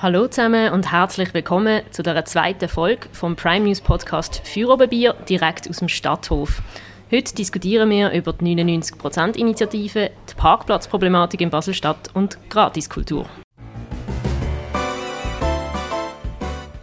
Hallo 0.00 0.28
zusammen 0.28 0.72
und 0.72 0.92
herzlich 0.92 1.34
willkommen 1.34 1.82
zu 1.90 2.04
der 2.04 2.24
zweiten 2.24 2.68
Folge 2.68 3.08
vom 3.10 3.34
Prime 3.34 3.66
News 3.66 3.80
Podcast 3.80 4.40
Feuerobenbier 4.46 5.14
direkt 5.28 5.68
aus 5.68 5.78
dem 5.78 5.88
Stadthof. 5.88 6.62
Heute 7.10 7.34
diskutieren 7.34 7.90
wir 7.90 8.12
über 8.12 8.32
die 8.32 8.54
99%-Initiative, 8.54 10.12
die 10.30 10.34
Parkplatzproblematik 10.36 11.40
in 11.40 11.50
Basel-Stadt 11.50 12.10
und 12.14 12.38
Gratiskultur. 12.48 13.26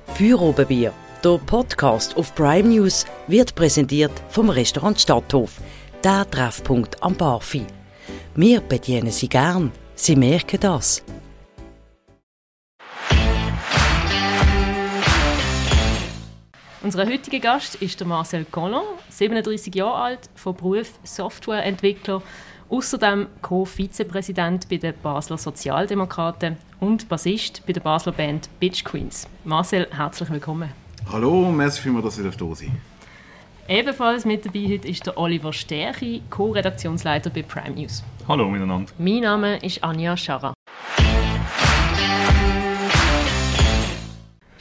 Feuerobenbier, 0.07 0.91
der 1.23 1.38
Podcast 1.38 2.18
auf 2.18 2.36
Prime 2.36 2.68
News, 2.68 3.05
wird 3.27 3.55
präsentiert 3.55 4.11
vom 4.27 4.50
Restaurant 4.50 5.00
Stadthof, 5.00 5.61
der 6.04 6.29
Treffpunkt 6.29 7.02
am 7.02 7.16
Barfi. 7.16 7.66
Wir 8.36 8.59
bedienen 8.59 9.11
Sie 9.11 9.29
gern, 9.29 9.71
Sie 9.95 10.18
merken 10.18 10.59
das. 10.59 11.02
Unser 16.86 17.07
heutiger 17.07 17.39
Gast 17.39 17.74
ist 17.82 18.00
der 18.00 18.06
Marcel 18.06 18.46
Collin, 18.46 18.84
37 19.10 19.74
Jahre 19.74 19.96
alt, 19.96 20.30
von 20.36 20.56
Beruf 20.56 21.00
Softwareentwickler, 21.04 22.21
außerdem 22.70 23.25
Co-Vizepräsident 23.42 24.70
bei 24.70 24.78
den 24.78 24.94
Basler 25.02 25.39
Sozialdemokraten 25.39 26.58
und 26.80 27.10
Bassist 27.10 27.66
bei 27.66 27.74
der 27.74 27.82
Basler 27.82 28.11
Band 28.11 28.50
Bitch 28.60 28.84
Queens. 28.84 29.28
Marcel, 29.46 29.88
herzlich 29.98 30.30
willkommen. 30.30 30.70
Hallo, 31.11 31.52
merci 31.52 31.82
vielmals, 31.82 32.06
dass 32.06 32.20
ihr 32.20 32.30
da 32.30 32.53
seid. 32.56 32.70
Ebenfalls 33.67 34.23
mit 34.23 34.45
dabei 34.45 34.67
heute 34.70 34.88
ist 34.88 35.08
der 35.08 35.17
Oliver 35.17 35.53
Sterchi, 35.53 36.22
Co-Redaktionsleiter 36.30 37.31
bei 37.31 37.42
Prime 37.42 37.81
News. 37.81 38.03
Hallo 38.28 38.47
miteinander. 38.47 38.92
Mein 39.00 39.22
Name 39.22 39.58
ist 39.58 39.83
Anja 39.83 40.16
Scharra. 40.16 40.55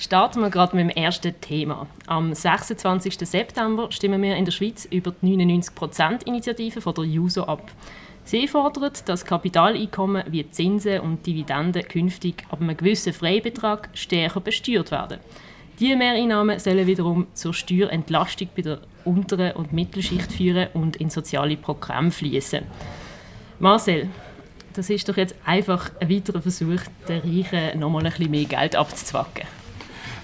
Starten 0.05 0.43
wir 0.43 0.51
gerade 0.51 0.77
mit 0.77 0.85
dem 0.85 1.03
ersten 1.03 1.41
Thema. 1.41 1.87
Am 2.07 2.35
26. 2.35 3.17
September 3.21 3.91
stimmen 3.91 4.21
wir 4.21 4.37
in 4.37 4.45
der 4.45 4.53
Schweiz 4.53 4.85
über 4.85 5.15
die 5.23 5.35
99%-Initiative 5.35 6.83
von 6.83 6.93
der 6.93 7.05
JUSO 7.05 7.45
ab. 7.45 7.73
Sie 8.23 8.47
fordert, 8.47 9.09
dass 9.09 9.25
Kapitaleinkommen 9.25 10.25
wie 10.27 10.47
Zinsen 10.51 11.01
und 11.01 11.27
Dividenden 11.27 11.89
künftig 11.89 12.45
ab 12.51 12.61
einem 12.61 12.77
gewissen 12.77 13.15
Freibetrag 13.15 13.89
stärker 13.95 14.41
besteuert 14.41 14.91
werden. 14.91 15.21
Diese 15.81 15.97
Mehreinnahmen 15.97 16.59
sollen 16.59 16.87
wiederum 16.87 17.29
zur 17.33 17.55
Steuerentlastung 17.55 18.49
bei 18.55 18.61
der 18.61 18.81
unteren 19.07 19.53
und 19.53 19.73
Mittelschicht 19.73 20.31
führen 20.31 20.69
und 20.75 20.97
in 20.97 21.09
soziale 21.09 21.57
Programme 21.57 22.11
fließen. 22.11 22.63
Marcel, 23.59 24.11
das 24.75 24.91
ist 24.91 25.09
doch 25.09 25.17
jetzt 25.17 25.35
einfach 25.47 25.93
ein 25.99 26.11
weiterer 26.11 26.43
Versuch, 26.43 26.81
den 27.09 27.21
Reichen 27.21 27.81
nochmal 27.81 28.05
ein 28.05 28.11
bisschen 28.13 28.31
mehr 28.31 28.45
Geld 28.45 28.77
abzuzwacken. 28.77 29.64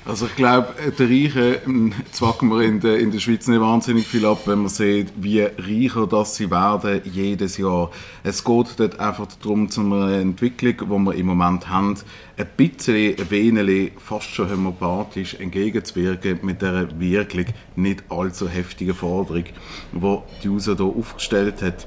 Also 0.07 0.27
ich 0.27 0.35
glaube, 0.35 0.69
der 0.99 1.09
Reichen 1.11 1.57
ähm, 1.67 1.93
zwacken 2.11 2.49
wir 2.49 2.63
in 2.63 2.81
der, 2.81 2.99
in 2.99 3.11
der 3.11 3.19
Schweiz 3.19 3.47
nicht 3.47 3.61
wahnsinnig 3.61 4.07
viel 4.07 4.25
ab, 4.25 4.41
wenn 4.47 4.61
man 4.61 4.71
sieht, 4.71 5.13
wie 5.17 5.43
reicher 5.43 6.07
das 6.07 6.37
sie 6.37 6.51
werden 6.51 7.03
jedes 7.05 7.59
Jahr. 7.59 7.91
Es 8.23 8.43
geht 8.43 8.67
dort 8.79 8.99
einfach 8.99 9.27
darum, 9.43 9.69
zu 9.69 9.83
einer 9.83 10.15
Entwicklung, 10.15 10.75
die 10.79 11.05
wir 11.07 11.15
im 11.15 11.27
Moment 11.27 11.69
haben, 11.69 11.99
ein 12.39 12.47
bisschen, 12.57 13.15
ein 13.19 13.31
wenig, 13.31 13.93
fast 13.99 14.31
schon 14.31 14.51
homöopathisch 14.51 15.35
entgegenzuwirken 15.35 16.39
mit 16.43 16.63
der 16.63 16.89
wirklich 16.99 17.49
nicht 17.77 18.03
allzu 18.09 18.49
heftigen 18.49 18.95
Forderung, 18.95 19.45
die 19.93 20.19
die 20.43 20.49
USA 20.49 20.75
hier 20.77 20.87
aufgestellt 20.87 21.61
hat. 21.61 21.87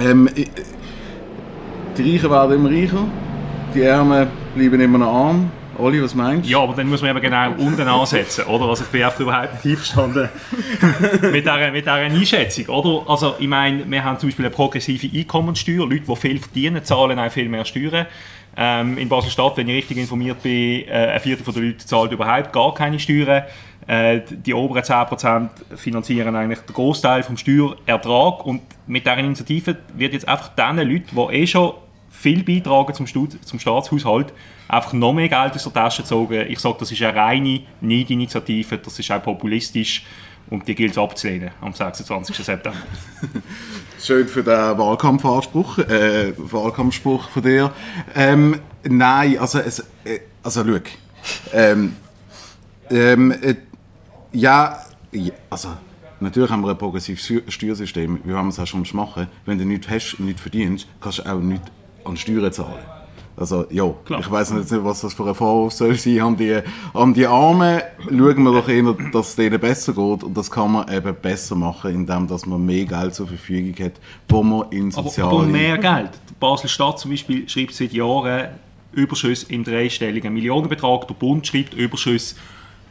Ähm, 0.00 0.30
die 1.98 2.02
Reichen 2.02 2.30
werden 2.30 2.54
immer 2.54 2.70
reicher, 2.70 3.06
die 3.74 3.82
Ärmeren 3.82 4.28
bleiben 4.54 4.80
immer 4.80 4.98
noch 4.98 5.12
arm 5.12 5.50
Oli, 5.78 6.02
was 6.02 6.14
meinst 6.14 6.46
du? 6.46 6.52
Ja, 6.52 6.60
aber 6.60 6.74
dann 6.74 6.88
muss 6.88 7.02
man 7.02 7.10
eben 7.10 7.20
genau 7.20 7.52
unten 7.52 7.86
ansetzen, 7.86 8.44
oder? 8.44 8.66
Also 8.66 8.84
ich 8.84 8.90
bin 8.90 9.02
einfach 9.02 9.20
überhaupt 9.20 9.64
nicht 9.64 9.72
einverstanden 9.72 10.28
mit, 11.32 11.44
dieser, 11.44 11.70
mit 11.70 11.84
dieser 11.84 11.94
Einschätzung, 11.94 12.66
oder? 12.66 13.10
Also 13.10 13.34
ich 13.38 13.48
meine, 13.48 13.88
wir 13.90 14.04
haben 14.04 14.18
zum 14.18 14.28
Beispiel 14.28 14.46
eine 14.46 14.54
progressive 14.54 15.08
Einkommenssteuer, 15.16 15.88
Leute, 15.88 16.04
die 16.08 16.16
viel 16.16 16.38
verdienen, 16.38 16.84
zahlen 16.84 17.18
auch 17.18 17.30
viel 17.30 17.48
mehr 17.48 17.64
Steuern. 17.64 18.06
Ähm, 18.56 18.98
in 18.98 19.08
Basel-Stadt, 19.08 19.56
wenn 19.56 19.68
ich 19.68 19.76
richtig 19.76 19.98
informiert 19.98 20.42
bin, 20.42 20.86
äh, 20.86 21.12
ein 21.14 21.20
Viertel 21.20 21.52
der 21.52 21.62
Leute 21.62 21.78
zahlt 21.78 22.12
überhaupt 22.12 22.52
gar 22.52 22.72
keine 22.72 23.00
Steuern. 23.00 23.42
Äh, 23.86 24.20
die 24.30 24.54
oberen 24.54 24.82
10% 24.82 25.48
finanzieren 25.76 26.34
eigentlich 26.36 26.60
den 26.60 26.74
Großteil 26.74 27.22
vom 27.22 27.36
Steuerertrag 27.36 28.46
und 28.46 28.62
mit 28.86 29.04
dieser 29.04 29.18
Initiative 29.18 29.76
wird 29.94 30.12
jetzt 30.14 30.28
einfach 30.28 30.48
den 30.54 30.76
Leuten, 30.76 31.08
die 31.14 31.34
eh 31.34 31.46
schon 31.46 31.74
viel 32.24 32.42
beitragen 32.42 32.94
zum, 32.94 33.06
Stud 33.06 33.36
zum 33.44 33.58
Staatshaushalt, 33.58 34.32
einfach 34.66 34.94
noch 34.94 35.12
mehr 35.12 35.28
Geld 35.28 35.54
aus 35.54 35.64
der 35.64 35.74
Tasche 35.74 36.02
gezogen. 36.02 36.46
Ich 36.48 36.58
sage, 36.58 36.76
das 36.80 36.90
ist 36.90 37.02
eine 37.02 37.14
reine 37.14 37.60
Neidinitiative, 37.82 38.78
das 38.78 38.98
ist 38.98 39.10
auch 39.10 39.22
populistisch 39.22 40.06
und 40.48 40.66
die 40.66 40.74
gilt 40.74 40.92
es 40.92 40.98
abzulehnen 40.98 41.50
am 41.60 41.74
26. 41.74 42.34
September. 42.36 42.78
Schön 44.00 44.26
für 44.26 44.42
den 44.42 44.78
Wahlkampfanspruch, 44.78 45.78
äh, 45.80 46.32
Wahlkampfspruch 46.38 47.28
von 47.28 47.42
dir. 47.42 47.70
Ähm, 48.14 48.58
nein, 48.84 49.38
also, 49.38 49.58
es, 49.58 49.80
äh, 50.04 50.20
also 50.42 50.64
schau. 50.64 50.80
Ähm, 51.52 51.96
ähm, 52.90 53.32
äh, 53.32 53.54
ja, 54.32 54.78
also 55.50 55.76
natürlich 56.20 56.50
haben 56.50 56.62
wir 56.62 56.70
ein 56.70 56.78
progressives 56.78 57.30
Steuersystem, 57.48 58.20
wir 58.24 58.42
es 58.48 58.58
auch 58.58 58.66
schon 58.66 58.86
machen. 58.94 59.28
Wenn 59.44 59.58
du 59.58 59.66
nichts 59.66 59.90
hast 59.90 60.14
und 60.14 60.24
nichts 60.24 60.40
verdienst, 60.40 60.88
kannst 61.02 61.18
du 61.18 61.26
auch 61.30 61.38
nichts 61.38 61.70
an 62.04 62.16
Steuern 62.16 62.52
zahlen. 62.52 62.84
Also, 63.36 63.66
ja, 63.70 63.92
ich 64.16 64.30
weiß 64.30 64.52
nicht, 64.52 64.70
was 64.84 65.00
das 65.00 65.12
für 65.12 65.26
ein 65.26 65.34
Vorwurf 65.34 65.72
soll 65.72 65.96
sein. 65.96 66.20
An 66.20 66.36
die, 66.36 66.60
an 66.92 67.14
die 67.14 67.26
Armen 67.26 67.82
schauen 68.08 68.42
wir 68.44 68.52
doch 68.52 68.68
eher, 68.68 68.94
dass 69.12 69.30
es 69.30 69.36
denen 69.36 69.58
besser 69.58 69.92
geht. 69.92 70.22
Und 70.22 70.36
das 70.36 70.48
kann 70.48 70.70
man 70.70 70.88
eben 70.92 71.14
besser 71.20 71.56
machen, 71.56 71.92
indem 71.92 72.28
dass 72.28 72.46
man 72.46 72.64
mehr 72.64 72.84
Geld 72.84 73.14
zur 73.14 73.26
Verfügung 73.26 73.74
hat, 73.84 73.94
wo 74.28 74.42
man 74.44 74.70
in 74.70 74.92
soziale... 74.92 75.30
Aber, 75.30 75.40
aber 75.40 75.48
mehr 75.48 75.78
Geld. 75.78 76.10
Basel-Stadt 76.38 77.00
zum 77.00 77.10
Beispiel 77.10 77.48
schreibt 77.48 77.74
seit 77.74 77.92
Jahren 77.92 78.50
Überschüsse 78.92 79.52
im 79.52 79.64
dreistelligen 79.64 80.32
Millionenbetrag. 80.32 81.08
Der 81.08 81.14
Bund 81.14 81.44
schreibt 81.44 81.74
Überschüsse 81.74 82.36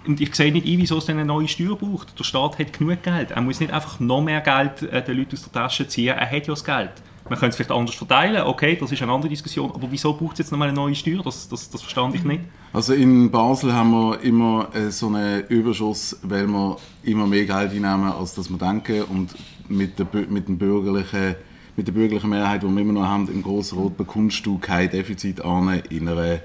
und 0.05 0.19
ich 0.19 0.35
sehe 0.35 0.51
nicht 0.51 0.67
ein, 0.67 0.77
wieso 0.77 0.97
es 0.97 1.09
eine 1.09 1.23
neue 1.23 1.47
Steuer 1.47 1.77
braucht. 1.77 2.19
Der 2.19 2.25
Staat 2.25 2.59
hat 2.59 2.77
genug 2.77 3.01
Geld. 3.03 3.31
Er 3.31 3.41
muss 3.41 3.61
nicht 3.61 3.71
einfach 3.71 3.99
noch 4.01 4.21
mehr 4.21 4.41
Geld 4.41 4.81
äh, 4.91 5.01
den 5.01 5.17
Leuten 5.17 5.35
aus 5.35 5.43
der 5.43 5.53
Tasche 5.53 5.87
ziehen. 5.87 6.09
Er 6.17 6.29
hat 6.29 6.47
ja 6.47 6.53
das 6.53 6.63
Geld. 6.63 6.91
Man 7.29 7.39
könnte 7.39 7.49
es 7.49 7.55
vielleicht 7.55 7.71
anders 7.71 7.95
verteilen, 7.95 8.43
okay, 8.43 8.77
das 8.79 8.91
ist 8.91 9.01
eine 9.01 9.11
andere 9.11 9.29
Diskussion, 9.29 9.71
aber 9.71 9.87
wieso 9.89 10.13
braucht 10.13 10.33
es 10.33 10.39
jetzt 10.39 10.51
nochmal 10.51 10.67
eine 10.67 10.75
neue 10.75 10.93
Steuer? 10.93 11.21
Das, 11.23 11.47
das, 11.47 11.69
das 11.69 11.81
verstand 11.81 12.15
ich 12.15 12.23
nicht. 12.23 12.41
Also 12.73 12.93
in 12.93 13.31
Basel 13.31 13.73
haben 13.73 13.91
wir 13.91 14.21
immer 14.21 14.67
äh, 14.73 14.91
so 14.91 15.07
einen 15.07 15.45
Überschuss, 15.47 16.19
weil 16.23 16.47
wir 16.47 16.77
immer 17.03 17.25
mehr 17.25 17.45
Geld 17.45 17.71
einnehmen, 17.71 18.11
als 18.11 18.35
das 18.35 18.49
wir 18.49 18.57
denken 18.57 19.03
und 19.03 19.35
mit 19.69 19.97
der, 19.99 20.07
mit 20.29 20.47
dem 20.47 20.57
bürgerlichen 20.57 21.35
mit 21.75 21.87
der 21.87 21.93
bürgerlichen 21.93 22.29
Mehrheit, 22.29 22.61
die 22.61 22.67
wir 22.67 22.81
immer 22.81 22.93
noch 22.93 23.07
haben, 23.07 23.27
im 23.29 23.41
Grossen 23.41 23.79
Rot 23.79 23.97
bekommst 23.97 24.45
du 24.45 24.59
kein 24.59 24.89
Defizit 24.89 25.41
an 25.41 25.81
in, 25.89 26.07
einer, 26.07 26.39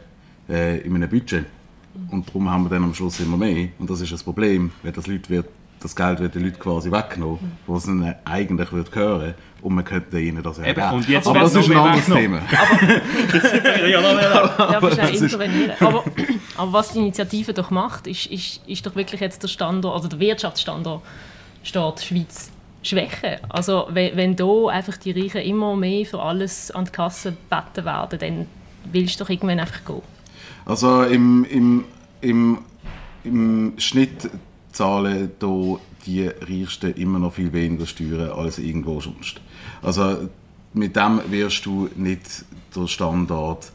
äh, 0.49 0.79
in 0.81 0.95
einem 0.95 1.09
Budget. 1.09 1.45
Und 2.11 2.29
darum 2.29 2.51
haben 2.51 2.65
wir 2.65 2.71
dann 2.71 2.85
am 2.85 2.95
Schluss 2.95 3.21
immer 3.21 3.37
mehr. 3.37 3.69
Und 3.79 3.91
das 3.91 4.01
ist 4.01 4.13
das 4.13 4.23
Problem, 4.23 4.71
weil 4.83 4.93
das 4.93 5.07
Leute 5.07 5.29
wird 5.29 5.49
das 5.81 5.95
Geld 5.95 6.21
wird 6.21 6.35
den 6.35 6.45
Leuten 6.45 6.59
quasi 6.59 6.91
weggenommen, 6.91 7.39
mhm. 7.41 7.73
was 7.73 7.87
ihnen 7.87 8.15
eigentlich 8.25 8.73
wird 8.73 8.91
gehören 8.91 9.35
und 9.63 9.75
man 9.75 9.85
könnte 9.85 10.19
ihnen 10.19 10.43
das 10.43 10.59
ergeben. 10.59 10.93
Und 10.93 11.09
jetzt 11.09 11.27
aber 11.27 11.41
das 11.41 11.55
ist 11.55 11.71
ein 11.71 11.77
anderes 11.77 12.07
Thema. 12.07 12.41
Aber, 13.99 14.09
aber, 14.09 14.81
aber, 15.81 16.05
aber, 16.57 16.73
was 16.73 16.93
die 16.93 16.99
Initiative 16.99 17.53
doch 17.53 17.71
macht, 17.71 18.07
ist, 18.07 18.27
ist, 18.27 18.61
ist 18.67 18.87
doch 18.87 18.95
wirklich 18.97 19.21
jetzt 19.21 19.43
der 19.43 19.49
Standort, 19.49 19.95
also 19.95 20.09
der 20.09 20.21
Wirtschaftsstandort 20.21 21.03
Staat 21.63 22.03
Schweiz 22.03 22.51
schwächen. 22.83 23.37
Also 23.49 23.87
wenn, 23.91 24.17
wenn 24.17 24.37
da 24.37 24.69
einfach 24.69 24.97
die 24.97 25.11
Reichen 25.11 25.43
immer 25.43 25.77
mehr 25.77 26.07
für 26.07 26.23
alles 26.23 26.71
an 26.71 26.85
die 26.85 26.93
Kasse 26.93 27.37
beten 27.51 27.85
werden, 27.85 28.19
dann 28.19 28.47
willst 28.93 29.19
du 29.19 29.25
doch 29.25 29.31
irgendwann 29.31 29.61
einfach 29.61 29.85
gehen. 29.85 30.03
Also 30.65 31.03
im, 31.03 31.45
im, 31.45 31.85
im, 32.21 32.59
im 33.25 33.75
Schnitt 33.79 34.31
zahlen 34.79 35.31
hier 35.41 35.79
die 36.07 36.29
Reichsten 36.29 36.95
immer 36.95 37.19
noch 37.19 37.35
viel 37.35 37.53
weniger 37.53 37.87
Steuern 37.87 38.31
als 38.31 38.59
irgendwo 38.59 39.01
sonst. 39.01 39.41
Also 39.83 40.29
mit 40.73 40.95
dem 40.95 41.21
wirst 41.31 41.67
du 41.67 41.89
nicht 41.97 42.45
den 42.75 42.87
Standard 42.87 43.73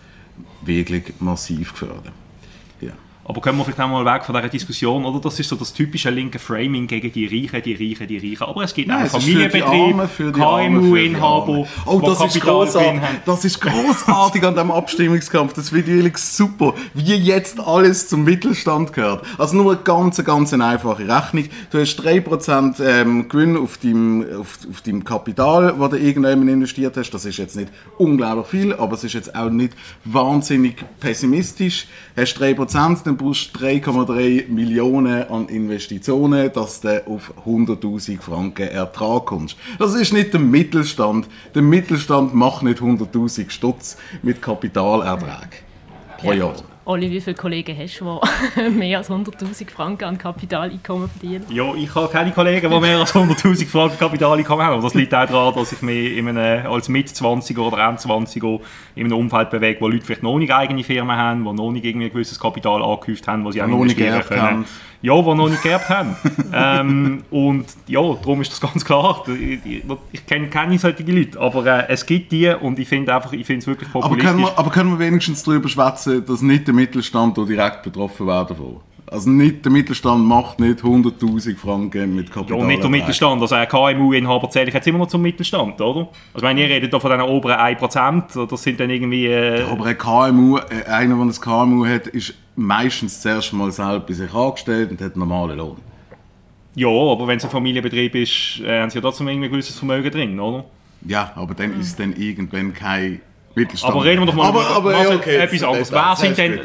wirklich 0.61 1.13
massiv 1.19 1.73
gefördern. 1.73 2.22
Aber 3.25 3.39
kommen 3.39 3.57
wir 3.57 3.63
vielleicht 3.63 3.79
auch 3.79 3.87
mal 3.87 4.03
weg 4.05 4.25
von 4.25 4.35
dieser 4.35 4.49
Diskussion, 4.49 5.05
oder? 5.05 5.19
Das 5.21 5.39
ist 5.39 5.47
so 5.47 5.55
das 5.55 5.71
typische 5.71 6.09
linke 6.09 6.39
Framing 6.39 6.87
gegen 6.87 7.09
die 7.11 7.25
Reichen, 7.25 7.63
die 7.63 7.73
Reichen, 7.73 8.07
die 8.07 8.17
Reichen. 8.17 8.43
Aber 8.43 8.63
es 8.63 8.73
gibt 8.73 8.89
Nein, 8.89 9.05
auch 9.05 9.11
Familienbetriebe, 9.11 10.31
KMU-Inhaber. 10.33 11.65
Oh, 11.85 12.01
das 12.01 12.35
ist, 12.35 12.41
großartig. 12.41 13.01
das 13.25 13.45
ist 13.45 13.61
großartig 13.61 14.43
an 14.43 14.55
diesem 14.55 14.71
Abstimmungskampf. 14.71 15.53
Das 15.53 15.71
wird 15.71 15.87
wirklich 15.87 16.17
super. 16.17 16.73
Wie 16.93 17.15
jetzt 17.15 17.61
alles 17.61 18.09
zum 18.09 18.25
Mittelstand 18.25 18.91
gehört. 18.91 19.25
Also 19.37 19.55
nur 19.55 19.71
eine 19.71 19.81
ganz, 19.81 20.21
ganz 20.23 20.51
einfache 20.51 21.07
Rechnung. 21.07 21.45
Du 21.71 21.79
hast 21.79 22.01
3% 22.01 22.83
ähm, 22.83 23.29
Gewinn 23.29 23.55
auf 23.55 23.77
deinem, 23.77 24.25
auf, 24.37 24.59
auf 24.69 24.81
deinem 24.81 25.05
Kapital, 25.05 25.73
das 25.79 25.89
du 25.91 25.95
irgendjemand 25.95 26.49
investiert 26.49 26.97
hast. 26.97 27.11
Das 27.11 27.23
ist 27.23 27.37
jetzt 27.37 27.55
nicht 27.55 27.71
unglaublich 27.97 28.47
viel, 28.47 28.73
aber 28.73 28.95
es 28.95 29.05
ist 29.05 29.13
jetzt 29.13 29.33
auch 29.33 29.49
nicht 29.49 29.73
wahnsinnig 30.03 30.83
pessimistisch. 30.99 31.87
Hast 32.17 32.37
3%, 32.37 33.12
dann 33.13 33.17
brauchst 33.17 33.55
du 33.55 33.59
3,3 33.59 34.47
Millionen 34.49 35.23
an 35.29 35.47
Investitionen, 35.47 36.51
dass 36.53 36.81
du 36.81 37.05
auf 37.07 37.33
100.000 37.45 38.21
Franken 38.21 38.67
Ertrag 38.67 39.25
kommst. 39.25 39.57
Das 39.79 39.93
ist 39.93 40.13
nicht 40.13 40.33
der 40.33 40.39
Mittelstand. 40.39 41.27
Der 41.53 41.61
Mittelstand 41.61 42.33
macht 42.33 42.63
nicht 42.63 42.79
100.000 42.79 43.49
Stutz 43.49 43.97
mit 44.21 44.41
Kapitalertrag 44.41 45.63
pro 46.17 46.31
Jahr. 46.31 46.55
Olli, 46.85 47.09
wie 47.11 47.21
viele 47.21 47.35
Kollegen 47.35 47.77
hast 47.77 47.99
du, 47.99 48.19
die 48.57 48.69
mehr 48.77 48.97
als 48.97 49.09
100'000 49.09 49.69
Franken 49.69 50.03
an 50.03 50.17
Kapitaleinkommen 50.17 51.09
verdienen? 51.09 51.45
Ja, 51.49 51.73
ich 51.75 51.95
habe 51.95 52.09
keine 52.09 52.31
Kollegen, 52.31 52.69
die 52.69 52.79
mehr 52.79 52.97
als 52.97 53.13
100'000 53.13 53.67
Franken 53.67 53.97
Kapitaleinkommen 53.97 54.65
haben. 54.65 54.73
Aber 54.73 54.83
das 54.83 54.93
liegt 54.93 55.13
auch 55.15 55.25
daran, 55.25 55.55
dass 55.55 55.71
ich 55.71 55.81
mich 55.81 56.17
in 56.17 56.27
einem, 56.27 56.67
als 56.67 56.89
Mit-20er 56.89 57.59
oder 57.59 57.77
End-20er 57.87 58.59
in 58.95 59.05
einem 59.05 59.17
Umfeld 59.17 59.49
bewege, 59.49 59.79
wo 59.79 59.87
Leute 59.87 60.05
vielleicht 60.05 60.23
noch 60.23 60.37
nicht 60.37 60.53
eigene 60.53 60.83
Firmen 60.83 61.15
haben, 61.15 61.45
die 61.45 61.53
noch 61.53 61.71
nicht 61.71 61.85
irgendwie 61.85 62.07
ein 62.07 62.11
gewisses 62.11 62.37
Kapital 62.37 62.83
angehäuft 62.83 63.27
haben, 63.29 63.45
wo 63.45 63.51
sie 63.51 63.61
auch 63.61 63.67
noch 63.67 63.85
nicht 63.85 63.97
investieren 63.97 64.11
geerbt 64.13 64.29
können. 64.29 64.41
haben. 64.41 64.65
Ja, 65.03 65.21
die 65.21 65.35
noch 65.35 65.49
nicht 65.49 65.61
geerbt 65.61 65.89
haben. 65.89 66.15
ähm, 66.53 67.23
und 67.29 67.65
ja, 67.87 67.99
darum 67.99 68.39
ist 68.39 68.53
das 68.53 68.61
ganz 68.61 68.85
klar. 68.85 69.21
Ich, 69.27 69.59
ich, 69.65 69.83
ich 70.13 70.25
kenne 70.25 70.47
keine 70.47 70.79
solche 70.79 71.03
Leute, 71.03 71.39
aber 71.41 71.65
äh, 71.65 71.89
es 71.89 72.05
gibt 72.05 72.31
die 72.31 72.47
und 72.47 72.79
ich 72.79 72.87
finde 72.87 73.13
einfach, 73.13 73.33
ich 73.33 73.45
finde 73.45 73.59
es 73.59 73.67
wirklich 73.67 73.89
Aber 73.89 73.99
populistisch. 73.99 74.31
können, 74.31 74.43
wir, 74.45 74.57
aber 74.57 74.71
können 74.71 74.91
wir 74.91 74.99
wenigstens 74.99 75.43
darüber 75.43 75.67
schwätzen, 75.67 76.25
dass 76.25 76.41
nicht 76.41 76.67
der 76.67 76.73
Mittelstand 76.73 77.35
direkt 77.37 77.83
betroffen 77.83 78.27
werden 78.27 78.47
davon? 78.47 78.77
Also 79.13 79.29
nicht 79.29 79.63
der 79.63 79.71
Mittelstand 79.71 80.25
macht 80.25 80.59
nicht 80.59 80.79
100'000 80.79 81.55
Franken 81.55 82.15
mit 82.15 82.31
Kapital. 82.31 82.57
Ja, 82.61 82.65
nicht 82.65 82.81
der 82.81 82.89
Mittelstand. 82.89 83.39
Also 83.43 83.53
ein 83.53 83.67
KMU-Inhaber 83.67 84.49
zähle 84.49 84.69
ich 84.69 84.73
jetzt 84.73 84.87
immer 84.87 84.97
noch 84.97 85.07
zum 85.07 85.21
Mittelstand, 85.21 85.79
oder? 85.79 86.09
Also 86.33 86.43
meine, 86.43 86.61
ihr 86.61 86.67
redet 86.67 86.91
da 86.91 86.99
von 86.99 87.11
diesen 87.11 87.29
oberen 87.29 87.59
1%, 87.59 88.47
das 88.47 88.63
sind 88.63 88.79
dann 88.79 88.89
irgendwie... 88.89 89.27
Äh, 89.27 89.65
Aber 89.69 89.85
ein 89.85 89.97
KMU, 89.99 90.57
äh, 90.57 90.85
einer, 90.89 91.15
der 91.15 91.25
ein 91.25 91.31
KMU 91.31 91.85
hat, 91.85 92.07
ist 92.07 92.33
meistens 92.55 93.21
zuerst 93.21 93.53
mal 93.53 93.71
selber 93.71 93.99
bei 93.99 94.13
sich 94.13 94.33
angestellt 94.33 94.89
und 94.89 94.99
hat 94.99 95.11
einen 95.13 95.19
normalen 95.19 95.59
Lohn. 95.59 95.77
ja, 96.73 96.87
aber 96.89 97.27
wenn 97.27 97.37
es 97.37 97.43
ein 97.43 97.51
Familienbetrieb 97.51 98.15
ist, 98.15 98.61
äh, 98.65 98.81
haben 98.81 98.89
sie 98.89 98.95
ja 98.97 99.01
trotzdem 99.01 99.27
irgendwie 99.27 99.47
ein 99.47 99.51
gewisses 99.51 99.77
Vermögen 99.77 100.09
drin, 100.09 100.39
oder? 100.39 100.65
Ja, 101.05 101.33
aber 101.35 101.53
dann 101.53 101.79
ist 101.79 101.99
dann 101.99 102.15
irgendwann 102.15 102.73
kein 102.73 103.21
Mittelstand. 103.55 103.93
Aber 103.93 104.03
reden 104.03 104.21
wir 104.21 104.25
doch 104.27 104.33
mal 104.33 104.47
aber, 104.47 104.67
aber, 104.67 104.93
was- 104.93 105.09
ja, 105.09 105.15
okay, 105.15 105.35
etwas 105.37 105.59
das- 105.59 105.63
anderes. 105.69 105.89
das- 105.89 105.99
Wer 105.99 106.09
das 106.11 106.19
sind 106.21 106.37
denn, 106.37 106.59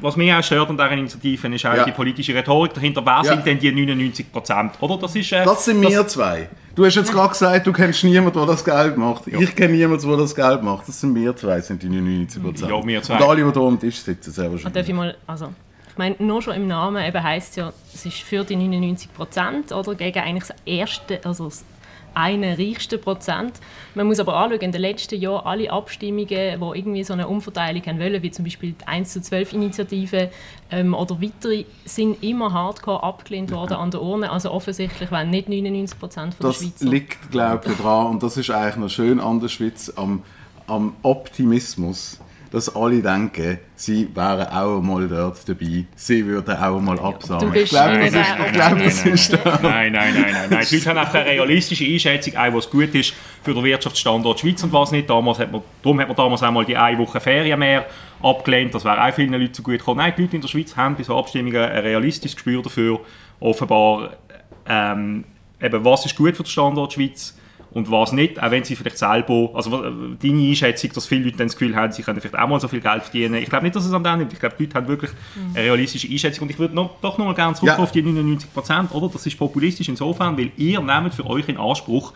was 0.00 0.16
mich 0.16 0.32
auch 0.32 0.42
stört 0.42 0.68
an 0.70 0.76
dieser 0.76 0.90
Initiative, 0.92 1.48
ist 1.54 1.66
auch 1.66 1.74
Ja. 1.74 1.84
die 1.84 1.92
politische 1.92 2.34
Rhetorik 2.34 2.74
dahinter. 2.74 3.02
Wer 3.04 3.12
Ja. 3.18 3.24
sind 3.24 3.46
denn 3.46 3.58
die 3.58 3.70
99 3.72 4.32
Prozent? 4.32 4.72
Oder? 4.80 4.98
Das 4.98 5.14
ist... 5.14 5.30
Äh, 5.32 5.44
Das 5.44 5.64
sind 5.64 5.80
wir 5.80 6.06
zwei. 6.08 6.48
Du 6.74 6.84
hast 6.86 6.94
jetzt 6.96 7.12
gerade 7.12 7.28
gesagt, 7.28 7.66
du 7.66 7.72
kennst 7.72 8.02
niemanden, 8.02 8.32
der 8.38 8.46
das 8.46 8.64
Geld 8.64 8.96
macht. 8.96 9.26
Ich 9.28 9.54
kenne 9.54 9.74
niemanden, 9.74 10.08
der 10.08 10.16
das 10.16 10.34
Geld 10.34 10.62
macht. 10.62 10.88
Das 10.88 11.00
sind 11.00 11.14
wir 11.14 11.36
zwei, 11.36 11.60
sind 11.60 11.82
die 11.82 11.88
99 11.88 12.42
Prozent. 12.42 12.70
Ja, 12.70 12.84
wir 12.86 13.02
zwei. 13.02 13.14
Und 13.16 13.22
alle, 13.22 13.44
die 13.44 13.52
hier 13.52 13.62
am 13.68 13.78
Tisch 13.78 13.98
sitzen, 14.00 14.32
sehr 14.32 14.50
Und 14.50 14.74
darf 14.74 14.88
ich 14.88 14.94
mal, 14.94 15.14
also, 15.26 15.48
ich 15.90 15.98
meine, 15.98 16.16
nur 16.18 16.40
schon 16.40 16.54
im 16.54 16.66
Namen 16.66 17.04
eben 17.04 17.22
heisst 17.22 17.56
ja, 17.56 17.70
es 17.94 18.06
ist 18.06 18.16
für 18.22 18.42
die 18.42 18.56
99 18.56 19.12
Prozent 19.12 19.70
oder 19.70 19.94
gegen 19.94 20.18
eigentlich 20.18 20.48
das 20.48 20.56
erste, 20.64 21.20
also 21.24 21.44
das 21.44 21.62
eine 22.14 22.58
reichste 22.58 22.98
Prozent. 22.98 23.54
Man 23.94 24.06
muss 24.06 24.20
aber 24.20 24.36
anschauen, 24.36 24.60
in 24.60 24.72
den 24.72 24.80
letzten 24.80 25.20
Jahren 25.20 25.46
alle 25.46 25.70
Abstimmungen, 25.70 26.26
die 26.28 26.78
irgendwie 26.78 27.04
so 27.04 27.12
eine 27.12 27.28
Umverteilung 27.28 27.82
haben 27.86 27.98
wollen, 28.00 28.22
wie 28.22 28.30
zum 28.30 28.44
Beispiel 28.44 28.72
die 28.72 28.86
1 28.86 29.12
zu 29.12 29.20
12 29.22 29.52
Initiative 29.52 30.30
ähm, 30.70 30.94
oder 30.94 31.20
weitere, 31.20 31.64
sind 31.84 32.22
immer 32.22 32.52
hardcore 32.52 33.02
abgelehnt 33.02 33.50
worden 33.50 33.74
an 33.74 33.90
der 33.90 34.02
Urne. 34.02 34.30
Also 34.30 34.50
offensichtlich 34.50 35.10
wollen 35.10 35.30
nicht 35.30 35.48
99 35.48 35.98
Prozent 35.98 36.36
der 36.40 36.48
Das 36.48 36.58
Schweizer. 36.58 36.86
liegt, 36.86 37.30
glaube 37.30 37.70
ich, 37.70 37.76
daran, 37.76 38.06
und 38.08 38.22
das 38.22 38.36
ist 38.36 38.50
eigentlich 38.50 38.76
noch 38.76 38.88
schön 38.90 39.20
an 39.20 39.40
der 39.40 39.48
Schweiz, 39.48 39.92
am, 39.96 40.22
am 40.66 40.94
Optimismus, 41.02 42.20
dass 42.52 42.76
alle 42.76 43.00
denken, 43.00 43.58
sie 43.74 44.14
wären 44.14 44.46
auch 44.48 44.82
mal 44.82 45.08
dort 45.08 45.48
dabei, 45.48 45.86
sie 45.96 46.26
würden 46.26 46.54
auch 46.54 46.78
mal 46.80 47.00
absagen. 47.00 47.54
Ich 47.54 47.70
glaube, 47.70 47.98
das 47.98 48.14
ist, 48.14 48.34
ich 48.46 48.52
glaube, 48.52 48.82
das 48.84 49.06
ist 49.06 49.32
der 49.32 49.58
Nein, 49.62 49.92
nein, 49.92 50.14
nein, 50.14 50.32
nein, 50.32 50.50
nein. 50.50 50.66
Die 50.68 50.76
Leute 50.76 50.90
haben 50.90 50.98
einfach 50.98 51.14
eine 51.14 51.30
realistische 51.30 51.86
Einschätzung, 51.86 52.36
auch 52.36 52.52
was 52.52 52.68
gut 52.68 52.94
ist 52.94 53.14
für 53.42 53.54
den 53.54 53.64
Wirtschaftsstandort 53.64 54.40
Schweiz 54.40 54.62
und 54.62 54.70
was 54.70 54.92
nicht. 54.92 55.08
Damals 55.08 55.38
hat 55.38 55.50
man, 55.50 55.62
darum 55.82 55.98
hat 55.98 56.08
man 56.08 56.16
damals 56.16 56.42
einmal 56.42 56.66
die 56.66 56.76
eine 56.76 56.98
Woche 56.98 57.20
Ferien 57.20 57.58
mehr 57.58 57.86
abgelehnt. 58.22 58.74
Das 58.74 58.84
wäre 58.84 59.02
auch 59.02 59.14
vielen 59.14 59.32
Leuten 59.32 59.54
zu 59.54 59.62
gut 59.62 59.78
gekommen. 59.78 59.98
Nein, 59.98 60.12
die 60.14 60.22
Leute 60.22 60.36
in 60.36 60.42
der 60.42 60.48
Schweiz 60.48 60.76
haben 60.76 60.94
bei 60.94 61.04
so 61.04 61.16
Abstimmungen 61.16 61.56
ein 61.56 61.78
realistisches 61.78 62.36
Gespür 62.36 62.62
dafür, 62.62 63.00
offenbar, 63.40 64.10
ähm, 64.68 65.24
eben, 65.58 65.84
was 65.86 66.04
ist 66.04 66.16
gut 66.16 66.36
für 66.36 66.42
den 66.42 66.50
Standort 66.50 66.92
Schweiz 66.92 67.34
und 67.74 67.90
was 67.90 68.12
nicht, 68.12 68.42
auch 68.42 68.50
wenn 68.50 68.64
sie 68.64 68.76
vielleicht 68.76 68.98
selber, 68.98 69.50
also 69.54 69.82
äh, 69.84 69.90
deine 70.22 70.48
Einschätzung, 70.48 70.90
dass 70.94 71.06
viele 71.06 71.24
Leute 71.24 71.38
dann 71.38 71.46
das 71.48 71.56
Gefühl 71.56 71.74
haben, 71.74 71.92
sie 71.92 72.02
können 72.02 72.20
vielleicht 72.20 72.38
auch 72.38 72.48
mal 72.48 72.60
so 72.60 72.68
viel 72.68 72.80
Geld 72.80 73.02
verdienen. 73.02 73.34
Ich 73.36 73.48
glaube 73.48 73.64
nicht, 73.64 73.74
dass 73.74 73.84
es 73.86 73.92
an 73.92 74.04
dem 74.04 74.18
nimmt. 74.18 74.32
Ich 74.32 74.38
glaube, 74.40 74.54
die 74.58 74.64
Leute 74.64 74.74
haben 74.76 74.88
wirklich 74.88 75.10
eine 75.54 75.64
realistische 75.64 76.08
Einschätzung 76.08 76.42
und 76.44 76.50
ich 76.50 76.58
würde 76.58 76.74
noch, 76.74 77.00
doch 77.00 77.16
noch 77.18 77.24
mal 77.26 77.34
gerne 77.34 77.54
zurück 77.54 77.68
Ja. 77.70 77.78
auf 77.78 77.90
die 77.92 78.02
99 78.02 78.52
Prozent, 78.52 78.94
oder? 78.94 79.08
Das 79.08 79.26
ist 79.26 79.38
populistisch 79.38 79.88
insofern, 79.88 80.36
weil 80.36 80.50
ihr 80.56 80.80
nehmt 80.80 81.14
für 81.14 81.26
euch 81.26 81.48
in 81.48 81.56
Anspruch, 81.56 82.12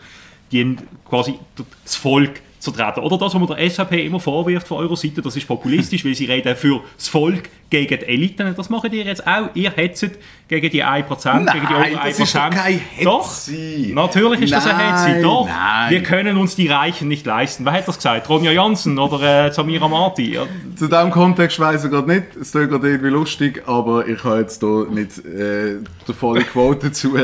die 0.51 0.77
quasi 1.09 1.35
das 1.83 1.95
Volk 1.95 2.41
zu 2.71 2.77
treten. 2.77 2.99
Oder 2.99 3.17
das, 3.17 3.33
was 3.33 3.39
man 3.39 3.57
der 3.57 3.69
SVP 3.69 4.05
immer 4.05 4.19
vorwirft 4.19 4.67
von 4.67 4.77
eurer 4.77 4.95
Seite, 4.95 5.21
das 5.21 5.35
ist 5.35 5.47
populistisch, 5.47 6.03
weil 6.03 6.15
sie 6.15 6.25
reden 6.25 6.55
für 6.55 6.81
das 6.95 7.07
Volk 7.07 7.49
gegen 7.69 7.99
die 7.99 8.05
Eliten. 8.05 8.53
Das 8.55 8.69
macht 8.69 8.91
ihr 8.93 9.03
jetzt 9.03 9.25
auch. 9.25 9.49
Ihr 9.53 9.71
hetzt 9.71 10.05
gegen 10.47 10.69
die 10.69 10.83
1%, 10.83 11.03
gegen 11.51 11.67
die 11.67 11.73
Nein, 11.73 11.93
oberen 11.93 11.99
1%. 11.99 12.07
das 12.07 12.19
ist 12.19 12.35
doch 12.35 12.49
kein 12.49 12.81
Doch, 13.03 13.29
Hetzi. 13.29 13.91
natürlich 13.93 14.41
ist 14.41 14.53
das 14.53 14.65
ein 14.67 14.77
Nein, 14.77 15.05
Hetzi. 15.05 15.21
Doch, 15.21 15.47
nein. 15.47 15.91
wir 15.91 16.03
können 16.03 16.37
uns 16.37 16.55
die 16.55 16.67
Reichen 16.67 17.07
nicht 17.07 17.25
leisten. 17.25 17.65
Wer 17.65 17.73
hat 17.73 17.87
das 17.87 17.97
gesagt? 17.97 18.29
Ronja 18.29 18.51
Jansen 18.51 18.97
oder 18.99 19.47
äh, 19.47 19.51
Samira 19.51 19.87
Marti? 19.87 20.33
Ja, 20.33 20.43
Zu 20.75 20.87
diesem 20.87 21.11
Kontext 21.11 21.59
weiss 21.59 21.83
ich 21.83 21.91
gerade 21.91 22.07
nicht. 22.07 22.35
Es 22.39 22.51
klingt 22.51 22.69
gerade 22.69 22.89
irgendwie 22.89 23.09
lustig, 23.09 23.63
aber 23.65 24.07
ich 24.07 24.23
habe 24.23 24.39
jetzt 24.39 24.61
hier 24.61 24.87
nicht 24.89 25.17
äh, 25.25 25.77
die 26.07 26.13
volle 26.13 26.43
Quote 26.43 26.87
dazu. 26.87 27.17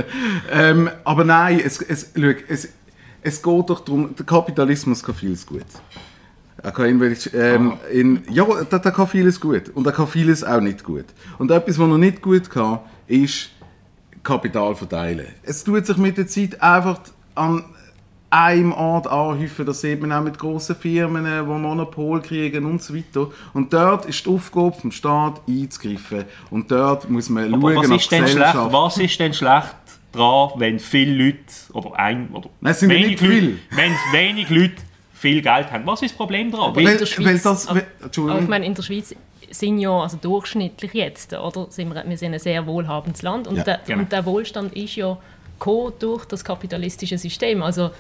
Ähm, 0.52 0.90
aber 1.04 1.24
nein, 1.24 1.62
es, 1.64 1.82
es, 1.82 2.12
schau, 2.16 2.32
es, 2.48 2.70
es 3.24 3.42
geht 3.42 3.70
doch 3.70 3.80
darum, 3.80 4.16
der 4.16 4.26
Kapitalismus 4.26 5.02
kann 5.02 5.16
vieles 5.16 5.46
gut. 5.46 5.66
Er 6.62 6.72
kann 6.72 6.86
irgendwelche, 6.86 7.30
ähm, 7.32 7.74
in, 7.92 8.24
ja, 8.30 8.46
der, 8.46 8.80
der 8.80 8.92
kann 8.92 9.08
vieles 9.08 9.40
gut. 9.40 9.70
Und 9.74 9.86
er 9.86 9.94
kann 9.94 10.08
vieles 10.08 10.44
auch 10.44 10.62
nicht 10.62 10.84
gut. 10.84 11.06
Und 11.38 11.52
etwas, 11.52 11.80
was 11.80 11.90
er 11.90 11.98
nicht 11.98 12.22
gut 12.22 12.50
kann, 12.50 12.80
ist 13.08 13.50
Kapital 14.24 14.76
verteilen. 14.76 15.28
Es 15.44 15.64
tut 15.64 15.86
sich 15.86 15.98
mit 15.98 16.18
der 16.18 16.28
Zeit 16.28 16.62
einfach 16.62 17.00
an 17.36 17.66
einem 18.30 18.72
Ort 18.72 19.06
anhäufen, 19.08 19.66
das 19.66 19.82
sieht 19.82 20.02
man 20.02 20.12
auch 20.12 20.24
mit 20.24 20.40
grossen 20.40 20.76
Firmen, 20.76 21.26
die 21.26 21.42
Monopol 21.44 22.20
kriegen 22.22 22.66
und 22.66 22.82
so 22.82 22.96
weiter. 22.96 23.28
Und 23.54 23.72
dort 23.74 24.06
ist 24.06 24.26
die 24.26 24.30
Aufgabe 24.30 24.74
vom 24.74 24.92
Staat 24.92 25.42
einzugreifen. 25.48 26.26
Und 26.50 26.72
dort 26.72 27.10
muss 27.10 27.30
man 27.30 27.54
aber 27.54 27.76
schauen 27.76 27.92
was 27.92 28.02
ist, 28.02 28.12
denn 28.12 28.28
schlecht, 28.28 28.56
was 28.56 28.98
ist 28.98 29.20
denn 29.20 29.34
schlecht 29.34 29.76
daran, 30.14 30.60
wenn 30.60 30.80
viele 30.80 31.26
Leute, 31.26 31.38
oder 31.74 32.00
ein, 32.00 32.30
oder 32.32 32.50
es 32.64 32.80
sind 32.80 32.90
wenig 32.90 33.08
nicht 33.08 33.22
Leute, 33.22 33.34
viele. 33.34 33.58
wenn 33.72 33.92
wenig 34.14 34.50
Leute 34.50 34.76
viel 35.14 35.42
Geld 35.42 35.72
haben? 35.72 35.86
Was 35.86 36.02
ist 36.02 36.12
das 36.12 36.18
Problem 36.18 36.52
daran? 36.52 36.76
in 36.76 36.86
Weil, 36.86 36.98
der 36.98 37.06
Schweiz- 37.06 37.26
weil 37.26 37.40
das, 37.40 37.68
weil, 37.74 37.86
Aber 38.30 38.42
ich 38.42 38.48
meine, 38.48 38.66
in 38.66 38.74
der 38.74 38.84
Schweiz 38.84 39.16
sind 39.52 39.80
ja 39.80 39.92
also 40.02 40.18
durchschnittlich 40.22 40.94
jetzt, 40.94 41.34
oder? 41.34 41.68
Sind 41.70 41.94
wir, 41.94 42.04
wir 42.08 42.18
sind 42.18 42.34
ein 42.34 42.40
sehr 42.40 42.66
wohlhabendes 42.66 43.22
Land 43.22 43.48
und, 43.48 43.58
Ja, 43.58 43.64
der, 43.64 43.82
genau. 43.86 44.00
und 44.00 44.12
der 44.12 44.26
Wohlstand 44.26 44.74
ist 44.76 44.96
ja 44.96 45.18
durch 46.00 46.26
das 46.26 46.44
kapitalistische 46.44 47.18
System. 47.18 47.62
Also 47.64 47.92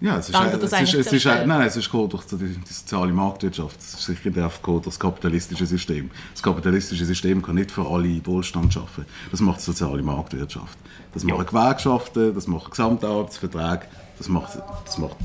Ja, 0.00 0.16
es 0.18 0.28
ist, 0.28 0.34
es 0.34 0.62
ist, 0.62 0.74
eigentlich 0.74 0.94
es 0.94 1.12
ist, 1.12 1.24
nein, 1.26 1.62
es 1.62 1.76
ist 1.76 1.92
durch 1.92 2.24
die, 2.26 2.36
die 2.36 2.72
soziale 2.72 3.12
Marktwirtschaft. 3.12 3.80
Es 3.80 3.94
ist 3.94 4.04
sicher 4.04 4.30
der 4.30 4.48
gekommen 4.48 4.76
durch 4.82 4.94
das 4.94 5.00
kapitalistische 5.00 5.66
System. 5.66 6.10
Das 6.32 6.42
kapitalistische 6.42 7.04
System 7.04 7.42
kann 7.42 7.56
nicht 7.56 7.72
für 7.72 7.84
alle 7.84 8.24
Wohlstand 8.24 8.72
schaffen. 8.72 9.06
Das 9.32 9.40
macht 9.40 9.58
die 9.58 9.64
soziale 9.64 10.02
Marktwirtschaft. 10.02 10.78
Das 11.12 11.24
machen 11.24 11.46
Gewerkschaften, 11.46 12.32
das 12.34 12.46
machen 12.46 12.70
Gesamtarbeitsverträge, 12.70 13.82
das 14.18 14.28
macht, 14.28 14.58
das 14.84 14.98
macht 14.98 15.16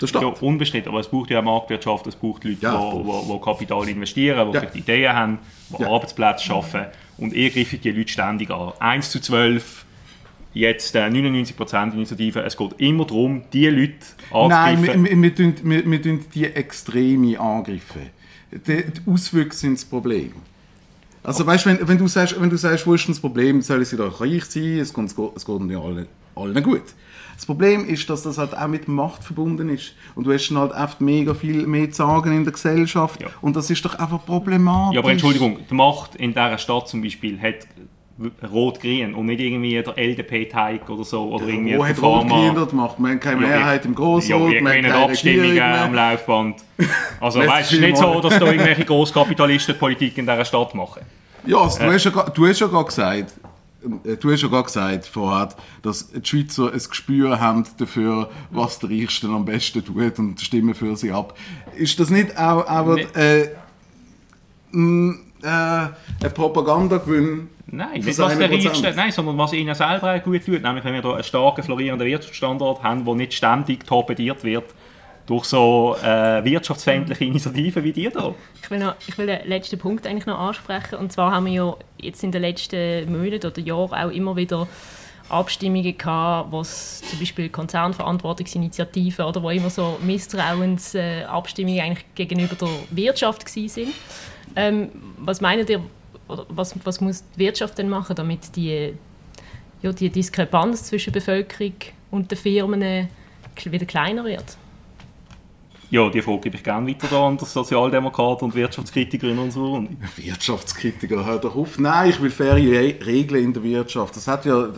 der 0.00 0.06
Staat. 0.06 0.22
Ja, 0.22 0.28
unbestritten, 0.28 0.88
aber 0.90 1.00
es 1.00 1.08
braucht 1.08 1.30
ja 1.30 1.38
eine 1.38 1.46
Marktwirtschaft, 1.46 2.06
es 2.06 2.16
braucht 2.16 2.44
Leute, 2.44 2.56
die 2.56 2.62
Ja, 2.64 2.74
wo, 2.80 3.04
wo, 3.04 3.28
wo 3.28 3.38
Kapital 3.38 3.88
investieren, 3.88 4.48
die 4.48 4.54
Ja. 4.54 4.60
vielleicht 4.60 4.76
Ideen 4.76 5.12
haben, 5.12 5.38
die 5.76 5.82
Ja. 5.82 5.90
Arbeitsplätze 5.90 6.44
schaffen 6.44 6.86
und 7.18 7.32
ihr 7.34 7.50
greift 7.50 7.84
die 7.84 7.90
Leute 7.90 8.08
ständig 8.10 8.50
an. 8.50 8.72
1 8.80 9.10
zu 9.10 9.20
12, 9.20 9.84
jetzt 10.54 10.94
äh, 10.94 11.00
99% 11.00 11.92
Initiative, 11.92 12.42
es 12.42 12.56
geht 12.56 12.72
immer 12.78 13.04
darum, 13.04 13.42
die 13.52 13.66
Leute 13.66 13.92
Nein, 14.32 14.82
wir, 14.82 14.92
anzugreifen. 14.94 15.04
wir, 15.04 15.22
wir, 15.22 15.34
tun- 15.34 15.90
wir, 15.90 16.02
tun 16.02 16.24
die 16.34 16.44
Extreme 16.46 17.38
angreifen. 17.38 18.02
Die, 18.50 18.58
die 18.84 19.10
Auswüchse 19.10 19.58
sind 19.60 19.74
das 19.78 19.84
Problem. 19.84 20.32
Also 21.22 21.46
weißt, 21.46 21.66
wenn, 21.66 21.86
wenn, 21.86 21.98
du 21.98 22.06
sagst, 22.08 22.40
wenn 22.40 22.48
du 22.48 22.56
sagst, 22.56 22.86
wo 22.86 22.94
ist 22.94 23.06
denn 23.06 23.12
das 23.14 23.20
Problem, 23.20 23.60
sollen 23.60 23.84
sie 23.84 23.96
doch 23.96 24.20
reich 24.20 24.44
sein, 24.46 24.78
es 24.78 24.94
geht, 24.94 25.04
es 25.36 25.44
geht 25.44 25.70
ja 25.70 25.78
allen, 25.80 26.06
allen 26.34 26.62
gut. 26.62 26.82
Das 27.36 27.46
Problem 27.46 27.86
ist, 27.86 28.08
dass 28.10 28.22
das 28.22 28.36
halt 28.38 28.56
auch 28.56 28.66
mit 28.66 28.88
Macht 28.88 29.22
verbunden 29.22 29.68
ist. 29.68 29.94
Und 30.16 30.26
du 30.26 30.32
hast 30.32 30.48
dann 30.48 30.58
halt 30.58 30.72
oft 30.72 31.00
mega 31.00 31.34
viel 31.34 31.66
mehr 31.68 31.88
zu 31.90 31.98
sagen 31.98 32.32
in 32.32 32.42
der 32.44 32.52
Gesellschaft. 32.52 33.20
Ja. 33.20 33.28
Und 33.42 33.54
das 33.54 33.70
ist 33.70 33.84
doch 33.84 33.94
einfach 33.96 34.24
problematisch. 34.26 34.94
Ja, 34.94 35.00
aber 35.00 35.12
Entschuldigung, 35.12 35.58
die 35.70 35.74
Macht 35.74 36.16
in 36.16 36.30
dieser 36.30 36.58
Stadt 36.58 36.88
zum 36.88 37.00
Beispiel 37.02 37.38
hat 37.40 37.66
Rot-Grün 38.52 39.14
und 39.14 39.26
nicht 39.26 39.40
irgendwie 39.40 39.80
der 39.80 39.96
LDP-Teig 39.96 40.88
oder 40.90 41.04
so. 41.04 41.22
Oder 41.34 41.46
irgendwie 41.46 41.76
Wo 41.78 41.84
hat 41.86 42.02
Rot 42.02 42.26
Pharma- 42.28 42.52
dort 42.54 42.70
gemacht? 42.70 42.96
Wir 42.98 43.08
haben 43.10 43.20
keine 43.20 43.42
Ja, 43.42 43.48
Mehrheit 43.48 43.84
im 43.84 43.92
Ja, 43.92 43.96
Grossrat, 43.96 44.40
wir 44.40 44.58
haben 44.58 44.64
keine 44.66 44.94
Abstimmungen 44.94 45.46
Regierung 45.50 45.70
am 45.70 45.92
mehr. 45.92 46.10
Laufband. 46.12 46.56
Also 47.20 47.40
weißt, 47.40 47.70
es 47.70 47.72
ist 47.72 47.80
nicht 47.80 47.96
so, 47.96 48.20
dass 48.20 48.38
da 48.38 48.46
irgendwelche 48.52 48.84
Großkapitalisten 48.84 49.78
Politik 49.78 50.18
in 50.18 50.24
dieser 50.26 50.44
Stadt 50.44 50.74
machen. 50.74 51.02
Ja, 51.46 51.58
also, 51.58 51.78
du, 51.78 51.92
hast 51.92 52.04
ja, 52.04 52.10
du 52.10 52.46
hast 52.46 52.60
ja 52.60 52.66
gerade 52.66 52.84
gesagt, 52.86 53.32
äh, 54.04 54.16
du 54.16 54.32
hast 54.32 54.42
ja 54.42 54.48
gerade 54.48 54.64
gesagt 54.64 55.06
vorher, 55.06 55.48
dass 55.82 56.10
die 56.10 56.20
Schweizer 56.26 56.72
ein 56.72 56.80
Gespür 56.88 57.40
haben 57.40 57.64
dafür, 57.78 58.28
was 58.50 58.78
der 58.80 58.90
Reichsten 58.90 59.32
am 59.32 59.44
besten 59.44 59.84
tut 59.84 60.18
und 60.18 60.40
stimmen 60.40 60.74
für 60.74 60.96
sie 60.96 61.12
ab. 61.12 61.36
Ist 61.76 61.98
das 62.00 62.10
nicht 62.10 62.36
auch, 62.36 62.66
auch 62.68 62.94
Nee. 62.96 63.02
äh, 63.14 63.48
äh, 65.42 65.46
ein 65.46 66.34
Propagandagewinn? 66.34 67.48
Nein, 67.70 68.02
für 68.02 68.08
nicht 68.08 68.18
was 68.18 68.38
der? 68.38 68.50
Reichste, 68.50 68.92
nein, 68.96 69.12
sondern 69.12 69.36
was 69.36 69.52
ihnen 69.52 69.74
selber 69.74 70.14
auch 70.14 70.22
gut 70.22 70.44
tut. 70.44 70.62
Nämlich, 70.62 70.84
wenn 70.84 70.94
wir 70.94 71.02
hier 71.02 71.14
einen 71.14 71.24
starken, 71.24 71.62
florierenden 71.62 72.06
Wirtschaftsstandort 72.06 72.82
haben, 72.82 73.04
der 73.04 73.14
nicht 73.14 73.34
ständig 73.34 73.86
torpediert 73.86 74.42
wird 74.42 74.64
durch 75.26 75.44
so 75.44 75.94
äh, 76.02 76.42
wirtschaftsfeindliche 76.42 77.24
Initiativen 77.24 77.84
wie 77.84 77.92
die 77.92 78.08
hier. 78.08 78.34
Ich 78.62 78.70
will, 78.70 78.78
noch, 78.78 78.94
ich 79.06 79.18
will 79.18 79.26
den 79.26 79.46
letzten 79.46 79.78
Punkt 79.78 80.06
eigentlich 80.06 80.24
noch 80.24 80.38
ansprechen. 80.38 80.94
Und 80.94 81.12
zwar 81.12 81.32
haben 81.32 81.44
wir 81.44 81.52
ja 81.52 81.76
jetzt 81.98 82.24
in 82.24 82.32
den 82.32 82.40
letzten 82.40 83.12
Monaten 83.12 83.46
oder 83.46 83.60
Jahren 83.60 83.92
auch 83.92 84.10
immer 84.10 84.36
wieder 84.36 84.66
Abstimmungen 85.28 85.96
gehabt, 85.96 86.54
es 86.54 87.02
zum 87.02 87.18
Beispiel 87.18 87.48
Konzernverantwortungsinitiativen 87.48 89.24
oder 89.24 89.42
wo 89.42 89.50
immer 89.50 89.70
so 89.70 89.98
Misstrauensabstimmungen 90.02 91.22
äh, 91.22 91.24
Abstimmungen 91.24 91.80
eigentlich 91.80 92.04
gegenüber 92.14 92.56
der 92.56 92.68
Wirtschaft 92.90 93.44
gewesen 93.44 93.68
sind. 93.68 93.94
Ähm, 94.56 94.90
was 95.18 95.40
meint 95.40 95.68
ihr, 95.68 95.82
was, 96.26 96.74
was 96.84 97.00
muss 97.00 97.24
die 97.34 97.40
Wirtschaft 97.40 97.78
denn 97.78 97.88
machen, 97.88 98.16
damit 98.16 98.56
die, 98.56 98.94
ja, 99.82 99.92
die 99.92 100.10
Diskrepanz 100.10 100.84
zwischen 100.84 101.12
Bevölkerung 101.12 101.74
und 102.10 102.30
den 102.30 102.38
Firmen 102.38 103.08
wieder 103.64 103.86
kleiner 103.86 104.24
wird? 104.24 104.56
Ja, 105.90 106.10
die 106.10 106.20
Frage 106.20 106.40
gebe 106.40 106.56
ich 106.56 106.62
gerne 106.62 106.86
weiter 106.86 107.06
da 107.10 107.28
an 107.28 107.38
den 107.38 107.46
Sozialdemokraten 107.46 108.44
und 108.48 108.54
Wirtschaftskritikerinnen 108.54 109.44
und 109.44 109.50
so. 109.52 109.72
Und 109.72 109.96
Wirtschaftskritiker, 110.16 111.24
hör 111.24 111.38
doch 111.38 111.56
auf. 111.56 111.78
Nein, 111.78 112.10
ich 112.10 112.20
will 112.20 112.28
faire 112.30 112.56
Re- 112.56 112.94
Regeln 113.06 113.42
in 113.42 113.52
der 113.54 113.62
Wirtschaft. 113.62 114.14
Das 114.14 114.28
hat 114.28 114.44
ja, 114.44 114.68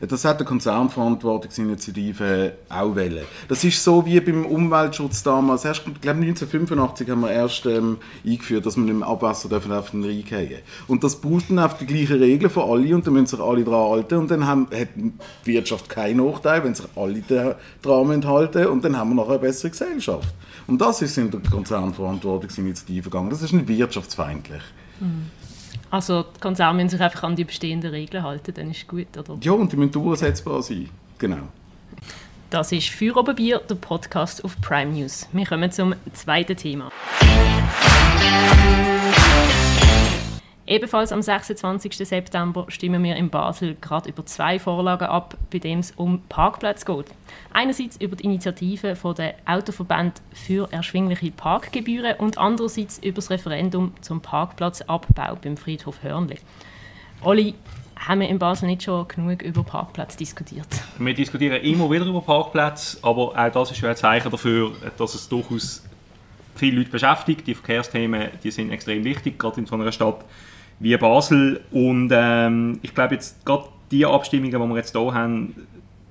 das 0.00 0.24
hat 0.26 0.40
die 0.40 0.44
Konzernverantwortungsinitiative 0.44 2.52
auch 2.68 2.94
wollen. 2.94 3.22
Das 3.48 3.64
ist 3.64 3.82
so 3.82 4.04
wie 4.04 4.20
beim 4.20 4.44
Umweltschutz 4.44 5.22
damals. 5.22 5.64
Erst, 5.64 5.84
ich 5.86 6.00
glaube 6.02 6.20
1985 6.20 7.08
haben 7.08 7.20
wir 7.22 7.30
erst 7.30 7.64
ähm, 7.64 7.96
eingeführt, 8.26 8.66
dass 8.66 8.76
man 8.76 8.88
im 8.88 9.02
Abwasser 9.02 9.48
dürfen 9.48 9.72
auf 9.72 9.92
den 9.92 10.04
Rhein 10.04 10.22
fallen. 10.28 10.58
Und 10.86 11.02
das 11.02 11.18
braucht 11.18 11.48
dann 11.48 11.60
auf 11.60 11.78
die 11.78 11.86
gleichen 11.86 12.18
Regeln 12.18 12.50
für 12.50 12.64
alle 12.64 12.94
und 12.94 13.06
dann 13.06 13.14
müssen 13.14 13.26
sich 13.26 13.40
alle 13.40 13.64
daran 13.64 13.90
halten 13.90 14.18
und 14.18 14.30
dann 14.30 14.46
haben, 14.46 14.66
hat 14.78 14.88
die 14.96 15.12
Wirtschaft 15.46 15.88
keinen 15.88 16.22
Nachteil, 16.26 16.62
wenn 16.62 16.74
sich 16.74 16.84
alle 16.94 17.22
da- 17.26 17.56
daran 17.80 18.10
enthalten 18.10 18.66
und 18.66 18.84
dann 18.84 18.98
haben 18.98 19.08
wir 19.10 19.14
nachher 19.16 19.30
eine 19.30 19.38
bessere 19.38 19.70
Gesellschaft. 19.70 20.28
Und 20.68 20.78
das 20.78 21.02
ist 21.02 21.16
in 21.16 21.30
der 21.30 21.40
Konzernverantwortungsinitiative 21.40 23.04
gegangen. 23.04 23.30
Das 23.30 23.42
ist 23.42 23.52
nicht 23.52 23.66
wirtschaftsfeindlich. 23.66 24.62
Also 25.90 26.22
die 26.22 26.40
Konzerne 26.40 26.74
müssen 26.76 26.90
sich 26.90 27.00
einfach 27.00 27.22
an 27.22 27.34
die 27.34 27.44
bestehenden 27.44 27.90
Regeln 27.90 28.22
halten, 28.22 28.52
dann 28.52 28.70
ist 28.70 28.86
gut, 28.86 29.16
oder? 29.16 29.38
Ja, 29.40 29.52
und 29.52 29.72
die 29.72 29.76
müssen 29.76 29.92
durchsetzbar 29.92 30.62
sein. 30.62 30.90
Genau. 31.16 31.48
Das 32.50 32.72
ist 32.72 32.88
«Für 32.88 33.16
oben 33.16 33.34
Bier», 33.34 33.60
der 33.68 33.74
Podcast 33.76 34.44
auf 34.44 34.60
Prime 34.60 34.92
News. 34.92 35.26
Wir 35.32 35.46
kommen 35.46 35.72
zum 35.72 35.94
zweiten 36.12 36.56
Thema. 36.56 36.90
Ebenfalls 40.68 41.12
am 41.12 41.22
26. 41.22 41.96
September 41.96 42.66
stimmen 42.68 43.02
wir 43.02 43.16
in 43.16 43.30
Basel 43.30 43.74
gerade 43.80 44.10
über 44.10 44.26
zwei 44.26 44.58
Vorlagen 44.58 45.06
ab, 45.06 45.34
bei 45.50 45.60
denen 45.60 45.80
es 45.80 45.92
um 45.92 46.20
Parkplätze 46.28 46.84
geht. 46.84 47.06
Einerseits 47.54 47.96
über 47.96 48.16
die 48.16 48.24
Initiative 48.24 48.94
von 48.94 49.14
der 49.14 49.36
Autoverband 49.46 50.20
für 50.34 50.70
erschwingliche 50.70 51.30
Parkgebühren 51.30 52.16
und 52.18 52.36
andererseits 52.36 52.98
über 52.98 53.14
das 53.14 53.30
Referendum 53.30 53.94
zum 54.02 54.20
Parkplatzabbau 54.20 55.38
beim 55.42 55.56
Friedhof 55.56 56.02
Hörnli. 56.02 56.36
Olli, 57.22 57.54
haben 57.98 58.20
wir 58.20 58.28
in 58.28 58.38
Basel 58.38 58.68
nicht 58.68 58.82
schon 58.82 59.08
genug 59.08 59.40
über 59.40 59.64
Parkplätze 59.64 60.18
diskutiert? 60.18 60.68
wir 60.98 61.14
diskutieren 61.14 61.62
immer 61.62 61.90
wieder 61.90 62.04
über 62.04 62.20
Parkplätze, 62.20 62.98
aber 63.00 63.30
auch 63.30 63.52
das 63.52 63.70
ist 63.70 63.80
ja 63.80 63.88
ein 63.88 63.96
Zeichen 63.96 64.30
dafür, 64.30 64.72
dass 64.98 65.14
es 65.14 65.30
durchaus 65.30 65.82
viele 66.56 66.76
Leute 66.76 66.90
beschäftigt. 66.90 67.46
Die 67.46 67.54
Verkehrsthemen 67.54 68.28
die 68.44 68.50
sind 68.50 68.70
extrem 68.70 69.02
wichtig, 69.04 69.38
gerade 69.38 69.60
in 69.60 69.66
so 69.66 69.76
einer 69.76 69.90
Stadt 69.92 70.26
wie 70.80 70.96
Basel. 70.96 71.60
Und 71.70 72.10
ähm, 72.12 72.78
ich 72.82 72.94
glaube, 72.94 73.14
jetzt 73.14 73.44
gerade 73.44 73.64
die 73.90 74.06
Abstimmungen, 74.06 74.52
die 74.52 74.68
wir 74.68 74.76
jetzt 74.76 74.96
hier 74.96 75.14
haben, 75.14 75.54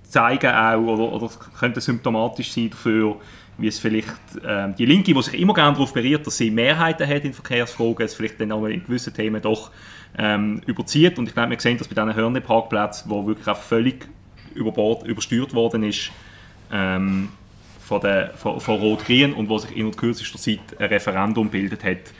zeigen 0.03 0.51
auch 0.51 0.77
oder, 0.77 1.13
oder 1.13 1.29
könnten 1.59 1.81
symptomatisch 1.81 2.51
sein 2.51 2.69
dafür, 2.69 3.17
wie 3.57 3.67
es 3.67 3.79
vielleicht 3.79 4.15
ähm, 4.45 4.75
die 4.75 4.85
Linke, 4.85 5.13
die 5.13 5.21
sich 5.21 5.39
immer 5.39 5.53
gerne 5.53 5.73
darauf 5.73 5.93
beriert, 5.93 6.25
dass 6.27 6.37
sie 6.37 6.51
Mehrheiten 6.51 7.07
hat 7.07 7.23
in 7.23 7.33
Verkehrsfragen, 7.33 8.05
es 8.05 8.13
vielleicht 8.13 8.39
dann 8.39 8.51
aber 8.51 8.69
in 8.69 8.83
gewissen 8.83 9.13
Themen 9.13 9.41
doch 9.41 9.71
ähm, 10.17 10.61
überzieht. 10.65 11.17
Und 11.17 11.27
ich 11.27 11.33
glaube, 11.33 11.49
wir 11.49 11.59
sehen 11.59 11.77
das 11.77 11.87
bei 11.87 11.95
diesen 11.95 12.15
Hörnli-Parkplätzen, 12.15 13.09
wo 13.09 13.25
wirklich 13.25 13.47
einfach 13.47 13.63
völlig 13.63 14.07
über 14.53 14.71
Bord 14.71 15.05
übersteuert 15.05 15.53
worden 15.53 15.83
ist 15.83 16.11
ähm, 16.71 17.29
von, 17.79 18.01
von, 18.35 18.59
von 18.59 18.79
Rot-Grün 18.79 19.33
und 19.33 19.49
wo 19.49 19.57
sich 19.57 19.75
in 19.75 19.91
kürzester 19.95 20.37
Zeit 20.37 20.59
ein 20.79 20.87
Referendum 20.87 21.49
bildet 21.49 21.83
hat 21.83 22.11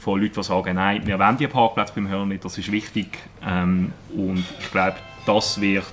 von 0.00 0.20
Leuten, 0.20 0.34
die 0.34 0.42
sagen, 0.42 0.76
nein, 0.76 1.06
wir 1.06 1.18
wollen 1.18 1.36
die 1.36 1.46
Parkplätze 1.46 1.92
beim 1.94 2.08
Hörnli, 2.08 2.38
das 2.38 2.56
ist 2.56 2.72
wichtig. 2.72 3.18
Ähm, 3.46 3.92
und 4.16 4.44
ich 4.58 4.70
glaube, 4.70 4.96
das 5.26 5.60
wird 5.60 5.84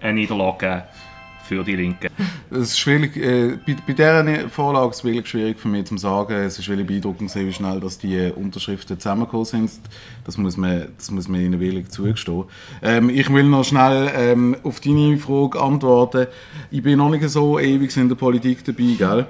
eine 0.00 0.14
Niederlage 0.14 0.82
für 1.44 1.62
die 1.62 1.76
Linken. 1.76 2.08
Es 2.50 2.70
ist 2.70 2.80
schwierig, 2.80 3.16
äh, 3.16 3.58
bei, 3.64 3.76
bei 3.86 3.92
dieser 3.92 4.48
Vorlage 4.48 4.90
ist 4.90 4.96
es 4.96 5.04
wirklich 5.04 5.28
schwierig 5.28 5.60
für 5.60 5.68
mich 5.68 5.84
zu 5.84 5.96
sagen. 5.96 6.32
Es 6.32 6.58
ist 6.58 6.68
wirklich 6.68 6.88
beeindruckend, 6.88 7.32
wie 7.32 7.52
schnell 7.52 7.78
dass 7.78 7.98
die 7.98 8.16
äh, 8.16 8.32
Unterschriften 8.32 8.98
zusammengekommen 8.98 9.46
sind. 9.46 9.70
Das 10.24 10.36
muss 10.36 10.56
man, 10.56 10.88
das 10.96 11.12
muss 11.12 11.28
man 11.28 11.40
ihnen 11.40 11.60
wirklich 11.60 11.88
zugestehen. 11.90 12.44
Ähm, 12.82 13.08
ich 13.08 13.32
will 13.32 13.44
noch 13.44 13.64
schnell 13.64 14.10
ähm, 14.16 14.56
auf 14.64 14.80
deine 14.80 15.16
Frage 15.18 15.60
antworten. 15.60 16.26
Ich 16.72 16.82
bin 16.82 16.98
noch 16.98 17.10
nicht 17.10 17.28
so 17.28 17.60
ewig 17.60 17.96
in 17.96 18.08
der 18.08 18.16
Politik 18.16 18.64
dabei, 18.64 18.96
gell? 18.98 19.26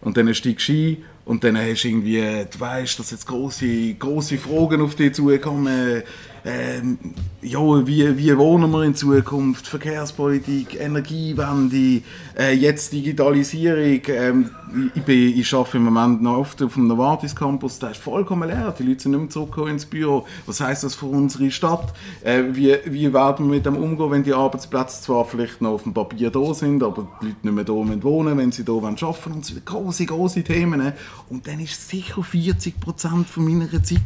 Und 0.00 0.16
dann 0.16 0.32
steigst 0.32 0.68
du 0.68 0.72
ein 0.72 0.96
und 1.28 1.44
dann 1.44 1.58
hast 1.58 1.84
du 1.84 1.88
irgendwie, 1.88 2.22
du 2.50 2.58
weißt, 2.58 2.98
dass 2.98 3.10
jetzt 3.10 3.26
große, 3.26 3.94
große 3.94 4.38
Fragen 4.38 4.80
auf 4.80 4.94
dich 4.94 5.12
zukommen. 5.12 6.02
Ähm, 6.44 6.98
ja, 7.42 7.86
wie, 7.86 8.16
wie 8.18 8.36
wohnen 8.36 8.70
wir 8.70 8.82
in 8.82 8.94
Zukunft? 8.94 9.66
Verkehrspolitik, 9.66 10.80
Energiewende, 10.80 12.02
äh, 12.38 12.54
jetzt 12.54 12.92
Digitalisierung. 12.92 14.00
Ähm, 14.08 14.50
ich, 14.94 15.02
bin, 15.02 15.38
ich 15.38 15.52
arbeite 15.54 15.76
im 15.76 15.84
Moment 15.84 16.22
noch 16.22 16.38
oft 16.38 16.62
auf 16.62 16.76
einem 16.76 16.88
Novartis-Campus, 16.88 17.78
der 17.78 17.92
ist 17.92 18.00
vollkommen 18.00 18.48
leer. 18.48 18.74
Die 18.78 18.82
Leute 18.82 19.02
sind 19.02 19.12
nicht 19.12 19.20
mehr 19.20 19.30
zurückgekommen 19.30 19.72
ins 19.72 19.86
Büro. 19.86 20.26
Was 20.46 20.60
heißt 20.60 20.84
das 20.84 20.94
für 20.94 21.06
unsere 21.06 21.50
Stadt? 21.50 21.92
Äh, 22.22 22.44
wie, 22.52 22.76
wie 22.86 23.12
werden 23.12 23.46
wir 23.46 23.56
mit 23.56 23.66
dem 23.66 23.76
umgehen, 23.76 24.10
wenn 24.10 24.22
die 24.24 24.34
Arbeitsplätze 24.34 25.02
zwar 25.02 25.24
vielleicht 25.24 25.60
noch 25.60 25.72
auf 25.72 25.82
dem 25.82 25.94
Papier 25.94 26.30
da 26.30 26.54
sind, 26.54 26.82
aber 26.82 27.08
die 27.20 27.26
Leute 27.26 27.38
nicht 27.42 27.54
mehr 27.54 27.64
da 27.64 27.72
wohnen 27.72 28.38
wenn 28.38 28.52
sie 28.52 28.64
da 28.64 28.72
arbeiten 28.72 29.00
wollen 29.00 29.34
und 29.36 29.56
weiter. 29.56 29.60
Große, 29.64 30.06
große 30.06 30.42
Themen. 30.44 30.80
ne? 30.80 30.94
Und 31.28 31.46
dann 31.46 31.60
ist 31.60 31.88
sicher 31.88 32.22
40 32.22 32.80
Prozent 32.80 33.28
von 33.28 33.44
meiner 33.44 33.82
Zeit 33.82 34.00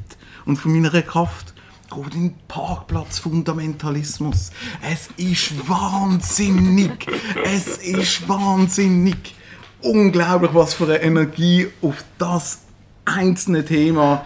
und 0.46 0.56
von 0.56 0.72
meiner 0.72 1.02
Kraft 1.02 1.51
geht 1.94 2.14
in 2.14 2.34
Parkplatzfundamentalismus. 2.48 4.50
Es 4.82 5.10
ist 5.16 5.68
wahnsinnig. 5.68 7.06
Es 7.44 7.78
ist 7.78 8.28
wahnsinnig. 8.28 9.34
Unglaublich, 9.80 10.54
was 10.54 10.74
für 10.74 10.84
eine 10.84 11.02
Energie 11.02 11.68
auf 11.82 12.04
das 12.18 12.62
einzelne 13.04 13.64
Thema 13.64 14.24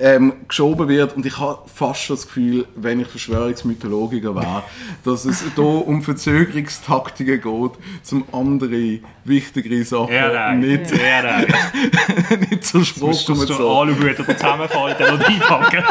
ähm, 0.00 0.32
geschoben 0.48 0.88
wird. 0.88 1.16
Und 1.16 1.26
ich 1.26 1.38
habe 1.38 1.58
fast 1.72 2.10
das 2.10 2.26
Gefühl, 2.26 2.66
wenn 2.74 3.00
ich 3.00 3.08
Verschwörungsmythologiker 3.08 4.34
wäre, 4.34 4.62
dass 5.04 5.24
es 5.24 5.44
hier 5.54 5.64
um 5.64 6.02
Verzögerungstaktiken 6.02 7.40
geht, 7.40 8.12
um 8.12 8.24
andere 8.32 9.00
wichtigere 9.24 9.84
Sachen 9.84 10.12
Ja, 10.12 10.54
nicht, 10.54 10.90
Ja, 10.90 11.40
nicht 12.50 12.64
zur 12.64 12.84
Sprache 12.84 13.18
du 13.26 13.34
kommen 13.34 13.46
so 13.46 13.54
zu. 13.54 13.68
Aluhut 13.68 14.20
oder 14.20 14.36
zusammenfalten 14.36 15.14
und 15.14 15.24
einpacken. 15.24 15.84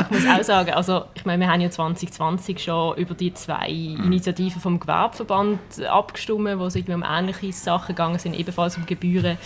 Ich 0.00 0.10
muss 0.10 0.26
auch 0.26 0.42
sagen, 0.42 0.72
also 0.72 1.04
ich 1.14 1.24
meine, 1.24 1.40
wir 1.44 1.52
haben 1.52 1.60
ja 1.60 1.70
2020 1.70 2.62
schon 2.62 2.96
über 2.96 3.14
die 3.14 3.32
zwei 3.34 3.68
Initiativen 3.68 4.60
vom 4.60 4.78
Gewerbeverband 4.80 5.58
abgestimmt, 5.88 6.58
wo 6.58 6.66
es 6.66 6.76
irgendwie 6.76 6.94
um 6.94 7.04
ähnliche 7.08 7.52
Sachen 7.52 7.94
gegangen 7.94 8.18
sind, 8.18 8.38
ebenfalls 8.38 8.76
um 8.76 8.86
Gebühren. 8.86 9.38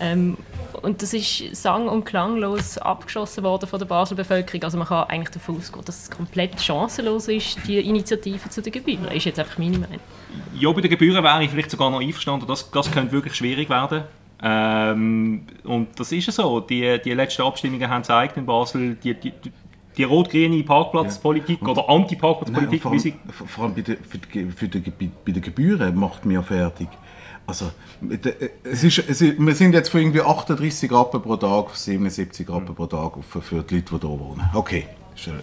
Ähm, 0.00 0.36
und 0.80 1.00
das 1.02 1.14
ist 1.14 1.54
sang- 1.54 1.88
und 1.88 2.04
klanglos 2.04 2.78
abgeschossen 2.78 3.44
worden 3.44 3.68
von 3.68 3.78
der 3.78 3.86
Basler 3.86 4.16
Bevölkerung. 4.16 4.64
Also 4.64 4.78
man 4.78 4.86
kann 4.86 5.04
eigentlich 5.04 5.30
davon 5.30 5.58
ausgehen, 5.58 5.84
dass 5.84 6.02
es 6.02 6.10
komplett 6.10 6.60
chancenlos 6.60 7.28
ist, 7.28 7.58
die 7.68 7.78
Initiative 7.78 8.48
zu 8.48 8.62
den 8.62 8.72
Gebühren. 8.72 9.06
Ist 9.08 9.26
jetzt 9.26 9.38
einfach 9.38 9.58
meine 9.58 9.78
Meinung. 9.78 10.00
Ja, 10.58 10.72
bei 10.72 10.80
den 10.80 10.90
Gebühren 10.90 11.22
wäre 11.22 11.44
ich 11.44 11.50
vielleicht 11.50 11.70
sogar 11.70 11.90
noch 11.90 12.00
einverstanden. 12.00 12.46
Das, 12.46 12.70
das 12.70 12.90
könnte 12.90 13.12
wirklich 13.12 13.34
schwierig 13.34 13.70
werden. 13.70 14.04
Ähm, 14.42 15.46
und 15.62 15.88
das 16.00 16.10
ist 16.10 16.26
ja 16.26 16.32
so. 16.32 16.58
Die, 16.58 17.00
die 17.04 17.12
letzten 17.12 17.42
Abstimmungen 17.42 17.88
haben 17.88 18.02
gezeigt 18.02 18.36
in 18.36 18.44
Basel, 18.44 18.96
die, 18.96 19.14
die, 19.14 19.32
die 19.96 20.04
rot-grüne 20.04 20.62
Parkplatzpolitik 20.62 21.60
Ja. 21.62 21.68
oder 21.68 21.88
Anti-Parkplatzpolitik, 21.88 22.82
vor, 22.82 22.92
allem, 22.92 23.48
vor 23.48 23.64
allem 23.64 23.74
bei 23.74 23.80
den, 23.82 23.96
für 24.04 24.18
die, 24.18 24.50
für 24.50 24.68
die, 24.68 25.10
bei 25.24 25.32
den 25.32 25.42
Gebühren 25.42 25.94
macht 25.96 26.24
mir 26.24 26.42
fertig. 26.42 26.88
Also, 27.46 27.70
der- 28.00 28.34
es 28.64 28.84
ist, 28.84 28.98
es 29.08 29.20
ist, 29.20 29.38
wir 29.38 29.54
sind 29.54 29.74
jetzt 29.74 29.88
von 29.90 30.00
irgendwie 30.00 30.20
38 30.22 30.90
Rappen 30.92 31.20
pro 31.20 31.36
Tag 31.36 31.50
auf 31.66 31.76
77 31.76 32.48
Rappen 32.48 32.74
pro 32.74 32.86
Tag 32.86 33.12
für 33.24 33.62
die 33.62 33.74
Leute, 33.76 33.84
die 33.98 34.06
hier 34.06 34.08
wohnen. 34.20 34.42
Okay, 34.54 34.86
ist 35.16 35.28
ein, 35.28 35.40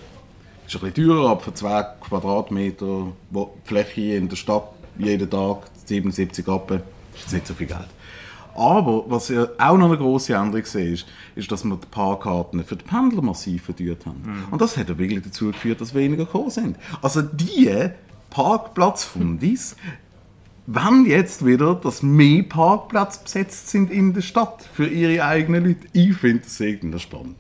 ist 0.66 0.76
ein 0.76 0.92
bisschen 0.92 0.94
teurer, 1.08 1.30
aber 1.32 1.42
für 1.42 1.54
2 1.54 1.84
Quadratmeter 2.02 3.08
wo 3.30 3.54
Fläche 3.66 4.02
in 4.16 4.30
der 4.30 4.36
Stadt 4.38 4.64
jeden 4.98 5.30
Tag 5.30 5.58
77 5.86 6.48
Rappen 6.48 6.78
ist 7.14 7.22
jetzt 7.24 7.34
nicht 7.34 7.48
so 7.48 7.54
viel 7.54 7.68
Geld. 7.68 7.80
Aber 8.60 9.06
was 9.08 9.30
ja 9.30 9.48
auch 9.58 9.78
noch 9.78 9.88
eine 9.88 9.98
grosse 9.98 10.34
Änderung 10.34 10.66
war, 10.66 10.82
ist, 10.82 11.06
ist, 11.36 11.52
dass 11.52 11.64
wir 11.64 11.78
die 11.78 11.88
Parkkarten 11.90 12.66
für 12.66 12.76
die 12.76 12.84
Pendler 12.84 13.22
massiv 13.22 13.64
verdient 13.64 14.06
haben. 14.06 14.22
Und 14.52 14.62
das 14.62 14.76
hat 14.76 14.90
ja 14.90 14.98
wirklich 14.98 15.24
dazu 15.24 15.48
geführt, 15.48 15.80
dass 15.80 15.94
weniger 15.94 16.26
gekommen 16.26 16.50
sind. 16.50 16.78
Also 17.02 17.22
die 17.22 17.90
Parkplatzfundis 18.30 19.78
wollen 20.68 21.06
jetzt 21.06 21.46
wieder, 21.46 21.74
dass 21.74 22.04
mehr 22.04 22.44
Parkplätze 22.44 23.22
besetzt 23.24 23.70
sind 23.70 23.92
in 23.92 24.14
der 24.14 24.22
Stadt 24.22 24.68
für 24.74 24.88
ihre 24.88 25.24
eigenen 25.24 25.64
Leute. 25.64 25.88
Ich 25.94 26.14
finde 26.16 26.44
das 26.44 26.60
irgendwie 26.60 27.00
spannend. 27.00 27.38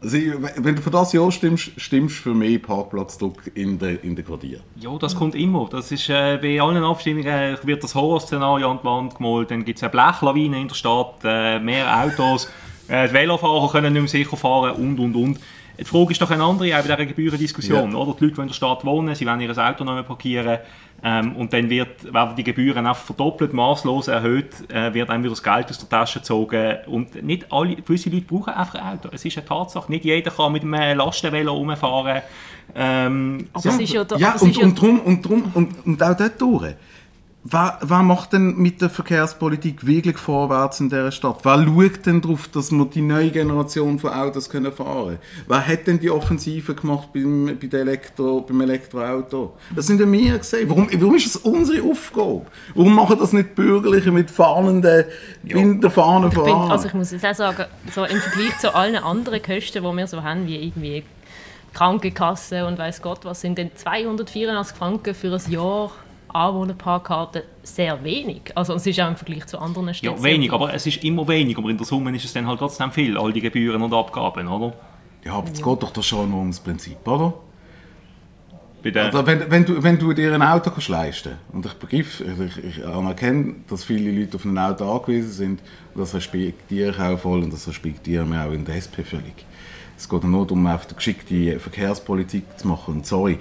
Also, 0.00 0.16
wenn 0.56 0.76
du 0.76 0.82
für 0.82 0.90
das 0.90 1.12
Jahr 1.12 1.30
stimmst, 1.32 1.72
stimmst 1.76 2.18
du 2.18 2.22
für 2.22 2.34
mehr 2.34 2.58
Parkplatzdruck 2.58 3.50
in 3.54 3.78
den 3.78 3.98
in 4.02 4.14
der 4.14 4.24
Quartier. 4.24 4.60
Ja, 4.76 4.96
das 4.98 5.16
kommt 5.16 5.34
immer. 5.34 5.68
Das 5.70 5.90
ist, 5.90 6.08
äh, 6.08 6.38
bei 6.40 6.60
allen 6.60 6.84
Abstimmungen 6.84 7.58
wird 7.62 7.82
das 7.82 7.94
Horrorszenario 7.94 8.70
an 8.70 8.78
die 8.80 8.84
Wand 8.84 9.16
gemalt. 9.16 9.50
Dann 9.50 9.64
gibt 9.64 9.78
es 9.78 9.82
eine 9.82 9.90
Blechlawine 9.90 10.60
in 10.60 10.68
der 10.68 10.74
Stadt, 10.74 11.16
äh, 11.24 11.58
mehr 11.58 12.04
Autos, 12.04 12.48
äh, 12.88 13.08
die 13.08 13.14
Velofahrer 13.14 13.70
können 13.70 13.92
nicht 13.92 14.02
mehr 14.02 14.08
sicher 14.08 14.36
fahren 14.36 14.72
und, 14.72 14.98
und, 14.98 15.14
und. 15.14 15.40
Die 15.78 15.84
Frage 15.84 16.10
ist 16.10 16.20
doch 16.20 16.30
eine 16.30 16.42
andere, 16.42 16.74
auch 16.74 16.78
bei 16.82 16.82
dieser 16.82 17.06
Gebührendiskussion. 17.06 17.92
Ja. 17.92 17.96
Oder? 17.98 18.14
Die 18.18 18.24
Leute, 18.24 18.34
die 18.36 18.40
in 18.42 18.46
der 18.48 18.54
Stadt 18.54 18.84
wohnen, 18.84 19.14
sie 19.14 19.26
wollen 19.26 19.40
ihr 19.40 19.56
Auto 19.56 19.84
noch 19.84 19.94
mehr 19.94 20.02
parkieren. 20.02 20.58
Ähm, 21.04 21.36
und 21.36 21.52
dann 21.52 21.70
wird, 21.70 22.12
werden 22.12 22.34
die 22.34 22.42
Gebühren 22.42 22.84
einfach 22.84 23.04
verdoppelt, 23.04 23.52
maßlos 23.52 24.08
erhöht, 24.08 24.68
äh, 24.72 24.92
wird 24.92 25.08
einem 25.10 25.22
wieder 25.22 25.30
das 25.30 25.42
Geld 25.44 25.70
aus 25.70 25.78
der 25.78 25.88
Tasche 25.88 26.18
gezogen. 26.18 26.78
Und 26.86 27.22
nicht 27.22 27.52
alle, 27.52 27.76
gewisse 27.76 28.10
Leute 28.10 28.24
brauchen 28.26 28.52
einfach 28.52 28.74
ein 28.74 28.94
Auto. 28.98 29.08
Es 29.12 29.24
ist 29.24 29.38
eine 29.38 29.46
Tatsache. 29.46 29.92
Nicht 29.92 30.04
jeder 30.04 30.32
kann 30.32 30.50
mit 30.50 30.64
einem 30.64 30.98
Lastenvelo 30.98 31.52
rumfahren. 31.54 32.22
Ähm, 32.74 33.46
Aber 33.52 33.68
es 33.68 33.78
ist 33.78 33.92
ja, 33.92 34.02
doch- 34.04 34.18
Ja, 34.18 34.32
und, 34.32 34.50
ist 34.50 34.56
ja 34.58 34.64
und, 34.64 34.80
drum, 34.80 35.00
und, 35.00 35.22
drum, 35.24 35.50
und, 35.54 35.86
und 35.86 36.02
auch 36.02 36.16
dort 36.16 36.40
durch. 36.40 36.74
Wer, 37.44 37.78
wer 37.82 38.02
macht 38.02 38.32
denn 38.32 38.56
mit 38.56 38.82
der 38.82 38.90
Verkehrspolitik 38.90 39.86
wirklich 39.86 40.18
vorwärts 40.18 40.80
in 40.80 40.88
dieser 40.88 41.12
Stadt? 41.12 41.38
Wer 41.44 41.64
schaut 41.64 42.04
denn 42.04 42.20
darauf, 42.20 42.48
dass 42.48 42.72
wir 42.72 42.84
die 42.84 43.00
neue 43.00 43.30
Generation 43.30 44.00
von 44.00 44.10
Autos 44.10 44.50
können 44.50 44.72
fahren 44.72 45.06
können? 45.06 45.18
Wer 45.46 45.66
hat 45.66 45.86
denn 45.86 46.00
die 46.00 46.10
Offensive 46.10 46.74
gemacht 46.74 47.10
beim, 47.12 47.46
bei 47.46 47.78
Elektro, 47.78 48.40
beim 48.40 48.60
Elektroauto? 48.62 49.56
Das 49.74 49.86
sind 49.86 50.00
ja 50.00 50.06
wir 50.06 50.36
gesehen. 50.36 50.68
Warum, 50.68 50.88
warum 50.92 51.14
ist 51.14 51.26
das 51.26 51.36
unsere 51.36 51.88
Aufgabe? 51.88 52.46
Warum 52.74 52.94
machen 52.94 53.16
das 53.20 53.32
nicht 53.32 53.54
Bürgerliche 53.54 54.10
mit 54.10 54.32
fahrenden 54.32 55.04
Winterfahnen 55.44 56.30
Ich, 56.30 56.34
bin, 56.34 56.44
fahren? 56.44 56.72
also 56.72 56.88
ich 56.88 56.94
muss 56.94 57.12
jetzt 57.12 57.24
auch 57.24 57.34
sagen, 57.34 57.66
so 57.94 58.04
im 58.04 58.18
Vergleich 58.18 58.58
zu 58.58 58.74
allen 58.74 58.96
anderen 58.96 59.40
Kosten, 59.40 59.84
die 59.84 59.96
wir 59.96 60.06
so 60.08 60.24
haben, 60.24 60.46
wie 60.48 60.56
irgendwie 60.56 61.04
Krankenkasse 61.72 62.66
und 62.66 62.78
weiß 62.78 63.00
Gott 63.00 63.24
was, 63.24 63.42
sind 63.42 63.58
denn 63.58 63.70
284 63.74 64.76
Franken 64.76 65.14
für 65.14 65.32
ein 65.32 65.52
Jahr 65.52 65.92
Anwohnerparkkarte 66.30 67.44
sehr 67.62 68.02
wenig. 68.04 68.52
Also 68.54 68.74
es 68.74 68.86
ist 68.86 69.00
auch 69.00 69.08
im 69.08 69.16
Vergleich 69.16 69.46
zu 69.46 69.58
anderen 69.58 69.92
Städten. 69.94 70.16
Ja, 70.16 70.22
wenig, 70.22 70.52
aber 70.52 70.74
es 70.74 70.86
ist 70.86 71.02
immer 71.04 71.26
wenig. 71.28 71.56
Aber 71.58 71.68
in 71.68 71.76
der 71.76 71.86
Summe 71.86 72.14
ist 72.14 72.24
es 72.24 72.32
dann 72.32 72.46
halt 72.46 72.58
trotzdem 72.58 72.92
viel, 72.92 73.16
all 73.18 73.32
die 73.32 73.40
Gebühren 73.40 73.82
und 73.82 73.92
Abgaben, 73.94 74.48
oder? 74.48 74.74
ja, 75.24 75.34
aber 75.34 75.50
es 75.50 75.62
geht 75.62 75.82
doch 75.82 75.90
da 75.90 76.02
schon 76.02 76.32
ums 76.32 76.60
Prinzip, 76.60 77.06
oder? 77.06 77.34
Der, 78.84 79.06
Also 79.06 79.26
wenn, 79.26 79.50
wenn, 79.50 79.64
du, 79.64 79.82
wenn 79.82 79.98
du 79.98 80.12
dir 80.12 80.32
ein 80.32 80.40
Auto 80.40 80.70
kannst 80.70 80.88
leisten 80.88 81.32
und 81.52 81.66
ich 81.66 81.74
begriff, 81.74 82.20
ich, 82.20 82.64
ich 82.64 82.86
anerkenne, 82.86 83.56
dass 83.68 83.84
viele 83.84 84.12
Leute 84.18 84.36
auf 84.36 84.44
ein 84.44 84.56
Auto 84.56 84.90
angewiesen 84.90 85.32
sind 85.32 85.60
und 85.94 86.00
das 86.00 86.14
respektiere 86.14 86.90
ich 86.90 86.98
auch 86.98 87.18
voll 87.18 87.42
und 87.42 87.52
das 87.52 87.66
respektieren 87.66 88.30
wir 88.30 88.46
auch 88.46 88.52
in 88.52 88.64
der 88.64 88.76
SP 88.80 89.02
völlig. 89.02 89.44
Es 89.96 90.08
geht 90.08 90.22
ja 90.22 90.28
nur 90.28 90.46
darum, 90.46 90.64
einfach 90.66 90.86
eine 90.86 90.94
geschickte 90.94 91.58
Verkehrspolitik 91.58 92.44
zu 92.56 92.68
machen 92.68 92.94
und 92.94 93.06
sorry, 93.06 93.38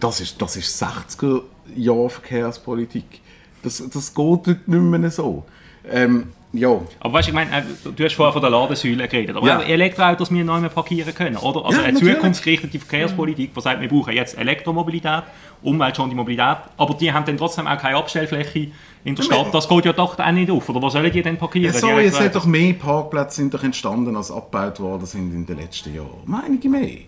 das 0.00 0.20
ist, 0.20 0.42
das 0.42 0.56
ist 0.56 0.82
60er 0.82 1.42
Jahre 1.74 2.10
Verkehrspolitik. 2.10 3.20
Das, 3.62 3.82
das 3.92 4.14
geht 4.14 4.46
nicht 4.46 4.68
mehr 4.68 5.10
so. 5.10 5.44
Ähm, 5.90 6.28
ja, 6.52 6.80
aber 7.00 7.14
weißt 7.14 7.28
du, 7.28 7.30
ich 7.30 7.34
meine, 7.34 7.50
äh, 7.58 7.62
du 7.94 8.04
hast 8.04 8.14
vorher 8.14 8.32
von 8.32 8.40
der 8.40 8.50
Ladesäule 8.50 9.06
geredet. 9.08 9.36
Aber 9.36 9.46
Ja. 9.46 9.60
Elektroautos 9.60 10.30
müssen 10.30 10.46
noch 10.46 10.60
mehr 10.60 10.70
parkieren 10.70 11.14
können, 11.14 11.36
oder? 11.36 11.64
Also 11.64 11.78
Ja, 11.78 11.84
eine 11.84 11.94
natürlich. 11.94 12.14
zukunftsgerichtete 12.14 12.78
Verkehrspolitik, 12.78 13.54
die 13.54 13.60
sagt, 13.60 13.80
wir 13.80 13.88
brauchen 13.88 14.14
jetzt 14.14 14.38
Elektromobilität, 14.38 15.24
umweltschonende 15.62 16.16
Mobilität, 16.16 16.58
aber 16.76 16.94
die 16.94 17.12
haben 17.12 17.24
dann 17.26 17.36
trotzdem 17.36 17.66
auch 17.66 17.76
keine 17.78 17.96
Abstellfläche 17.96 18.68
in 19.04 19.14
der 19.14 19.22
Stadt. 19.22 19.52
Das 19.52 19.68
geht 19.68 19.84
ja 19.84 19.92
doch 19.92 20.18
auch 20.18 20.32
nicht 20.32 20.50
auf. 20.50 20.68
Oder 20.68 20.80
wo 20.80 20.88
sollen 20.88 21.12
die 21.12 21.22
denn 21.22 21.36
parkieren? 21.36 21.72
die 21.72 21.78
Sorry, 21.78 22.06
es 22.06 22.18
hat 22.18 22.34
doch 22.34 22.46
mehr 22.46 22.72
Parkplätze 22.72 23.36
sind 23.36 23.52
doch 23.52 23.62
entstanden, 23.62 24.16
als 24.16 24.30
abgebaut 24.30 24.80
worden 24.80 25.06
sind 25.06 25.34
in 25.34 25.46
den 25.46 25.58
letzten 25.58 25.94
Jahren. 25.94 26.22
Meinige 26.24 26.68
mehr. 26.68 27.00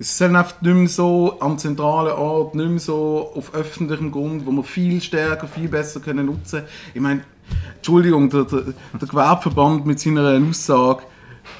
Es 0.00 0.16
sind 0.16 0.36
einfach 0.36 0.60
nicht 0.62 0.74
mehr 0.74 0.88
so 0.88 1.36
am 1.40 1.58
zentralen 1.58 2.12
Ort, 2.12 2.54
nicht 2.54 2.68
mehr 2.68 2.78
so 2.78 3.32
auf 3.34 3.52
öffentlichem 3.52 4.12
Grund, 4.12 4.46
wo 4.46 4.52
wir 4.52 4.62
viel 4.62 5.00
stärker, 5.00 5.48
viel 5.48 5.68
besser 5.68 5.98
können 5.98 6.26
nutzen 6.26 6.62
Ich 6.94 7.00
meine, 7.00 7.24
Entschuldigung, 7.76 8.30
der, 8.30 8.44
der, 8.44 8.62
der 9.00 9.08
Gewerbeverband 9.08 9.86
mit 9.86 9.98
seiner 9.98 10.40
Aussage 10.40 11.02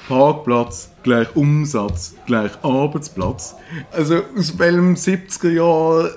Parkplatz 0.07 0.90
gleich 1.03 1.35
Umsatz 1.35 2.14
gleich 2.27 2.53
Arbeitsplatz. 2.62 3.57
Also 3.90 4.22
aus 4.37 4.59
welchem 4.59 4.94
70er 4.94 5.51
Jahr 5.51 6.11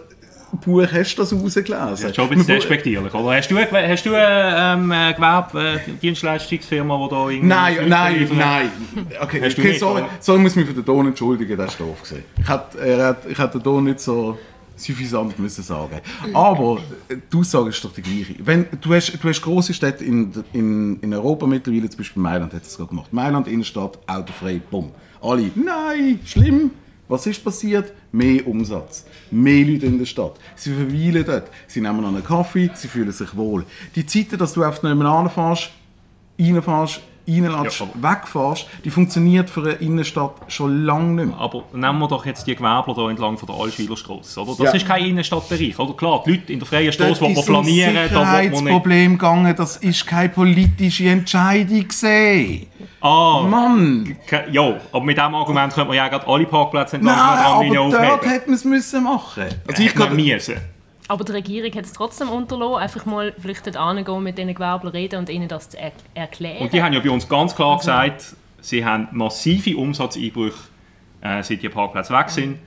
Buch 0.57 0.85
hast 0.91 1.15
du 1.15 1.21
das 1.21 1.33
rausgelesen? 1.33 1.77
Das 1.89 2.03
ist 2.03 2.15
schon 2.15 2.29
ein 2.29 2.37
bisschen 2.37 2.55
respektierlich, 2.55 3.13
oder? 3.13 3.35
Hast 3.37 3.49
du, 3.49 3.57
eine- 3.57 3.87
hast 3.89 4.05
du 4.05 4.13
eine 4.15 4.81
ähm, 4.83 4.91
äh, 4.91 5.13
Gewerbe, 5.13 5.79
äh, 5.87 5.91
Dienstleistungsfirma, 6.01 7.03
die 7.05 7.09
da 7.09 7.29
irgendwie... 7.29 7.47
Nein, 7.47 7.75
nein, 7.87 8.29
nein. 8.35 8.71
Okay, 9.21 9.41
Hast 9.43 9.57
du 9.57 9.61
okay 9.61 9.69
nicht, 9.69 9.79
sorry, 9.79 10.03
sorry, 10.19 10.37
ich 10.39 10.43
muss 10.43 10.55
mich 10.55 10.65
für 10.67 10.73
den 10.73 10.85
Ton 10.85 11.07
entschuldigen, 11.07 11.57
der 11.57 11.67
ist 11.67 11.79
doof 11.79 12.01
gewesen. 12.03 12.23
Ich 12.39 12.49
hätte, 12.49 12.79
er 12.79 13.05
hat, 13.07 13.17
ich 13.29 13.37
hätte 13.37 13.57
den 13.59 13.63
Ton 13.63 13.83
nicht 13.85 13.99
so 13.99 14.37
suffisant 14.75 15.37
müssen 15.37 15.63
sagen. 15.63 15.99
Aber 16.33 16.79
äh, 17.07 17.15
die 17.31 17.37
Aussage 17.37 17.69
ist 17.69 17.83
doch 17.83 17.93
die 17.93 18.01
gleiche. 18.01 18.35
Wenn, 18.39 18.65
du, 18.81 18.93
hast, 18.93 19.11
du 19.21 19.29
hast 19.29 19.41
grosse 19.41 19.73
Städte 19.73 20.03
in, 20.03 20.31
in, 20.53 20.99
in 21.01 21.13
Europa 21.13 21.45
mittlerweile, 21.45 21.87
zum 21.89 21.97
Beispiel 21.99 22.21
Mailand 22.21 22.53
hat 22.53 22.61
das 22.65 22.77
gerade 22.77 22.89
gemacht. 22.89 23.13
Mailand, 23.13 23.47
Innenstadt, 23.47 23.99
autofrei, 24.07 24.59
bumm. 24.71 24.91
Alle, 25.21 25.51
nein, 25.55 26.19
schlimm. 26.25 26.71
Was 27.11 27.27
ist 27.27 27.43
passiert? 27.43 27.91
Mehr 28.13 28.47
Umsatz. 28.47 29.05
Mehr 29.31 29.65
Leute 29.65 29.85
in 29.85 29.97
der 29.97 30.05
Stadt. 30.05 30.35
Sie 30.55 30.73
verweilen 30.73 31.25
dort. 31.25 31.49
Sie 31.67 31.81
nehmen 31.81 32.05
einen 32.05 32.23
Kaffee, 32.23 32.71
sie 32.73 32.87
fühlen 32.87 33.11
sich 33.11 33.35
wohl. 33.35 33.65
Die 33.95 34.05
Zeiten, 34.05 34.37
dass 34.37 34.53
du 34.53 34.63
auf 34.63 34.81
nebenan 34.81 35.29
fährst, 35.29 35.71
reinfährst, 36.39 37.01
reinlässt, 37.27 37.79
Ja, 37.79 37.87
aber- 37.93 38.09
wegfährst, 38.11 38.67
die 38.83 38.89
funktioniert 38.89 39.49
für 39.49 39.61
eine 39.61 39.71
Innenstadt 39.73 40.33
schon 40.47 40.85
lange 40.85 41.13
nicht 41.13 41.27
mehr. 41.27 41.37
Aber 41.39 41.63
nehmen 41.73 41.99
wir 41.99 42.07
doch 42.07 42.25
jetzt 42.25 42.45
die 42.47 42.55
Gewerbler 42.55 42.93
hier 42.95 43.09
entlang 43.09 43.37
von 43.37 43.47
der 43.47 43.55
Allschwilerstrasse, 43.55 44.41
oder? 44.41 44.51
Das 44.57 44.59
Ja. 44.67 44.71
ist 44.73 44.87
kein 44.87 45.05
Innenstadtbereich, 45.05 45.77
oder? 45.79 45.93
Klar, 45.93 46.23
die 46.25 46.31
Leute 46.31 46.53
in 46.53 46.59
der 46.59 46.67
freien 46.67 46.91
Straße, 46.91 47.19
Dort 47.19 47.31
die 47.31 47.35
man 47.35 47.45
planieren, 47.45 47.93
da 47.95 48.01
will 48.01 48.09
man 48.11 48.41
nicht... 48.41 48.49
Sicherheitsproblem 48.57 49.11
gegangen, 49.17 49.55
das 49.55 49.77
ist 49.77 50.05
keine 50.07 50.29
politische 50.29 51.09
Entscheidung 51.09 51.87
gesehen. 51.87 52.67
Ah, 53.01 53.43
Mann! 53.47 54.15
ja, 54.51 54.75
aber 54.91 55.05
mit 55.05 55.17
diesem 55.17 55.33
Argument 55.35 55.73
könnte 55.73 55.87
man 55.87 55.97
ja 55.97 56.07
gerade 56.07 56.27
alle 56.27 56.45
Parkplätze 56.45 56.97
entlang 56.97 57.15
Nein, 57.15 57.25
der 57.35 57.45
aber 57.45 57.53
Tramlinie 57.53 57.77
dort 57.79 57.95
aufheben. 57.95 58.29
hätte 58.31 58.45
man 58.47 58.55
es 58.55 58.65
müssen 58.65 59.03
machen. 59.03 59.43
Also 59.67 59.83
ich 59.83 59.95
man 59.95 60.07
kann, 60.09 60.15
müssen. 60.17 60.55
Aber 61.11 61.25
die 61.25 61.33
Regierung 61.33 61.73
hat 61.73 61.83
es 61.83 61.91
trotzdem 61.91 62.29
unterlassen, 62.29 62.83
einfach 62.83 63.05
mal 63.05 63.33
vielleicht 63.37 63.67
dort 63.67 63.77
hingehen, 63.77 64.23
mit 64.23 64.37
diesen 64.37 64.53
Gewerblern 64.53 64.93
reden 64.93 65.19
und 65.19 65.29
ihnen 65.29 65.49
das 65.49 65.69
zu 65.69 65.77
er 65.77 65.91
erklären. 66.13 66.61
Und 66.61 66.71
die 66.71 66.81
haben 66.81 66.93
ja 66.93 67.01
bei 67.01 67.09
uns 67.09 67.27
ganz 67.27 67.53
klar 67.53 67.77
gesagt, 67.79 68.37
sie 68.61 68.85
haben 68.85 69.09
massive 69.11 69.75
Umsatzeinbrüche, 69.75 70.69
äh, 71.19 71.43
seit 71.43 71.63
die 71.63 71.67
Parkplätze 71.67 72.13
weg 72.13 72.29
sind. 72.29 72.59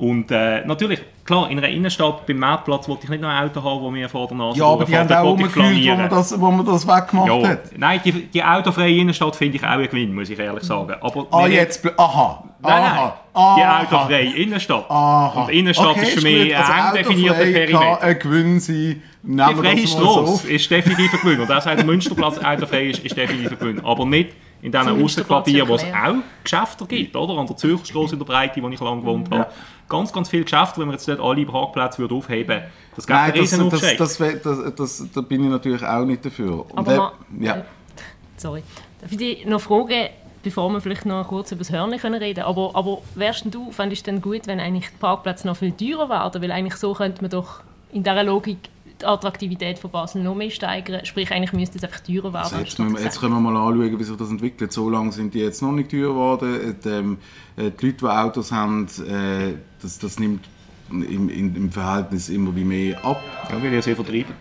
Und 0.00 0.30
äh, 0.30 0.64
natürlich, 0.64 0.98
klar, 1.26 1.50
in 1.50 1.58
einer 1.58 1.68
Innenstadt, 1.68 2.24
beim 2.26 2.38
Marktplatz, 2.38 2.88
wollte 2.88 3.04
ich 3.04 3.10
nicht 3.10 3.20
noch 3.20 3.28
ein 3.28 3.44
Auto 3.44 3.62
haben, 3.62 3.84
das 3.84 3.92
mir 3.92 4.08
vor 4.08 4.26
der 4.28 4.36
Nase 4.38 4.58
Ja, 4.58 4.64
aber 4.64 4.86
die 4.86 4.96
haben 4.96 5.12
auch 5.12 5.24
rumgefühlt, 5.24 5.84
wo 5.86 5.94
man 5.94 6.08
das, 6.08 6.40
wo 6.40 6.50
man 6.50 6.64
das 6.64 6.86
weggemacht 6.88 7.28
ja, 7.28 7.48
hat. 7.48 7.60
Nein, 7.76 8.00
die, 8.02 8.12
die 8.12 8.42
autofreie 8.42 8.96
Innenstadt 8.96 9.36
finde 9.36 9.58
ich 9.58 9.62
auch 9.62 9.68
ein 9.68 9.82
Gewinn, 9.86 10.14
muss 10.14 10.30
ich 10.30 10.38
ehrlich 10.38 10.64
sagen. 10.64 10.94
Aber 11.02 11.26
Ah, 11.30 11.46
jetzt, 11.46 11.86
aha, 11.98 12.44
Nein, 12.62 12.72
nein, 12.82 12.92
aha, 12.92 13.16
die 13.58 13.62
aha. 13.62 13.82
autofreie 13.82 14.34
Innenstadt. 14.36 14.86
Aha. 14.88 15.42
Und 15.42 15.50
Innenstadt 15.50 15.88
Okay, 15.90 16.00
ist 16.02 16.12
für 16.14 16.22
mich. 16.22 16.56
Also 16.56 16.72
ein 16.72 16.94
definierter 16.94 17.40
autofrei 17.40 17.66
kann 17.66 17.80
Perimeter. 17.80 18.02
ein 18.02 18.18
Gewinn 18.18 18.60
sein. 18.60 19.02
Die 19.22 19.28
Nehmen 19.28 19.48
wir 19.48 19.56
freie 19.56 19.82
das 19.82 19.90
so 19.92 20.26
Straße 20.26 20.50
ist 20.50 20.70
definitiv 20.70 21.12
ein 21.12 21.20
Gewinn. 21.20 21.40
Und 21.40 21.52
auch 21.52 21.60
sagt 21.60 21.76
der 21.78 21.84
Münsterplatz 21.84 22.38
autofrei 22.42 22.84
ist, 22.86 23.04
ist 23.04 23.14
definitiv 23.14 23.52
ein 23.52 23.58
Gewinn. 23.58 23.84
Aber 23.84 24.06
nicht 24.06 24.30
in 24.62 24.72
diesen 24.72 25.02
Aussenquartieren, 25.02 25.68
wo 25.68 25.74
es 25.74 25.84
auch 25.84 26.16
Geschäfte 26.42 26.86
gibt, 26.86 27.16
oder? 27.16 27.38
An 27.38 27.46
der 27.46 27.56
Zürcher 27.56 27.84
Straße 27.84 28.12
in 28.14 28.18
der 28.18 28.26
Breite, 28.26 28.62
wo 28.62 28.68
ich 28.68 28.80
lange 28.80 29.00
gewohnt 29.00 29.30
habe. 29.30 29.46
Ganz, 29.88 30.12
ganz 30.12 30.28
viele 30.28 30.44
Geschäfte, 30.44 30.80
wenn 30.80 30.86
man 30.86 30.96
jetzt 30.96 31.08
nicht 31.08 31.20
alle 31.20 31.44
Parkplätze 31.44 31.98
würde 31.98 32.14
aufheben 32.14 32.48
würde. 32.48 32.70
Das 32.94 33.06
gibt 33.06 33.18
Nein, 33.18 33.32
einen 33.32 33.42
das, 33.42 33.52
riesen 33.52 33.70
das, 33.70 33.80
das, 33.80 34.18
das, 34.18 34.42
das, 34.42 34.74
das, 34.74 35.08
da 35.12 35.20
bin 35.20 35.44
ich 35.44 35.50
natürlich 35.50 35.82
auch 35.82 36.04
nicht 36.04 36.24
dafür. 36.24 36.64
Und 36.70 36.78
Aber 36.78 37.14
ja. 37.40 37.56
äh, 37.56 37.62
Sorry. 38.36 38.62
Darf 39.00 39.10
ich 39.10 39.18
dich 39.18 39.46
noch 39.46 39.60
fragen, 39.60 40.10
bevor 40.42 40.70
wir 40.70 40.80
vielleicht 40.80 41.06
noch 41.06 41.26
kurz 41.26 41.52
über 41.52 41.60
das 41.60 41.72
Hörnli 41.72 41.98
können 41.98 42.20
reden 42.20 42.44
aber, 42.44 42.70
aber 42.74 42.98
wärst 43.14 43.46
du, 43.46 43.70
fändest 43.70 44.06
du 44.06 44.12
denn 44.12 44.20
gut, 44.20 44.46
wenn 44.46 44.60
eigentlich 44.60 44.88
die 44.88 44.98
Parkplätze 44.98 45.46
noch 45.46 45.56
viel 45.56 45.72
teurer 45.72 46.08
werden? 46.08 46.42
Weil 46.42 46.52
eigentlich 46.52 46.76
so 46.76 46.92
könnte 46.92 47.22
man 47.22 47.30
doch 47.30 47.60
in 47.92 48.02
dieser 48.02 48.22
Logik 48.22 48.58
die 49.00 49.06
Attraktivität 49.06 49.78
von 49.78 49.90
Basel 49.90 50.22
noch 50.22 50.34
mehr 50.34 50.50
steigern. 50.50 51.04
Sprich, 51.04 51.30
eigentlich 51.30 51.52
müsste 51.52 51.78
es 51.78 51.84
einfach 51.84 52.00
teurer 52.00 52.32
werden. 52.32 52.58
Jetzt, 52.60 52.78
wir, 52.78 53.00
jetzt 53.00 53.20
können 53.20 53.34
wir 53.34 53.40
mal 53.40 53.56
anschauen, 53.56 53.98
wie 53.98 54.04
sich 54.04 54.16
das 54.16 54.30
entwickelt. 54.30 54.72
So 54.72 54.90
lange 54.90 55.12
sind 55.12 55.34
die 55.34 55.40
jetzt 55.40 55.62
noch 55.62 55.72
nicht 55.72 55.90
teuer 55.90 56.08
geworden. 56.08 56.76
Die, 56.84 56.88
ähm, 56.88 57.18
äh, 57.56 57.70
die 57.70 57.86
Leute, 57.86 57.98
die 57.98 58.06
Autos 58.06 58.52
haben, 58.52 58.86
äh, 59.06 59.54
das, 59.80 59.98
das 59.98 60.18
nimmt 60.18 60.48
im, 60.90 61.28
im, 61.28 61.56
im 61.56 61.72
Verhältnis 61.72 62.28
immer 62.28 62.54
wie 62.54 62.64
mehr 62.64 63.04
ab. 63.04 63.22
Ja, 63.50 63.62
will 63.62 63.72
ich 63.72 63.84
sehr 63.84 63.96
vertreiben. 63.96 64.34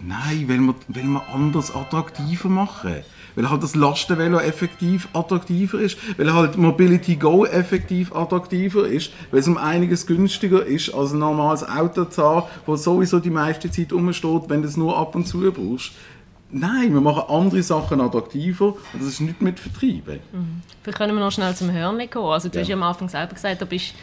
Nein, 0.00 0.44
weil 0.46 0.58
wir, 0.58 0.74
weil 0.88 1.04
wir 1.04 1.28
anders 1.32 1.74
attraktiver 1.74 2.48
machen. 2.48 2.96
Weil 3.38 3.50
halt 3.50 3.62
das 3.62 3.76
Lastenvelo 3.76 4.40
effektiv 4.40 5.06
attraktiver 5.12 5.78
ist, 5.78 5.96
weil 6.18 6.34
halt 6.34 6.56
Mobility 6.56 7.14
Go 7.14 7.44
effektiv 7.44 8.12
attraktiver 8.12 8.88
ist, 8.88 9.12
weil 9.30 9.38
es 9.38 9.46
um 9.46 9.56
einiges 9.56 10.08
günstiger 10.08 10.66
ist 10.66 10.92
als 10.92 11.12
ein 11.12 11.20
normales 11.20 11.62
Auto 11.62 12.04
zu 12.06 12.20
haben, 12.24 12.46
das 12.66 12.82
sowieso 12.82 13.20
die 13.20 13.30
meiste 13.30 13.70
Zeit 13.70 13.92
rumsteht, 13.92 14.48
wenn 14.48 14.62
du 14.62 14.66
es 14.68 14.76
nur 14.76 14.98
ab 14.98 15.14
und 15.14 15.28
zu 15.28 15.38
brauchst. 15.52 15.92
Nein, 16.50 16.92
wir 16.92 17.00
machen 17.00 17.22
andere 17.28 17.62
Sachen 17.62 18.00
attraktiver 18.00 18.68
und 18.92 19.00
das 19.00 19.06
ist 19.06 19.20
nicht 19.20 19.40
mit 19.40 19.60
Vertreiben. 19.60 20.18
Vielleicht 20.82 20.98
können 20.98 21.14
wir 21.14 21.20
noch 21.20 21.30
schnell 21.30 21.54
zum 21.54 21.70
Hörnli 21.70 22.08
kommen. 22.08 22.26
Also, 22.26 22.48
du 22.48 22.56
Ja. 22.56 22.62
hast 22.62 22.68
ja 22.68 22.74
am 22.74 22.82
Anfang 22.82 23.08
selber 23.08 23.34
gesagt, 23.34 23.60
du 23.60 23.66
bist, 23.66 23.94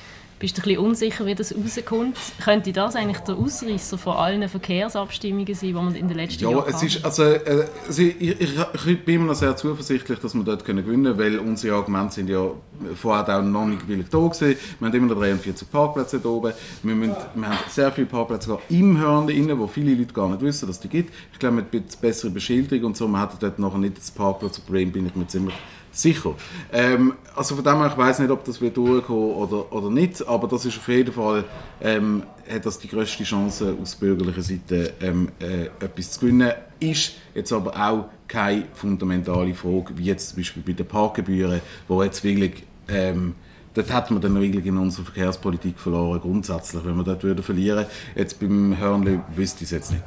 bist 0.45 0.59
ein 0.59 0.61
bisschen 0.61 0.79
unsicher, 0.79 1.25
wie 1.25 1.33
das 1.33 1.55
rauskommt. 1.55 2.17
Könnte 2.43 2.71
das 2.71 2.95
eigentlich 2.95 3.17
der 3.19 3.35
Ausreißer 3.35 3.97
von 3.97 4.15
allen 4.15 4.47
Verkehrsabstimmungen 4.47 5.55
sein, 5.55 5.69
die 5.69 5.73
wir 5.73 5.95
in 5.95 6.07
den 6.07 6.17
letzten 6.17 6.43
Ja, 6.43 6.51
Jahren 6.51 6.65
es 6.67 6.83
ist, 6.83 7.03
also, 7.03 7.23
äh, 7.23 7.65
ich, 7.89 8.21
ich, 8.41 8.49
ich 8.85 9.05
bin 9.05 9.15
immer 9.15 9.25
noch 9.27 9.35
sehr 9.35 9.55
zuversichtlich, 9.55 10.19
dass 10.19 10.35
wir 10.35 10.43
dort 10.43 10.63
können 10.63 10.85
gewinnen 10.85 11.17
können, 11.17 11.17
weil 11.17 11.39
unsere 11.39 11.77
Argumente 11.77 12.15
sind 12.15 12.29
ja 12.29 12.51
vorher 12.95 13.39
auch 13.39 13.41
noch 13.41 13.65
nicht 13.65 13.87
wirklich 13.87 14.09
da 14.09 14.19
gewesen. 14.19 14.55
Wir 14.79 14.87
haben 14.87 14.95
immer 14.95 15.13
noch 15.15 15.19
43 15.19 15.71
Parkplätze 15.71 16.19
da 16.19 16.29
oben. 16.29 16.53
Wir, 16.83 16.95
müssen, 16.95 17.15
wir 17.33 17.47
haben 17.47 17.59
sehr 17.69 17.91
viele 17.91 18.07
Parkplätze 18.07 18.49
sogar 18.49 18.61
im 18.69 18.99
Hörnli 18.99 19.41
rein, 19.41 19.57
wo 19.57 19.65
viele 19.65 19.95
Leute 19.95 20.13
gar 20.13 20.29
nicht 20.29 20.41
wissen, 20.41 20.67
dass 20.67 20.79
die 20.79 20.89
gibt. 20.89 21.11
Ich 21.33 21.39
glaube, 21.39 21.55
mit 21.71 22.01
bessere 22.01 22.29
Beschilderung 22.29 22.85
und 22.85 22.97
so, 22.97 23.07
man 23.07 23.21
hat 23.21 23.41
dort 23.41 23.57
nachher 23.57 23.79
nicht 23.79 23.97
das 23.97 24.11
Parkplatzproblem, 24.11 24.91
bin 24.91 25.07
ich 25.07 25.15
mir 25.15 25.25
ziemlich 25.27 25.55
sicher. 25.95 26.35
Ähm, 26.71 27.13
also 27.35 27.55
von 27.55 27.63
dem 27.63 27.77
her, 27.77 27.87
ich 27.87 27.97
weiß 27.97 28.19
nicht, 28.19 28.31
ob 28.31 28.43
das 28.43 28.61
wird 28.61 28.77
durchkommen 28.77 29.31
oder, 29.31 29.71
oder 29.71 29.89
nicht, 29.89 30.25
aber 30.27 30.47
das 30.47 30.65
ist 30.65 30.77
auf 30.77 30.87
jeden 30.87 31.13
Fall, 31.13 31.43
ähm, 31.81 32.23
hat 32.51 32.65
das 32.65 32.79
die 32.79 32.87
grösste 32.87 33.23
Chance 33.23 33.75
aus 33.81 33.95
bürgerlicher 33.95 34.41
Seite 34.41 34.93
ähm, 35.01 35.29
äh, 35.39 35.65
etwas 35.83 36.11
zu 36.11 36.19
gewinnen. 36.21 36.51
Ist 36.79 37.13
jetzt 37.33 37.51
aber 37.51 37.75
auch 37.75 38.09
keine 38.27 38.65
fundamentale 38.73 39.53
Frage, 39.53 39.97
wie 39.97 40.05
jetzt 40.05 40.29
zum 40.29 40.37
Beispiel 40.37 40.63
bei 40.63 40.73
den 40.73 40.85
Parkgebühren, 40.85 41.61
wo 41.87 42.03
jetzt 42.03 42.23
wirklich 42.23 42.63
ähm, 42.87 43.35
dort 43.73 43.91
hat 43.91 44.11
man 44.11 44.21
dann 44.21 44.39
wirklich 44.39 44.65
in 44.65 44.77
unserer 44.77 45.05
Verkehrspolitik 45.05 45.79
verloren, 45.79 46.19
grundsätzlich, 46.21 46.83
wenn 46.85 46.95
wir 46.95 47.03
dort 47.03 47.23
würden 47.23 47.43
verlieren. 47.43 47.85
Jetzt 48.15 48.39
beim 48.39 48.77
Hörnli 48.77 49.19
wüsste 49.35 49.63
ich 49.63 49.67
es 49.67 49.71
jetzt 49.71 49.91
nicht. 49.91 50.03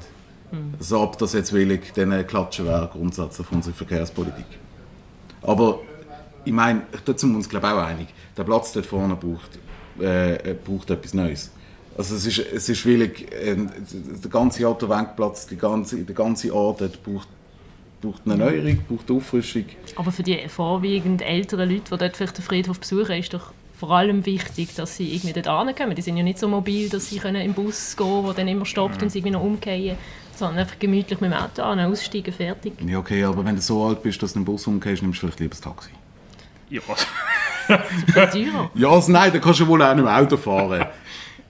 Also 0.79 1.01
ob 1.01 1.19
das 1.19 1.35
jetzt 1.35 1.53
wirklich 1.53 1.93
dann 1.93 2.27
Klatschen 2.27 2.65
wäre, 2.65 2.89
grundsätzlich 2.91 3.47
von 3.47 3.59
unserer 3.59 3.75
Verkehrspolitik. 3.75 4.47
Aber 5.43 5.81
ich 6.45 6.53
meine, 6.53 6.83
dazu 7.05 7.27
sind 7.27 7.31
wir 7.31 7.37
uns 7.37 7.49
glaube 7.49 7.67
ich 7.67 7.73
auch 7.73 7.79
einig, 7.79 8.09
der 8.37 8.45
Platz 8.45 8.73
dort 8.73 8.87
vorne 8.87 9.17
braucht, 9.17 9.59
äh, 10.01 10.55
braucht 10.65 10.91
etwas 10.91 11.15
Neues. 11.15 11.51
Also 11.97 12.15
es 12.15 12.27
ist, 12.27 12.39
es 12.39 12.69
ist 12.69 12.87
wirklich, 12.87 13.31
äh, 13.33 13.57
der 13.57 14.31
ganze 14.31 14.67
Autowenkplatz, 14.69 15.49
die 15.49 15.57
ganze, 15.57 15.97
der 16.05 16.15
ganze 16.15 16.55
Ort 16.55 16.81
dort 16.81 17.03
braucht, 17.03 17.29
braucht 18.01 18.23
eine 18.25 18.37
Neuerung, 18.37 18.79
braucht 18.89 19.11
eine 19.11 19.19
Auffrischung. 19.19 19.65
Aber 19.97 20.13
für 20.13 20.23
die 20.23 20.39
vorwiegend 20.49 21.23
älteren 21.23 21.69
Leute, 21.69 21.91
die 21.91 21.99
dort 21.99 22.17
vielleicht 22.17 22.39
den 22.39 22.45
Friedhof 22.45 22.79
besuchen, 22.79 23.17
ist 23.17 23.35
doch 23.35 23.53
vor 23.77 23.91
allem 23.91 24.27
wichtig, 24.27 24.75
dass 24.77 24.97
sie 24.97 25.13
irgendwie 25.13 25.33
dort 25.33 25.49
ankommen. 25.49 25.97
Die 25.97 26.03
sind 26.03 26.17
ja 26.17 26.23
nicht 26.23 26.39
so 26.39 26.49
mobil, 26.49 26.89
dass 26.89 27.11
sie 27.11 27.19
können 27.19 27.43
im 27.43 27.55
Bus 27.55 27.97
gehen 27.97 28.07
können, 28.07 28.25
der 28.27 28.35
dann 28.35 28.49
immer 28.49 28.65
stoppt 28.65 29.03
und 29.03 29.11
sie 29.11 29.19
irgendwie 29.19 29.35
noch 29.35 29.43
umkehren, 29.43 29.97
sondern 30.39 30.59
einfach 30.61 30.79
gemütlich 30.79 31.21
mit 31.21 31.31
dem 31.33 31.39
Auto 31.39 31.63
an, 31.63 31.81
aussteigen, 31.81 32.33
fertig. 32.33 32.73
Ja 32.87 32.99
okay, 32.99 33.25
aber 33.25 33.45
wenn 33.45 33.57
du 33.57 33.61
so 33.63 33.85
alt 33.85 34.03
bist, 34.03 34.23
dass 34.23 34.33
du 34.33 34.39
einen 34.39 34.45
Bus 34.45 34.67
umgehst, 34.67 35.03
nimmst 35.03 35.19
du 35.23 35.27
vielleicht 35.27 35.41
lieber 35.41 35.51
das 35.51 35.61
Taxi. 35.61 35.91
Ja. 36.71 36.81
Viel 38.31 38.47
teurer. 38.47 38.71
Ja, 38.75 38.89
also 38.89 39.13
nein, 39.13 39.31
dann 39.33 39.41
kannst 39.41 39.61
du 39.61 39.67
wohl 39.67 39.83
auch 39.83 39.95
nicht 39.95 40.03
im 40.03 40.09
Auto 40.09 40.37
fahren. 40.37 40.87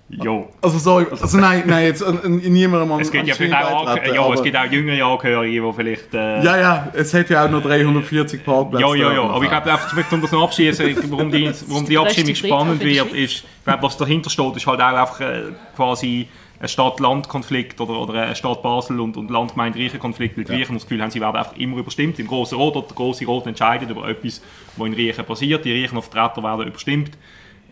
ja. 0.09 0.43
Also 0.63 0.79
sorry, 0.79 1.07
also 1.11 1.37
nein, 1.39 1.63
nein, 1.67 1.85
jetzt 1.87 2.03
äh, 2.03 2.07
äh, 2.11 2.29
niemandem 2.29 2.91
an 2.93 3.01
Es 3.01 3.11
gibt 3.13 3.27
ja 3.27 3.35
vielleicht 3.35 3.65
auch, 3.67 3.87
Ange- 3.87 4.15
ja, 4.15 4.33
es 4.33 4.43
gibt 4.43 4.57
auch 4.57 4.65
jüngere 4.65 5.05
Angehörige, 5.05 5.61
die 5.63 5.73
vielleicht... 5.75 6.15
Äh, 6.15 6.43
Ja, 6.43 6.57
ja, 6.59 6.89
es 6.95 7.13
hat 7.15 7.29
ja 7.31 7.45
auch 7.45 7.51
noch 7.51 7.63
340 7.63 8.45
Parkplätze. 8.45 8.85
Ja, 8.85 8.95
ja, 8.95 9.13
ja. 9.13 9.23
Aber 9.23 9.43
ich 9.45 9.51
glaube, 9.51 9.71
einfach, 9.71 10.13
um 10.13 10.23
das 10.23 10.33
noch 10.33 10.45
abschließen, 10.45 10.97
warum 11.11 11.31
die, 11.31 11.53
warum 11.67 11.85
die 11.87 11.99
Abstimmung 11.99 12.35
spannend 12.35 12.83
wird, 12.83 13.13
ist, 13.13 13.45
ich 13.45 13.45
glaube, 13.65 13.83
was 13.83 13.97
dahinter 13.97 14.31
steht, 14.31 14.57
ist 14.57 14.67
halt 14.67 14.81
auch 14.81 14.87
einfach 14.87 15.21
äh, 15.21 15.43
quasi 15.77 16.27
ein 16.61 16.69
Stadt-Land-Konflikt 16.69 17.81
oder, 17.81 18.01
oder 18.01 18.23
ein 18.23 18.35
Stadt 18.35 18.63
Basel 18.63 19.01
und, 19.01 19.17
und 19.17 19.31
Land-Gemeinde-Riechen-Konflikt, 19.31 20.37
weil 20.37 20.45
die 20.45 20.53
Riechen 20.53 20.75
das 20.75 20.83
Gefühl 20.85 21.03
haben, 21.03 21.11
sie 21.11 21.21
werden 21.21 21.37
einfach 21.37 21.57
immer 21.57 21.77
überstimmt. 21.77 22.19
Im 22.19 22.27
Grossen 22.27 22.57
Rot 22.57 22.77
oder 22.77 22.87
der 22.89 22.97
Grosse 22.97 23.27
Rot 23.27 23.47
entscheidet 23.47 23.91
über 23.91 24.09
etwas, 24.09 24.43
was 24.77 24.87
in 24.87 24.95
Riechen 24.95 25.25
passiert. 25.25 25.65
Die 25.65 25.73
Riechen 25.73 26.01
Vertreter 26.03 26.43
werden 26.43 26.67
überstimmt. 26.67 27.13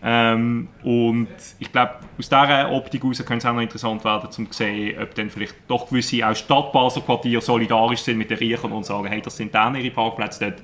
Ähm, 0.03 0.69
und 0.85 1.29
ich 1.59 1.73
glaube, 1.73 1.95
aus 2.19 2.29
dieser 2.29 2.71
Optik 2.71 3.03
heraus 3.03 3.19
könnte 3.19 3.39
es 3.39 3.47
auch 3.47 3.55
noch 3.55 3.63
interessant 3.63 4.05
werden, 4.05 4.29
um 4.39 4.51
zu 4.51 4.57
sehen, 4.57 5.03
ob 5.03 5.15
dann 5.15 5.31
vielleicht 5.31 5.55
doch 5.67 5.89
gewisse 5.89 6.25
auch 6.29 6.37
Stadtbaser 6.37 7.01
Quartiere 7.01 7.41
solidarisch 7.41 8.01
sind 8.01 8.19
mit 8.19 8.31
den 8.31 8.37
Riechen 8.39 8.71
und 8.73 8.85
sagen, 8.85 9.09
hey, 9.09 9.21
das 9.21 9.37
sind 9.37 9.55
dann 9.55 9.75
ihre 9.75 9.91
Parkplätze 9.91 10.45
dort, 10.45 10.63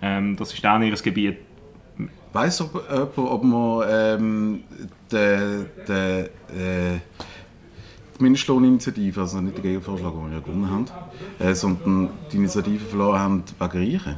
ähm, 0.00 0.36
das 0.36 0.54
ist 0.54 0.64
dann 0.64 0.82
ihr 0.82 0.94
Gebiet. 0.94 1.38
Weiss 2.32 2.60
ob, 2.60 2.74
ob, 2.90 3.18
ob 3.18 3.42
man 3.42 3.84
ähm, 3.90 4.64
die, 5.10 5.66
die, 5.88 5.92
äh, 5.92 6.98
die 8.18 8.22
Mindestlohninitiative, 8.22 9.20
also 9.20 9.40
nicht 9.40 9.56
den 9.56 9.62
Gegenvorschlag, 9.62 10.12
den 10.12 10.26
wir 10.30 10.38
ja 10.38 10.40
gewonnen 10.40 10.70
haben, 10.70 10.86
äh, 11.38 11.54
sondern 11.54 12.10
die 12.32 12.36
Initiative 12.36 12.84
verloren 12.84 13.20
haben 13.20 13.44
wegen 13.58 13.78
Riechen. 13.78 14.16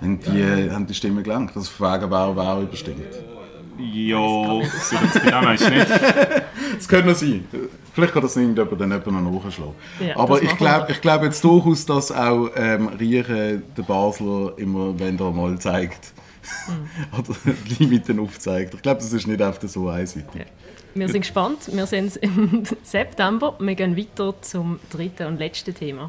Haben 0.00 0.20
die, 0.20 0.40
äh, 0.40 0.70
haben 0.70 0.86
die 0.86 0.94
Stimmen 0.94 1.22
gelenkt, 1.22 1.56
also 1.56 1.70
wegen 1.78 2.10
wer, 2.10 2.36
wer 2.36 2.60
überstimmt. 2.62 3.04
Ja, 3.80 4.60
das 4.60 5.22
genau 5.22 5.42
weiß 5.42 5.60
ich 5.62 5.70
nicht. 5.70 5.86
Das 6.76 6.86
könnte 6.86 7.08
noch 7.08 7.16
sein. 7.16 7.44
Vielleicht 7.92 8.12
kann 8.12 8.22
das 8.22 8.36
irgendjemand 8.36 8.80
dann 8.80 8.90
jemand 8.92 9.24
noch 9.24 9.44
nachschlagen. 9.44 9.74
Ja, 9.98 10.16
Aber 10.16 10.38
das 10.38 10.50
ich 10.50 10.56
glaube 10.56 10.92
ich 10.92 11.00
glaub 11.00 11.22
jetzt 11.22 11.42
durchaus, 11.42 11.86
dass 11.86 12.12
auch 12.12 12.50
ähm, 12.54 12.88
Riechen 12.88 13.62
der 13.76 13.82
Basler 13.82 14.52
immer, 14.58 14.96
wenn 14.98 15.18
er 15.18 15.30
mal 15.32 15.58
zeigt, 15.58 16.12
Mhm. 16.66 17.18
oder 17.18 17.36
die 17.68 17.74
Limiten 17.74 18.18
aufzeigt. 18.20 18.74
Ich 18.74 18.82
glaube, 18.82 19.00
das 19.00 19.12
ist 19.12 19.26
nicht 19.26 19.42
auf 19.42 19.58
der 19.58 19.68
so 19.68 19.88
einseitig. 19.88 20.46
Wir 20.94 21.08
sind 21.08 21.20
gespannt. 21.20 21.70
Wir 21.72 21.86
sind 21.86 22.16
im 22.16 22.64
September. 22.82 23.56
Wir 23.58 23.74
gehen 23.74 23.96
weiter 23.96 24.34
zum 24.40 24.80
dritten 24.90 25.26
und 25.26 25.38
letzten 25.38 25.74
Thema. 25.74 26.08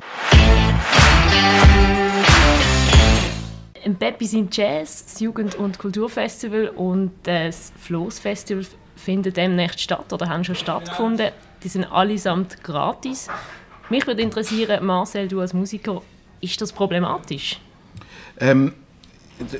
Im 3.83 3.95
Peppi 3.95 4.25
sind 4.25 4.55
Jazz, 4.55 5.05
das 5.05 5.19
Jugend- 5.19 5.55
und 5.55 5.79
Kulturfestival 5.79 6.69
und 6.69 7.11
das 7.23 7.71
Floßfestival 7.79 8.65
finden 8.95 9.33
demnächst 9.33 9.79
statt 9.79 10.11
oder 10.11 10.27
haben 10.27 10.43
schon 10.43 10.55
stattgefunden. 10.55 11.31
Die 11.63 11.69
sind 11.69 11.85
allesamt 11.85 12.61
gratis. 12.63 13.27
Mich 13.89 14.05
würde 14.05 14.21
interessieren, 14.21 14.85
Marcel, 14.85 15.27
du 15.27 15.39
als 15.39 15.53
Musiker, 15.53 16.01
ist 16.41 16.61
das 16.61 16.71
problematisch? 16.71 17.59
Ähm, 18.39 18.73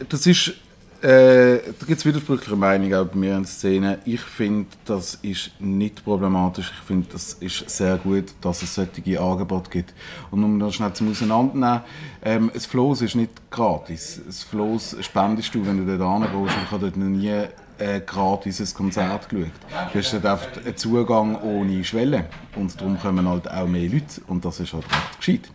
das 0.09 0.27
ist 0.27 0.53
äh, 1.01 1.61
da 1.79 1.85
gibt 1.85 1.99
es 1.99 2.05
widersprüchliche 2.05 2.55
Meinungen 2.55 3.07
bei 3.07 3.15
mir 3.15 3.35
in 3.35 3.43
der 3.43 3.47
Szene. 3.47 3.99
Ich 4.05 4.21
finde, 4.21 4.67
das 4.85 5.15
ist 5.21 5.51
nicht 5.59 6.03
problematisch. 6.03 6.71
Ich 6.77 6.85
finde, 6.85 7.07
das 7.11 7.33
ist 7.33 7.69
sehr 7.69 7.97
gut, 7.97 8.33
dass 8.41 8.61
es 8.61 8.75
solche 8.75 9.21
Angebote 9.21 9.69
gibt. 9.69 9.93
Und 10.31 10.43
um 10.43 10.59
das 10.59 10.75
schnell 10.75 10.93
zum 10.93 11.11
Auseinandernehmen, 11.11 11.81
ähm, 12.21 12.51
das 12.53 12.65
Floß 12.65 13.03
ist 13.03 13.15
nicht 13.15 13.31
gratis. 13.49 14.21
Das 14.25 14.43
Floß 14.43 14.97
spendest 15.01 15.55
du, 15.55 15.65
wenn 15.65 15.85
du 15.85 15.97
dort 15.97 16.31
hingehst. 16.31 16.57
Ich 16.65 16.71
habe 16.71 16.85
dort 16.85 16.97
noch 16.97 17.07
nie 17.07 17.45
äh, 17.77 18.01
gratis 18.05 18.59
ein 18.59 18.73
Konzert 18.73 19.29
geschaut. 19.29 19.51
Du 19.93 19.99
hast 19.99 20.13
dort 20.13 20.25
einfach 20.25 20.65
einen 20.65 20.77
Zugang 20.77 21.41
ohne 21.41 21.83
Schwelle. 21.83 22.25
Und 22.55 22.79
darum 22.79 22.99
kommen 22.99 23.27
halt 23.27 23.49
auch 23.49 23.67
mehr 23.67 23.89
Leute. 23.89 24.21
Und 24.27 24.43
das 24.43 24.59
ist 24.59 24.73
halt 24.73 24.85
recht 24.85 25.17
gescheit. 25.17 25.51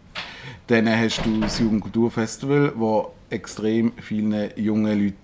Dann 0.66 0.88
hast 0.88 1.20
du 1.24 1.40
das 1.40 1.58
Jugendkulturfestival, 1.58 2.72
wo 2.76 3.12
extrem 3.34 3.92
vielen 4.00 4.50
jungen 4.56 4.98
Leuten 4.98 5.16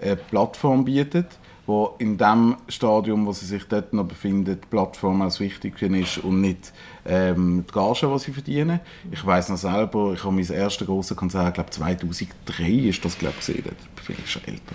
eine 0.00 0.16
Plattform 0.16 0.84
bietet, 0.84 1.26
wo 1.66 1.94
in 1.98 2.16
dem 2.16 2.56
Stadium, 2.68 3.26
wo 3.26 3.32
sie 3.32 3.44
sich 3.44 3.64
dort 3.64 3.92
noch 3.92 4.06
befinden, 4.06 4.58
die 4.58 4.66
Plattform 4.70 5.20
als 5.20 5.38
wichtig 5.38 5.80
ist 5.82 6.18
und 6.18 6.40
nicht 6.40 6.72
ähm, 7.04 7.64
die 7.68 7.72
Gage, 7.72 8.10
die 8.10 8.18
sie 8.18 8.32
verdienen. 8.32 8.80
Ich 9.10 9.24
weiß 9.26 9.50
noch 9.50 9.58
selber, 9.58 10.12
ich 10.14 10.24
habe 10.24 10.34
mein 10.34 10.50
erstes 10.50 10.86
grosses 10.86 11.16
Konzert, 11.16 11.54
glaube 11.54 11.70
2003 11.70 12.64
ist 12.64 13.04
das 13.04 13.18
glaube 13.18 13.34
ich 13.40 13.46
gesehen, 13.46 13.64
ich 14.08 14.30
schon 14.30 14.44
älter. 14.44 14.74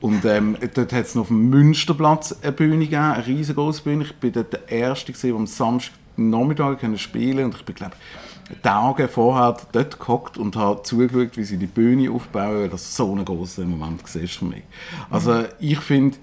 Und 0.00 0.24
ähm, 0.24 0.56
dort 0.74 0.92
hat 0.92 1.04
es 1.04 1.14
noch 1.14 1.22
auf 1.22 1.28
dem 1.28 1.50
Münsterplatz 1.50 2.34
eine 2.42 2.52
Bühne 2.52 2.78
gegeben, 2.78 3.02
eine 3.02 3.26
riesengroße 3.26 3.82
Bühne. 3.82 4.04
Ich 4.04 4.14
bin 4.16 4.32
dort 4.32 4.52
der 4.52 4.68
Erste, 4.68 5.12
der 5.12 5.34
am 5.34 5.46
Samstag 5.46 5.94
Nachmittag 6.16 6.78
spielen 6.98 7.36
konnte 7.36 7.44
und 7.44 7.54
ich 7.54 7.64
bin 7.64 7.74
glaube 7.74 7.96
Tage 8.62 9.08
vorher 9.08 9.56
dort 9.72 9.98
gehockt 9.98 10.38
und 10.38 10.56
habe 10.56 10.82
zugeschaut, 10.82 11.36
wie 11.36 11.44
sie 11.44 11.56
die 11.56 11.66
Bühne 11.66 12.10
aufbauen, 12.10 12.62
weil 12.62 12.68
das 12.68 12.96
so 12.96 13.14
ein 13.14 13.24
großer 13.24 13.64
Moment 13.64 14.08
für 14.08 14.44
mich. 14.44 14.62
Also 15.10 15.44
ich 15.60 15.78
finde, 15.78 16.16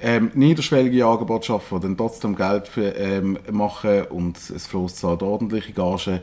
ähm, 0.00 0.30
niederschwellige 0.34 1.06
Angebote 1.06 1.46
schaffen, 1.46 1.80
dann 1.80 1.96
trotzdem 1.96 2.36
Geld 2.36 2.68
für, 2.68 2.94
ähm, 2.96 3.38
machen 3.50 4.04
und 4.10 4.36
es 4.36 4.66
fließt 4.66 4.98
zahlt 4.98 5.22
ordentliche 5.22 5.72
Gage, 5.72 6.20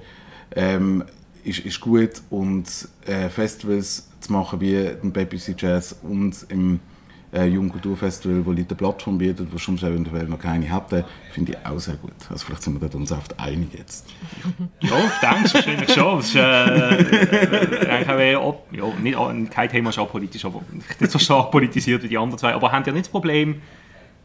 ähm, 0.55 1.03
ist, 1.43 1.59
ist 1.59 1.81
gut 1.81 2.21
und 2.29 2.65
äh, 3.05 3.29
Festivals 3.29 4.09
zu 4.19 4.31
machen 4.31 4.61
wie 4.61 4.73
den 4.73 5.11
BBC 5.11 5.55
Jazz 5.57 5.95
und 6.03 6.45
im 6.49 6.79
äh, 7.33 7.45
Jugendkulturfestival, 7.45 8.45
wo 8.45 8.51
Leute 8.51 8.69
eine 8.69 8.77
Plattform 8.77 9.17
bietet, 9.17 9.51
die 9.51 9.59
schon 9.59 9.77
eventuell 9.77 10.25
noch 10.25 10.39
keine 10.39 10.69
hatten, 10.69 11.03
finde 11.31 11.53
ich 11.53 11.65
auch 11.65 11.79
sehr 11.79 11.95
gut. 11.95 12.13
Also 12.29 12.45
vielleicht 12.45 12.63
sind 12.63 12.79
wir 12.79 12.95
uns 12.95 13.11
oft 13.11 13.39
einig 13.39 13.73
jetzt. 13.73 14.07
Ja, 14.81 14.97
ich 14.97 15.19
denke 15.19 15.53
wahrscheinlich 15.53 15.93
schon. 15.93 16.19
Es 16.19 16.27
ist, 16.27 16.35
äh, 16.35 17.87
eigentlich 17.89 18.35
auch, 18.35 18.63
ja, 18.71 18.85
nicht, 19.01 19.51
kein 19.51 19.69
Thema 19.69 19.89
ist 19.89 19.99
auch 19.99 20.11
politisch, 20.11 20.43
aber 20.45 20.61
nicht 20.99 21.11
so 21.11 21.19
stark 21.19 21.51
politisiert 21.51 22.03
wie 22.03 22.09
die 22.09 22.17
anderen 22.17 22.37
zwei. 22.37 22.53
Aber 22.53 22.71
haben 22.71 22.83
ja 22.85 22.91
nicht 22.91 23.05
das 23.05 23.11
Problem, 23.11 23.61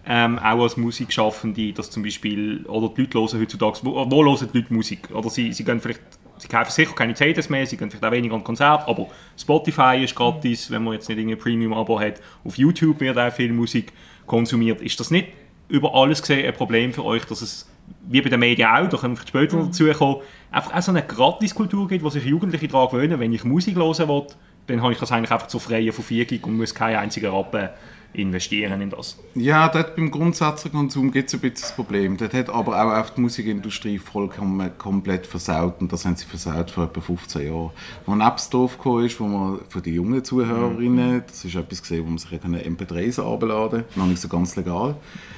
ähm, 0.07 0.39
auch 0.39 0.63
als 0.63 0.77
Musikschaffende, 0.77 1.73
dass 1.73 1.91
zum 1.91 2.03
Beispiel, 2.03 2.65
oder 2.67 2.89
die 2.89 3.03
Leute 3.03 3.19
hören 3.19 3.41
heutzutage, 3.41 3.79
wo, 3.83 4.11
wo 4.11 4.25
hören 4.25 4.49
die 4.53 4.59
Leute 4.59 4.75
Musik? 4.75 5.11
Oder 5.13 5.31
sie, 5.31 5.53
sie 5.53 5.65
gehen 5.65 5.81
vielleicht 5.81 6.01
sie 6.39 6.49
kaufen 6.49 6.71
sicher 6.71 6.95
keine 6.95 7.15
CDs 7.15 7.49
mehr, 7.49 7.67
sie 7.67 7.77
gehen 7.77 7.91
vielleicht 7.91 8.05
auch 8.05 8.13
weniger 8.13 8.35
an 8.35 8.45
Konzerte, 8.45 8.87
aber 8.89 9.09
Spotify 9.37 10.03
ist 10.03 10.15
gratis, 10.15 10.71
wenn 10.71 10.85
man 10.85 10.95
jetzt 10.95 11.09
nicht 11.09 11.19
ein 11.19 11.39
Premium-Abo 11.39 12.01
hat. 12.01 12.21
Auf 12.45 12.57
YouTube 12.57 13.01
wird 13.01 13.19
auch 13.19 13.33
viel 13.33 13.53
Musik 13.53 13.93
konsumiert. 14.27 14.81
Ist 14.81 14.99
das 15.01 15.11
nicht 15.11 15.29
über 15.69 15.95
alles 15.95 16.23
gesehen 16.23 16.47
ein 16.47 16.55
Problem 16.55 16.93
für 16.93 17.05
euch, 17.05 17.25
dass 17.25 17.43
es, 17.43 17.71
wie 18.09 18.21
bei 18.21 18.31
den 18.31 18.41
Medien 18.41 18.69
auch, 18.69 18.89
da 18.89 18.97
können 18.97 19.17
wir 19.17 19.27
später 19.27 19.57
mhm. 19.57 19.67
dazu 19.67 19.87
kommen, 19.93 20.23
einfach 20.51 20.75
auch 20.75 20.83
so 20.83 20.93
eine 20.93 21.03
Gratiskultur 21.03 21.89
gibt, 21.89 22.03
wo 22.03 22.11
sich 22.11 22.25
Jugendliche 22.25 22.69
daran 22.69 22.89
gewöhnen, 22.89 23.21
wenn 23.21 23.33
ich 23.33 23.45
Musik 23.45 23.77
hören 23.77 24.09
will, 24.09 24.27
dann 24.67 24.83
habe 24.83 24.93
ich 24.93 24.99
das 24.99 25.13
eigentlich 25.13 25.31
einfach 25.31 25.47
zur 25.47 25.61
freien 25.61 25.93
Verfügung 25.93 26.39
und 26.45 26.57
muss 26.59 26.75
keinen 26.75 26.97
einzigen 26.97 27.31
Rappen 27.31 27.69
investieren 28.15 28.81
in 28.81 28.91
das. 28.91 29.19
Ja, 29.35 29.69
dort 29.69 29.95
beim 29.95 30.11
Grundsatzkonsum 30.11 31.13
gibt 31.13 31.29
es 31.29 31.35
ein 31.35 31.41
bisschen 31.41 31.63
das 31.63 31.75
Problem. 31.75 32.17
Dort 32.17 32.35
hat 32.35 32.49
aber 32.49 32.83
auch 32.83 32.99
auf 32.99 33.15
die 33.15 33.21
Musikindustrie 33.21 33.99
vollkommen 33.99 34.71
komplett 34.79 35.27
versaut 35.27 35.81
und 35.81 35.93
das 35.93 36.05
haben 36.05 36.17
sie 36.17 36.25
versaut 36.25 36.71
vor 36.71 36.85
etwa 36.85 37.01
15 37.01 37.47
Jahren. 37.47 37.71
Wo 38.07 38.13
ein 38.13 38.21
App 38.21 38.41
Store 38.41 39.05
ist, 39.05 39.21
wo 39.21 39.25
man 39.25 39.61
für 39.69 39.81
die 39.81 39.95
jungen 39.95 40.25
Zuhörerinnen, 40.25 41.17
mhm. 41.17 41.23
das 41.27 41.45
ist 41.45 41.55
etwas 41.55 41.83
gesehen, 41.83 42.05
wo 42.05 42.09
man 42.09 42.19
sich 42.19 42.45
eine 42.45 42.63
MP3s 42.63 43.21
abladen 43.21 43.85
kann, 43.95 44.03
noch 44.03 44.07
nicht 44.07 44.21
so 44.21 44.29
ganz 44.29 44.57
legal. 44.57 44.97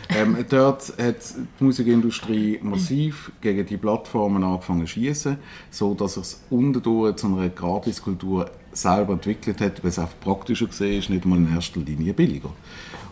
Ähm, 0.09 0.44
dort 0.48 0.92
hat 0.98 1.16
die 1.61 1.64
Musikindustrie 1.64 2.59
massiv 2.62 3.30
gegen 3.40 3.66
die 3.66 3.76
Plattformen 3.76 4.42
angefangen 4.42 4.87
zu 4.87 4.94
schießen, 4.94 5.38
so 5.70 5.94
dass 5.94 6.16
es 6.16 6.42
unterdurch 6.50 7.16
zu 7.16 7.26
einer 7.28 7.48
Gratiskultur 7.48 8.50
selber 8.72 9.14
entwickelt 9.14 9.61
hat, 9.61 9.83
weil 9.83 9.90
es 9.90 9.98
auch 9.98 10.09
praktischer 10.20 10.66
gesehen 10.66 10.98
ist, 10.98 11.11
nicht 11.11 11.24
mal 11.24 11.37
in 11.37 11.54
erster 11.54 11.80
Linie 11.80 12.14
billiger. 12.14 12.50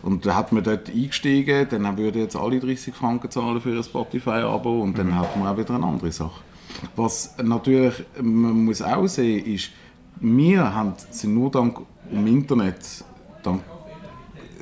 Und 0.01 0.25
da 0.25 0.35
hat 0.35 0.51
man 0.51 0.63
dort 0.63 0.89
eingestiegen, 0.89 1.67
dann 1.69 1.97
würde 1.97 2.19
jetzt 2.19 2.35
alle 2.35 2.59
30 2.59 2.93
Franken 2.93 3.29
zahlen 3.29 3.59
für 3.59 3.75
ein 3.75 3.83
Spotify-Abo 3.83 4.81
und 4.81 4.97
dann 4.97 5.07
mhm. 5.07 5.15
hat 5.15 5.35
man 5.35 5.47
auch 5.47 5.57
wieder 5.57 5.75
eine 5.75 5.85
andere 5.85 6.11
Sache. 6.11 6.41
Was 6.95 7.35
natürlich 7.41 8.05
man 8.21 8.65
muss 8.65 8.81
auch 8.81 9.07
sehen 9.07 9.45
ist, 9.45 9.71
wir 10.21 10.73
haben, 10.73 10.93
sind 11.11 11.33
nur 11.33 11.51
dank 11.51 11.79
dem 12.11 12.27
Internet 12.27 13.03
dank 13.43 13.61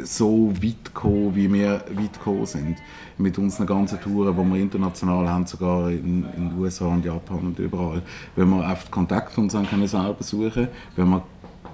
so 0.04 0.52
weit 0.62 0.86
gekommen, 0.86 1.36
wie 1.36 1.52
wir 1.52 1.84
weit 1.92 2.14
gekommen 2.14 2.46
sind. 2.46 2.78
Mit 3.18 3.38
unseren 3.38 3.66
ganzen 3.66 4.00
Touren, 4.00 4.36
die 4.36 4.54
wir 4.54 4.62
international 4.62 5.28
haben, 5.28 5.46
sogar 5.46 5.90
in, 5.90 6.26
in 6.36 6.50
den 6.50 6.60
USA 6.60 6.86
und 6.86 7.04
Japan 7.04 7.40
und 7.40 7.60
überall. 7.60 8.02
Wenn 8.36 8.50
wir 8.50 8.68
einfach 8.68 8.92
Kontakt 8.92 9.38
uns 9.38 9.54
können 9.54 9.88
selber 9.88 10.24
suchen, 10.24 10.68
wenn 10.96 11.10
wir 11.10 11.24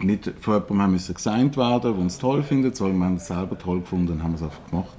nicht 0.02 0.32
von 0.40 0.56
jemandem 0.56 0.82
haben 0.82 0.92
müssen 0.92 1.16
gesigned 1.16 1.58
werden, 1.58 1.82
der 1.82 1.98
uns 1.98 2.18
toll 2.18 2.44
findet, 2.44 2.76
sondern 2.76 3.00
wir 3.00 3.06
haben 3.06 3.16
es 3.16 3.28
selber 3.28 3.58
toll 3.58 3.82
gefunden 3.82 4.14
und 4.14 4.24
haben 4.24 4.34
es 4.36 4.44
einfach 4.44 4.66
gemacht. 4.70 4.94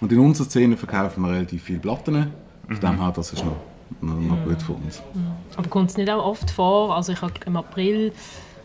Und 0.00 0.12
in 0.12 0.18
unserer 0.18 0.48
Szene 0.48 0.76
verkaufen 0.76 1.22
wir 1.22 1.32
relativ 1.32 1.64
viele 1.64 1.78
Platten. 1.78 2.32
Von 2.66 2.76
mhm. 2.76 2.80
dem 2.80 3.00
her, 3.00 3.12
das 3.14 3.32
ist 3.32 3.44
noch, 3.44 3.56
noch, 4.00 4.14
noch 4.14 4.44
gut 4.44 4.62
für 4.62 4.72
uns. 4.72 5.02
Aber 5.56 5.68
kommt 5.68 5.90
es 5.90 5.96
nicht 5.96 6.10
auch 6.10 6.24
oft 6.24 6.50
vor, 6.50 6.96
also 6.96 7.12
ich 7.12 7.20
habe 7.20 7.34
im 7.44 7.56
April 7.56 8.12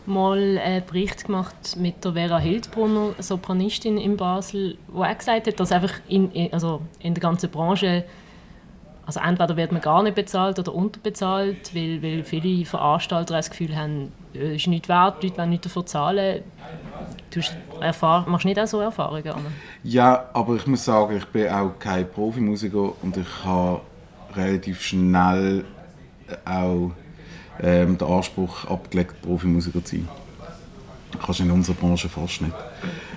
mal 0.06 0.58
einen 0.58 0.84
Bericht 0.84 1.26
gemacht 1.26 1.76
mit 1.76 2.04
der 2.04 2.12
Vera 2.12 2.38
Hildbrunner, 2.38 3.14
Sopranistin 3.18 3.98
in 3.98 4.16
Basel, 4.16 4.78
wo 4.88 5.02
er 5.02 5.14
gesagt 5.14 5.46
hat, 5.46 5.60
dass 5.60 5.72
einfach 5.72 5.94
in, 6.08 6.30
also 6.52 6.82
in 7.00 7.14
der 7.14 7.20
ganzen 7.20 7.50
Branche 7.50 8.04
also 9.06 9.20
entweder 9.20 9.56
wird 9.56 9.70
man 9.70 9.80
gar 9.80 10.02
nicht 10.02 10.16
bezahlt 10.16 10.58
oder 10.58 10.74
unterbezahlt, 10.74 11.74
weil, 11.74 12.02
weil 12.02 12.24
viele 12.24 12.64
Veranstalter 12.64 13.34
das 13.34 13.50
Gefühl 13.50 13.76
haben, 13.76 14.12
es 14.34 14.40
äh, 14.40 14.56
ist 14.56 14.66
nicht 14.66 14.88
wert, 14.88 15.22
die 15.22 15.28
Leute 15.28 15.38
wollen 15.38 15.50
nicht 15.50 15.64
dafür 15.64 15.86
zahlen. 15.86 16.42
Du 17.30 17.40
machst 18.26 18.44
nicht 18.44 18.58
auch 18.58 18.66
so 18.66 18.80
Erfahrungen? 18.80 19.46
Ja, 19.84 20.28
aber 20.32 20.56
ich 20.56 20.66
muss 20.66 20.84
sagen, 20.84 21.16
ich 21.16 21.26
bin 21.26 21.48
auch 21.48 21.78
kein 21.78 22.10
Profimusiker 22.10 22.92
und 23.02 23.16
ich 23.16 23.44
habe 23.44 23.80
relativ 24.34 24.82
schnell 24.82 25.64
auch 26.44 26.90
ähm, 27.62 27.98
den 27.98 28.08
Anspruch 28.08 28.64
abgelegt, 28.66 29.20
Profimusiker 29.22 29.84
zu 29.84 29.96
sein. 29.96 30.08
Das 31.12 31.22
kannst 31.24 31.40
du 31.40 31.44
in 31.44 31.50
unserer 31.50 31.76
Branche 31.76 32.08
fast 32.08 32.42
nicht. 32.42 32.54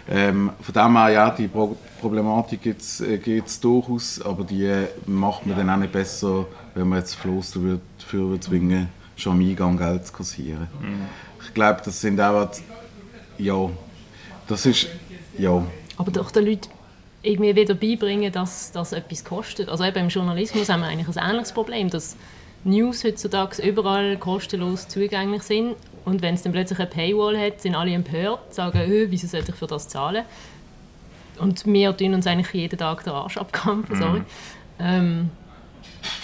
Ähm, 0.07 0.51
von 0.61 0.73
dem 0.73 0.97
her, 0.97 1.09
ja, 1.09 1.29
die 1.31 1.47
Pro 1.47 1.75
Problematik 1.99 2.61
gibt 2.61 2.81
es 2.81 3.01
äh, 3.01 3.19
durchaus, 3.61 4.21
aber 4.21 4.45
die 4.45 4.85
macht 5.05 5.45
man 5.45 5.57
dann 5.57 5.69
auch 5.69 5.77
nicht 5.77 5.91
besser, 5.91 6.45
wenn 6.73 6.87
man 6.87 6.99
jetzt 6.99 7.15
Floß 7.15 7.57
dafür 7.99 8.39
zwingen 8.39 8.87
schon 9.17 9.33
am 9.33 9.41
Eingang 9.41 9.77
Geld 9.77 10.07
zu 10.07 10.13
kassieren. 10.13 10.67
Mhm. 10.81 11.01
Ich 11.43 11.53
glaube, 11.53 11.81
das 11.83 11.99
sind 11.99 12.21
auch, 12.21 12.49
ja, 13.37 13.69
das 14.47 14.65
ist, 14.65 14.87
ja. 15.37 15.61
Aber 15.97 16.11
doch 16.11 16.31
den 16.31 16.45
Leuten 16.45 16.69
irgendwie 17.21 17.55
wieder 17.55 17.75
beibringen, 17.75 18.31
dass 18.31 18.71
das 18.71 18.93
etwas 18.93 19.25
kostet. 19.25 19.69
Also 19.69 19.83
eben 19.83 19.97
im 19.97 20.09
Journalismus 20.09 20.69
haben 20.69 20.81
wir 20.81 20.87
eigentlich 20.87 21.15
ein 21.17 21.29
ähnliches 21.29 21.51
Problem, 21.51 21.89
dass 21.89 22.15
News 22.63 23.03
heutzutage 23.03 23.61
überall 23.61 24.17
kostenlos 24.17 24.87
zugänglich 24.87 25.43
sind. 25.43 25.75
Und 26.05 26.21
wenn 26.21 26.35
es 26.35 26.43
dann 26.43 26.51
plötzlich 26.51 26.79
eine 26.79 26.89
Paywall 26.89 27.37
hat, 27.37 27.61
sind 27.61 27.75
alle 27.75 27.93
empört, 27.93 28.53
sagen, 28.53 28.79
öh, 28.79 29.07
wieso 29.09 29.27
sollte 29.27 29.51
ich 29.51 29.57
für 29.57 29.67
das 29.67 29.87
zahlen? 29.87 30.25
Und 31.39 31.65
wir 31.65 31.95
tun 31.95 32.13
uns 32.13 32.27
eigentlich 32.27 32.53
jeden 32.53 32.77
Tag 32.77 33.03
den 33.03 33.13
Arsch 33.13 33.37
abkämpfen, 33.37 33.95
mhm. 33.95 34.01
sorry. 34.01 34.21
Ähm, 34.79 35.29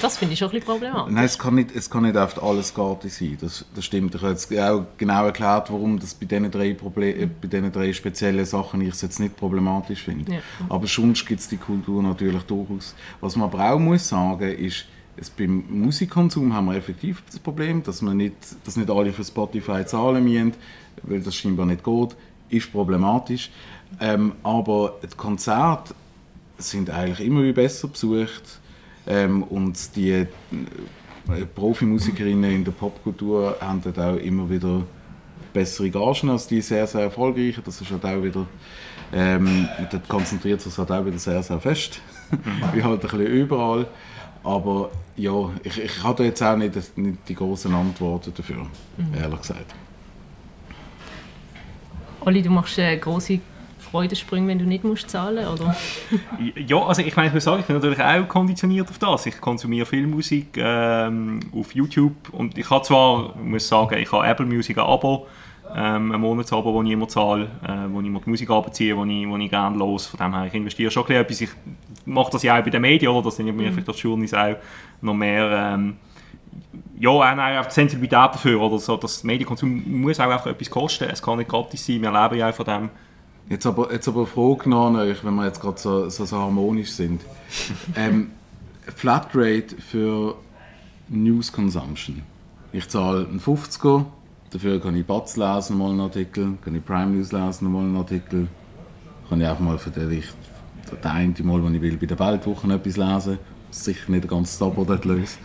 das 0.01 0.17
finde 0.17 0.33
ich 0.33 0.39
schon 0.39 0.49
ein 0.49 0.51
bisschen 0.51 0.67
problematisch. 0.67 1.13
Nein, 1.13 1.25
es 1.25 1.37
kann 1.37 1.55
nicht, 1.55 1.75
es 1.75 1.89
kann 1.89 2.03
nicht 2.03 2.15
oft 2.15 2.41
alles 2.41 2.73
gratis 2.73 3.17
sein. 3.17 3.37
Das, 3.39 3.65
das 3.73 3.85
stimmt. 3.85 4.15
Ich 4.15 4.21
habe 4.21 4.31
jetzt 4.31 4.51
auch 4.57 4.85
genau 4.97 5.25
erklärt, 5.25 5.71
warum 5.71 5.99
das 5.99 6.13
bei 6.13 6.25
diesen 6.25 6.49
drei, 6.51 6.73
Problem, 6.73 7.19
äh, 7.19 7.25
bei 7.25 7.47
diesen 7.47 7.71
drei 7.71 7.91
speziellen 7.93 8.45
Sachen 8.45 8.81
ich 8.81 8.89
es 8.89 9.01
jetzt 9.01 9.19
nicht 9.19 9.35
problematisch 9.35 10.03
finde. 10.03 10.33
Ja. 10.33 10.39
Aber 10.69 10.87
sonst 10.87 11.25
gibt 11.25 11.41
es 11.41 11.47
die 11.47 11.57
Kultur 11.57 12.01
natürlich 12.03 12.43
durchaus. 12.43 12.95
Was 13.21 13.35
man 13.35 13.49
aber 13.49 13.71
auch 13.71 13.79
muss 13.79 14.07
sagen, 14.07 14.49
ist, 14.57 14.85
es 15.17 15.29
beim 15.29 15.63
Musikkonsum 15.69 16.53
haben 16.53 16.65
wir 16.65 16.75
effektiv 16.75 17.23
das 17.27 17.39
Problem, 17.39 17.83
dass, 17.83 18.01
wir 18.01 18.13
nicht, 18.13 18.35
dass 18.65 18.75
nicht 18.75 18.89
alle 18.89 19.13
für 19.13 19.23
Spotify 19.23 19.85
zahlen 19.85 20.23
müssen, 20.23 20.53
weil 21.03 21.21
das 21.21 21.35
scheinbar 21.35 21.65
nicht 21.65 21.83
geht, 21.83 22.15
ist 22.49 22.71
problematisch. 22.71 23.49
Ähm, 23.99 24.33
aber 24.43 24.95
die 25.03 25.15
Konzerte 25.15 25.93
sind 26.57 26.89
eigentlich 26.89 27.25
immer 27.25 27.51
besser 27.53 27.87
besucht 27.87 28.59
ähm, 29.07 29.43
und 29.43 29.95
die 29.95 30.11
äh, 30.11 30.25
Profimusikerinnen 31.53 32.51
in 32.51 32.63
der 32.63 32.71
Popkultur 32.71 33.57
haben 33.59 33.81
dort 33.83 33.99
auch 33.99 34.17
immer 34.17 34.49
wieder 34.49 34.83
bessere 35.53 35.89
Gagen 35.89 36.29
als 36.29 36.47
die 36.47 36.61
sehr, 36.61 36.85
sehr 36.85 37.01
erfolgreichen. 37.01 37.61
Das 37.65 37.79
ist 37.81 37.89
halt 37.89 38.05
auch 38.05 38.21
wieder, 38.21 38.45
ähm, 39.13 39.67
dort 39.91 40.07
konzentriert 40.07 40.61
sich 40.61 40.77
halt 40.77 40.91
auch 40.91 41.05
wieder 41.05 41.17
sehr, 41.17 41.41
sehr 41.41 41.59
fest. 41.59 42.01
Wie 42.73 42.83
halt 42.83 43.01
ein 43.03 43.09
bisschen 43.09 43.27
überall. 43.27 43.87
Aber 44.45 44.91
ja, 45.17 45.49
ich, 45.63 45.79
ich 45.79 46.03
habe 46.03 46.23
jetzt 46.23 46.41
auch 46.43 46.55
nicht, 46.55 46.75
nicht 46.97 47.17
die 47.27 47.35
großen 47.35 47.73
Antworten 47.73 48.31
dafür, 48.35 48.67
mhm. 48.97 49.13
ehrlich 49.19 49.41
gesagt. 49.41 49.73
Olli, 52.21 52.41
du 52.41 52.51
machst 52.51 52.77
äh, 52.77 52.95
große 52.97 53.39
Freudensprünge, 53.79 54.47
wenn 54.47 54.59
du 54.59 54.65
nicht 54.65 54.83
musst 54.83 55.09
zahlen 55.09 55.47
oder? 55.47 55.75
ja, 56.67 56.77
also 56.77 57.01
ich 57.01 57.15
meine, 57.15 57.29
ich 57.29 57.33
muss 57.33 57.43
sagen, 57.43 57.61
ich 57.61 57.65
bin 57.65 57.75
natürlich 57.75 58.01
auch 58.01 58.27
konditioniert 58.27 58.89
auf 58.89 58.99
das. 58.99 59.25
Ich 59.25 59.39
konsumiere 59.41 59.85
viel 59.85 60.05
Musik 60.05 60.57
ähm, 60.57 61.39
auf 61.53 61.73
YouTube 61.73 62.15
und 62.31 62.57
ich 62.57 62.69
habe 62.69 62.83
zwar, 62.83 63.35
ich 63.35 63.41
muss 63.41 63.67
sagen, 63.67 63.97
ich 63.97 64.11
habe 64.11 64.27
Apple 64.27 64.45
Music 64.45 64.77
ein 64.77 64.85
Abo, 64.85 65.27
ähm, 65.75 66.11
ein 66.11 66.21
Monatsabo, 66.21 66.79
das 66.79 66.87
ich 66.87 66.93
immer 66.93 67.07
zahle, 67.07 67.45
äh, 67.67 67.91
wo 67.91 67.99
ich 67.99 68.07
immer 68.07 68.21
die 68.21 68.29
Musik 68.29 68.49
abziehe, 68.49 68.95
die 68.95 69.23
ich, 69.23 69.39
ich 69.39 69.49
gerne 69.49 69.77
los. 69.77 70.07
Von 70.07 70.19
dem 70.19 70.33
her, 70.33 70.45
ich 70.47 70.53
investiere 70.53 70.89
schon 70.89 71.03
ein 71.03 71.25
bisschen 71.25 71.45
etwas. 71.45 71.57
Ich 72.05 72.05
mache 72.05 72.31
das 72.31 72.43
ja 72.43 72.57
auch 72.57 72.63
bei 72.63 72.69
den 72.69 72.81
Medien, 72.81 73.11
oder? 73.11 73.25
Das 73.25 73.35
sind 73.35 73.47
ja 73.47 73.53
mir 73.53 73.69
mhm. 73.69 73.73
vielleicht 73.73 73.89
als 73.89 74.01
Journalist 74.01 74.35
auch 74.35 74.55
noch 75.01 75.13
mehr... 75.13 75.73
Ähm, 75.73 75.97
ja, 76.97 77.09
auch 77.09 77.59
auf 77.59 77.67
die 77.67 77.73
Sensibilität 77.73 78.17
dafür, 78.17 78.61
oder 78.61 78.79
so, 78.79 78.95
das 78.95 79.23
Medienkonsum 79.23 80.01
muss 80.01 80.19
auch 80.19 80.29
einfach 80.29 80.47
etwas 80.47 80.69
kosten. 80.69 81.09
Es 81.11 81.21
kann 81.21 81.37
nicht 81.37 81.49
gratis 81.49 81.85
sein, 81.85 82.01
wir 82.01 82.11
leben 82.11 82.37
ja 82.37 82.49
auch 82.49 82.55
von 82.55 82.65
dem. 82.65 82.89
Jetzt 83.49 83.65
aber, 83.65 83.91
jetzt 83.91 84.07
aber 84.07 84.19
eine 84.21 84.27
Frage 84.27 84.75
an 84.75 84.95
euch, 84.95 85.23
wenn 85.23 85.35
wir 85.35 85.45
jetzt 85.45 85.61
gerade 85.61 85.77
so, 85.77 86.09
so, 86.09 86.25
so, 86.25 86.37
harmonisch 86.37 86.91
sind. 86.91 87.21
ähm, 87.95 88.31
Flatrate 88.95 89.75
für 89.77 90.35
News 91.09 91.51
Consumption. 91.51 92.23
Ich 92.71 92.87
zahle 92.87 93.27
einen 93.27 93.39
50er, 93.39 94.05
dafür 94.51 94.81
kann 94.81 94.95
ich 94.95 95.05
Batz 95.05 95.37
lesen, 95.37 95.77
mal 95.77 95.91
einen 95.91 96.01
Artikel, 96.01 96.57
kann 96.63 96.75
ich 96.75 96.85
Prime 96.85 97.11
News 97.11 97.31
lesen, 97.31 97.71
mal 97.71 97.79
einen 97.79 97.97
Artikel. 97.97 98.47
Kann 99.29 99.41
ich 99.41 99.47
auch 99.47 99.59
mal 99.59 99.77
für 99.77 99.89
den, 99.89 100.11
ich, 100.11 100.25
den 100.91 101.11
einen 101.11 101.35
Mal, 101.43 101.63
wenn 101.63 101.75
ich 101.75 101.81
will, 101.81 101.97
bei 101.97 102.05
der 102.05 102.19
Weltwoche 102.19 102.71
etwas 102.71 102.97
lesen. 102.97 103.39
Sicher 103.71 104.11
nicht 104.11 104.23
den 104.23 104.29
ganzen 104.29 104.63
Abo 104.63 104.85
dort 104.85 105.03
lösen. 105.03 105.39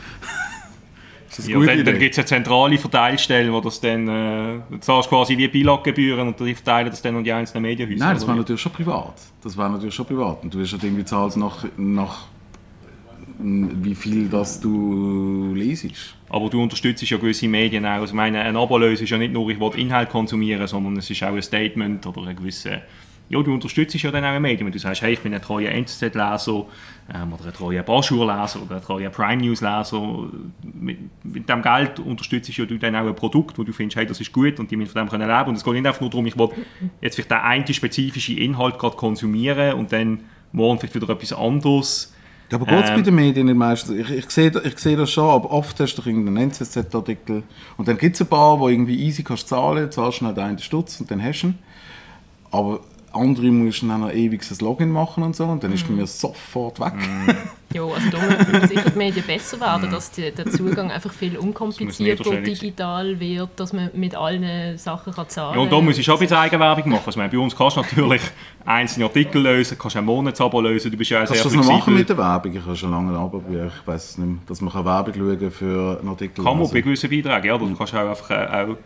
ja, 1.46 1.58
dann, 1.58 1.84
dann 1.84 1.98
gibt 1.98 2.12
es 2.12 2.18
eine 2.18 2.26
zentrale 2.26 2.78
Verteilstelle, 2.78 3.52
wo 3.52 3.60
das 3.60 3.80
dann, 3.80 4.06
äh, 4.06 4.60
du 4.70 4.78
zahlst 4.78 5.08
quasi 5.08 5.36
wie 5.36 5.48
Bilaggebühren 5.48 6.28
und 6.28 6.38
die 6.38 6.54
verteilen 6.54 6.90
das 6.90 7.02
dann 7.02 7.16
an 7.16 7.24
die 7.24 7.32
einzelnen 7.32 7.62
Medienhäuser. 7.62 8.04
Nein, 8.04 8.14
das 8.14 8.26
war 8.26 8.36
natürlich 8.36 8.60
schon 8.60 8.72
privat. 8.72 9.14
Das 9.42 9.56
war 9.56 9.68
natürlich 9.68 9.94
schon 9.94 10.06
privat. 10.06 10.42
Und 10.42 10.54
du 10.54 10.58
wirst 10.58 10.72
halt 10.72 10.84
irgendwie 10.84 11.04
zahlst 11.04 11.36
nach, 11.36 11.64
nach 11.76 12.26
wie 13.42 13.94
viel 13.94 14.28
das 14.28 14.60
du 14.60 15.52
lesest. 15.54 16.16
Aber 16.28 16.48
du 16.48 16.62
unterstützt 16.62 17.08
ja 17.08 17.16
gewisse 17.16 17.48
Medien 17.48 17.84
auch. 17.84 18.00
Also 18.00 18.06
ich 18.06 18.12
meine, 18.12 18.40
ein 18.40 18.56
Abo 18.56 18.78
ist 18.78 19.08
ja 19.08 19.18
nicht 19.18 19.32
nur, 19.32 19.48
ich 19.50 19.58
will 19.58 19.72
Inhalt 19.76 20.10
konsumieren, 20.10 20.66
sondern 20.66 20.96
es 20.96 21.10
ist 21.10 21.22
auch 21.22 21.34
ein 21.34 21.42
Statement 21.42 22.06
oder 22.06 22.22
eine 22.22 22.34
gewisse 22.34 22.82
ja, 23.30 23.40
du 23.40 23.54
unterstützt 23.54 23.94
ja 23.94 24.10
dann 24.10 24.24
auch 24.24 24.30
ein 24.30 24.42
Medium. 24.42 24.66
Wenn 24.66 24.72
du 24.72 24.80
sagst, 24.80 25.02
hey, 25.02 25.12
ich 25.12 25.20
bin 25.20 25.32
ein 25.32 25.40
treuer 25.40 25.70
NZZ-Leser 25.70 26.66
ähm, 27.14 27.32
oder 27.32 27.46
ein 27.46 27.52
treuer 27.52 27.84
Barschur-Leser 27.84 28.60
oder 28.60 28.76
ein 28.76 28.82
treuer 28.82 29.08
Prime 29.08 29.40
News-Leser. 29.40 30.28
Mit, 30.64 30.98
mit 31.22 31.48
dem 31.48 31.62
Geld 31.62 32.00
unterstützt 32.00 32.48
ja 32.56 32.64
du 32.64 32.76
dann 32.76 32.96
auch 32.96 33.06
ein 33.06 33.14
Produkt, 33.14 33.56
wo 33.56 33.62
du 33.62 33.72
findest, 33.72 33.96
hey, 33.98 34.04
das 34.04 34.20
ist 34.20 34.32
gut 34.32 34.58
und 34.58 34.68
die 34.72 34.76
müssen 34.76 34.90
von 34.90 35.02
dem 35.02 35.08
können 35.08 35.28
leben. 35.28 35.48
Und 35.48 35.54
es 35.54 35.62
geht 35.62 35.74
nicht 35.74 35.86
einfach 35.86 36.00
nur 36.00 36.10
darum, 36.10 36.26
ich 36.26 36.36
will 36.36 36.48
jetzt 37.00 37.14
vielleicht 37.14 37.30
den 37.30 37.38
einen 37.38 37.72
spezifischen 37.72 38.36
Inhalt 38.36 38.80
gerade 38.80 38.96
konsumieren 38.96 39.74
und 39.74 39.92
dann 39.92 40.24
morgen 40.50 40.80
vielleicht 40.80 40.96
wieder 40.96 41.08
etwas 41.08 41.32
anderes. 41.32 42.12
Ja, 42.50 42.58
aber 42.58 42.66
geht 42.66 42.84
es 42.84 42.90
ähm, 42.90 42.96
bei 42.96 43.02
den 43.02 43.14
Medien 43.14 43.46
nicht 43.46 43.56
meistens? 43.56 43.96
Ich, 43.96 44.10
ich, 44.10 44.30
sehe, 44.30 44.52
ich 44.64 44.78
sehe 44.78 44.96
das 44.96 45.10
schon, 45.10 45.30
aber 45.30 45.52
oft 45.52 45.78
hast 45.78 45.94
du 45.94 46.02
irgendeinen 46.02 46.50
NZZ-Artikel 46.50 47.44
und 47.76 47.86
dann 47.86 47.96
gibt 47.96 48.16
es 48.16 48.22
ein 48.22 48.26
paar, 48.26 48.58
wo 48.58 48.68
irgendwie 48.68 48.98
easy 49.04 49.22
kannst 49.22 49.48
zahlen, 49.48 49.90
zahlst 49.90 50.18
schnell 50.18 50.38
einen 50.38 50.58
Stutz 50.58 51.00
und 51.00 51.10
dann 51.10 51.22
hast 51.22 51.42
du 51.42 51.48
ihn. 51.48 51.58
Aber 52.50 52.80
andere 53.12 53.50
musst 53.50 53.82
du 53.82 53.88
dann 53.88 54.00
noch 54.00 54.12
ewig 54.12 54.42
ein 54.48 54.56
Login 54.60 54.90
machen 54.90 55.22
und 55.22 55.34
so 55.34 55.44
und 55.44 55.62
dann 55.64 55.72
ist 55.72 55.88
mm. 55.88 55.96
mir 55.96 56.06
sofort 56.06 56.78
weg. 56.78 56.94
Mm. 56.94 57.30
ja, 57.74 57.82
also 57.82 58.10
da 58.10 58.18
müssen 58.18 58.68
sicher 58.68 58.90
die 58.90 58.98
Medien 58.98 59.26
besser 59.26 59.60
werden, 59.60 59.88
mm. 59.88 59.92
dass 59.92 60.10
die, 60.12 60.30
der 60.30 60.46
Zugang 60.50 60.90
einfach 60.90 61.12
viel 61.12 61.36
unkomplizierter 61.36 62.36
digital 62.40 63.18
wird, 63.18 63.50
dass 63.56 63.72
man 63.72 63.90
mit 63.94 64.14
allen 64.14 64.78
Sachen 64.78 65.12
kann 65.12 65.28
zahlen 65.28 65.50
kann. 65.50 65.58
Ja, 65.58 65.64
und 65.64 65.72
da 65.72 65.80
muss 65.80 65.98
ich 65.98 66.04
schon 66.04 66.14
ein 66.14 66.20
bisschen 66.20 66.36
Eigenwerbung 66.36 66.88
machen. 66.90 67.02
Also, 67.06 67.20
bei 67.20 67.38
uns 67.38 67.56
kannst 67.56 67.76
du 67.76 67.80
natürlich 67.80 68.22
einzelne 68.64 69.06
Artikel 69.06 69.42
lösen, 69.42 69.76
kannst 69.78 69.96
ein 69.96 70.04
Monatsabo 70.04 70.60
lösen, 70.60 70.90
du 70.90 70.96
bist 70.96 71.10
ja 71.10 71.22
auch 71.22 71.26
Kannst 71.26 71.44
du 71.44 71.48
das 71.48 71.56
noch 71.56 71.66
machen 71.66 71.94
mit 71.94 72.08
der 72.08 72.16
Werbung? 72.18 72.54
Ich 72.54 72.64
habe 72.64 72.76
schon 72.76 72.90
lange 72.90 73.10
ein 73.10 73.16
Abo, 73.16 73.42
ich 73.48 73.86
weiß 73.86 74.18
nicht 74.18 74.26
mehr, 74.28 74.38
dass 74.46 74.60
man 74.60 74.72
Werbung 74.72 75.14
schauen 75.14 75.50
für 75.50 75.98
einen 75.98 76.08
Artikel. 76.08 76.44
Kann 76.44 76.52
man 76.54 76.60
also. 76.60 76.72
bei 76.72 76.80
gewissen 76.80 77.10
Beiträgen, 77.10 77.46
ja, 77.46 77.58
du 77.58 77.74
kannst 77.74 77.94
auch 77.94 78.08
einfach 78.08 78.30
äh, 78.30 78.64
auch 78.64 78.76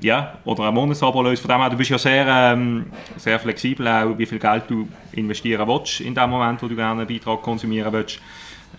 ja, 0.00 0.34
oder 0.44 0.68
ein 0.68 0.74
Monatsabo 0.74 1.22
löst. 1.22 1.42
Von 1.42 1.50
dem 1.50 1.60
her, 1.60 1.70
du 1.70 1.76
bist 1.76 1.90
ja 1.90 1.98
sehr, 1.98 2.26
ähm, 2.26 2.86
sehr 3.16 3.38
flexibel, 3.38 3.86
auch 3.88 4.16
wie 4.16 4.26
viel 4.26 4.38
Geld 4.38 4.64
du 4.68 4.88
investieren 5.12 5.66
willst 5.66 6.00
in 6.00 6.14
dem 6.14 6.30
Moment, 6.30 6.62
wo 6.62 6.68
du 6.68 6.76
gerne 6.76 7.00
einen 7.00 7.08
Beitrag 7.08 7.42
konsumieren 7.42 7.92
willst. 7.92 8.20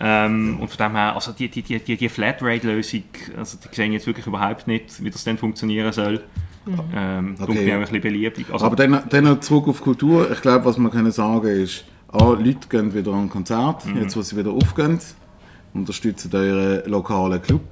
Ähm, 0.02 0.58
und 0.60 0.68
von 0.68 0.86
dem 0.86 0.96
her, 0.96 1.14
also 1.14 1.32
die, 1.32 1.48
die, 1.48 1.62
die, 1.62 1.96
die 1.96 2.08
Flatrate-Lösung, 2.08 3.02
also 3.36 3.58
die 3.58 3.74
sehen 3.74 3.92
jetzt 3.92 4.06
wirklich 4.06 4.26
überhaupt 4.26 4.66
nicht, 4.66 5.02
wie 5.04 5.10
das 5.10 5.24
dann 5.24 5.36
funktionieren 5.36 5.92
soll. 5.92 6.22
Mhm. 6.64 6.80
Ähm, 6.94 7.34
okay. 7.40 7.72
ein 7.72 7.80
bisschen 7.80 8.00
beliebig. 8.00 8.46
Also, 8.52 8.64
Aber 8.64 8.76
dann, 8.76 9.02
dann 9.08 9.42
zurück 9.42 9.68
auf 9.68 9.80
Kultur. 9.80 10.30
Ich 10.30 10.40
glaube, 10.40 10.64
was 10.64 10.78
man 10.78 10.90
können 10.90 11.10
sagen 11.10 11.48
ist, 11.48 11.84
ah, 12.12 12.30
Leute 12.30 12.68
gehen 12.68 12.94
wieder 12.94 13.12
an 13.12 13.24
ein 13.24 13.28
Konzert, 13.30 13.86
mhm. 13.86 14.02
jetzt 14.02 14.16
wo 14.16 14.22
sie 14.22 14.36
wieder 14.36 14.50
aufgehen, 14.50 14.98
unterstützen 15.74 16.30
euren 16.34 16.88
lokalen 16.90 17.40
Club 17.42 17.62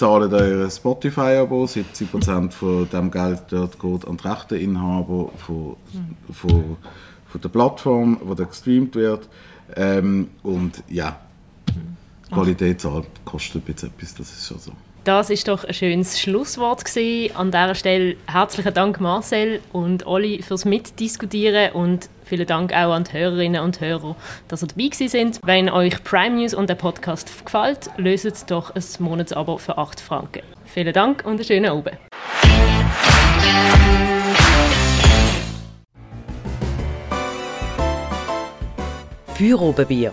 zahlen 0.00 0.32
euer 0.32 0.70
Spotify-Abo, 0.70 1.64
70% 1.64 2.52
von 2.52 2.88
dem 2.88 3.10
Geld 3.10 3.42
dort 3.50 3.78
geht 3.78 4.08
an 4.08 4.16
die 4.16 4.28
Rechteinhaber 4.28 5.30
von, 5.36 5.76
von, 6.32 6.76
von 7.26 7.40
der 7.40 7.48
Plattform, 7.50 8.18
wo 8.24 8.32
da 8.34 8.44
gestreamt 8.44 8.94
wird. 8.94 9.28
Ähm, 9.76 10.28
und 10.42 10.82
ja, 10.88 11.20
Qualität 12.32 12.80
zahlt, 12.80 13.08
kostet 13.26 13.66
bisschen 13.66 13.90
etwas, 13.90 14.14
das 14.14 14.32
ist 14.32 14.46
schon 14.46 14.58
so. 14.58 14.72
Das 15.04 15.30
ist 15.30 15.48
doch 15.48 15.64
ein 15.64 15.72
schönes 15.72 16.20
Schlusswort 16.20 16.84
gewesen. 16.84 17.34
An 17.34 17.50
dieser 17.50 17.74
Stelle 17.74 18.16
herzlichen 18.26 18.74
Dank 18.74 19.00
Marcel 19.00 19.60
und 19.72 20.06
Olli 20.06 20.42
fürs 20.42 20.66
Mitdiskutieren 20.66 21.72
und 21.72 22.10
vielen 22.22 22.46
Dank 22.46 22.74
auch 22.74 22.92
an 22.92 23.04
die 23.04 23.14
Hörerinnen 23.14 23.62
und 23.62 23.80
Hörer, 23.80 24.14
dass 24.48 24.62
ihr 24.62 24.68
dabei 24.68 24.90
sind. 24.92 25.40
Wenn 25.42 25.70
euch 25.70 26.04
Prime 26.04 26.36
News 26.36 26.52
und 26.52 26.68
der 26.68 26.74
Podcast 26.74 27.46
gefällt, 27.46 27.90
löst 27.96 28.50
doch 28.50 28.74
ein 28.74 28.84
Monatsabo 28.98 29.56
für 29.56 29.78
8 29.78 30.00
Franken. 30.00 30.42
Vielen 30.66 30.92
Dank 30.92 31.24
und 31.24 31.36
einen 31.36 31.44
schönen 31.44 31.70
Abend. 31.70 31.96
Feierabendbier 39.34 40.12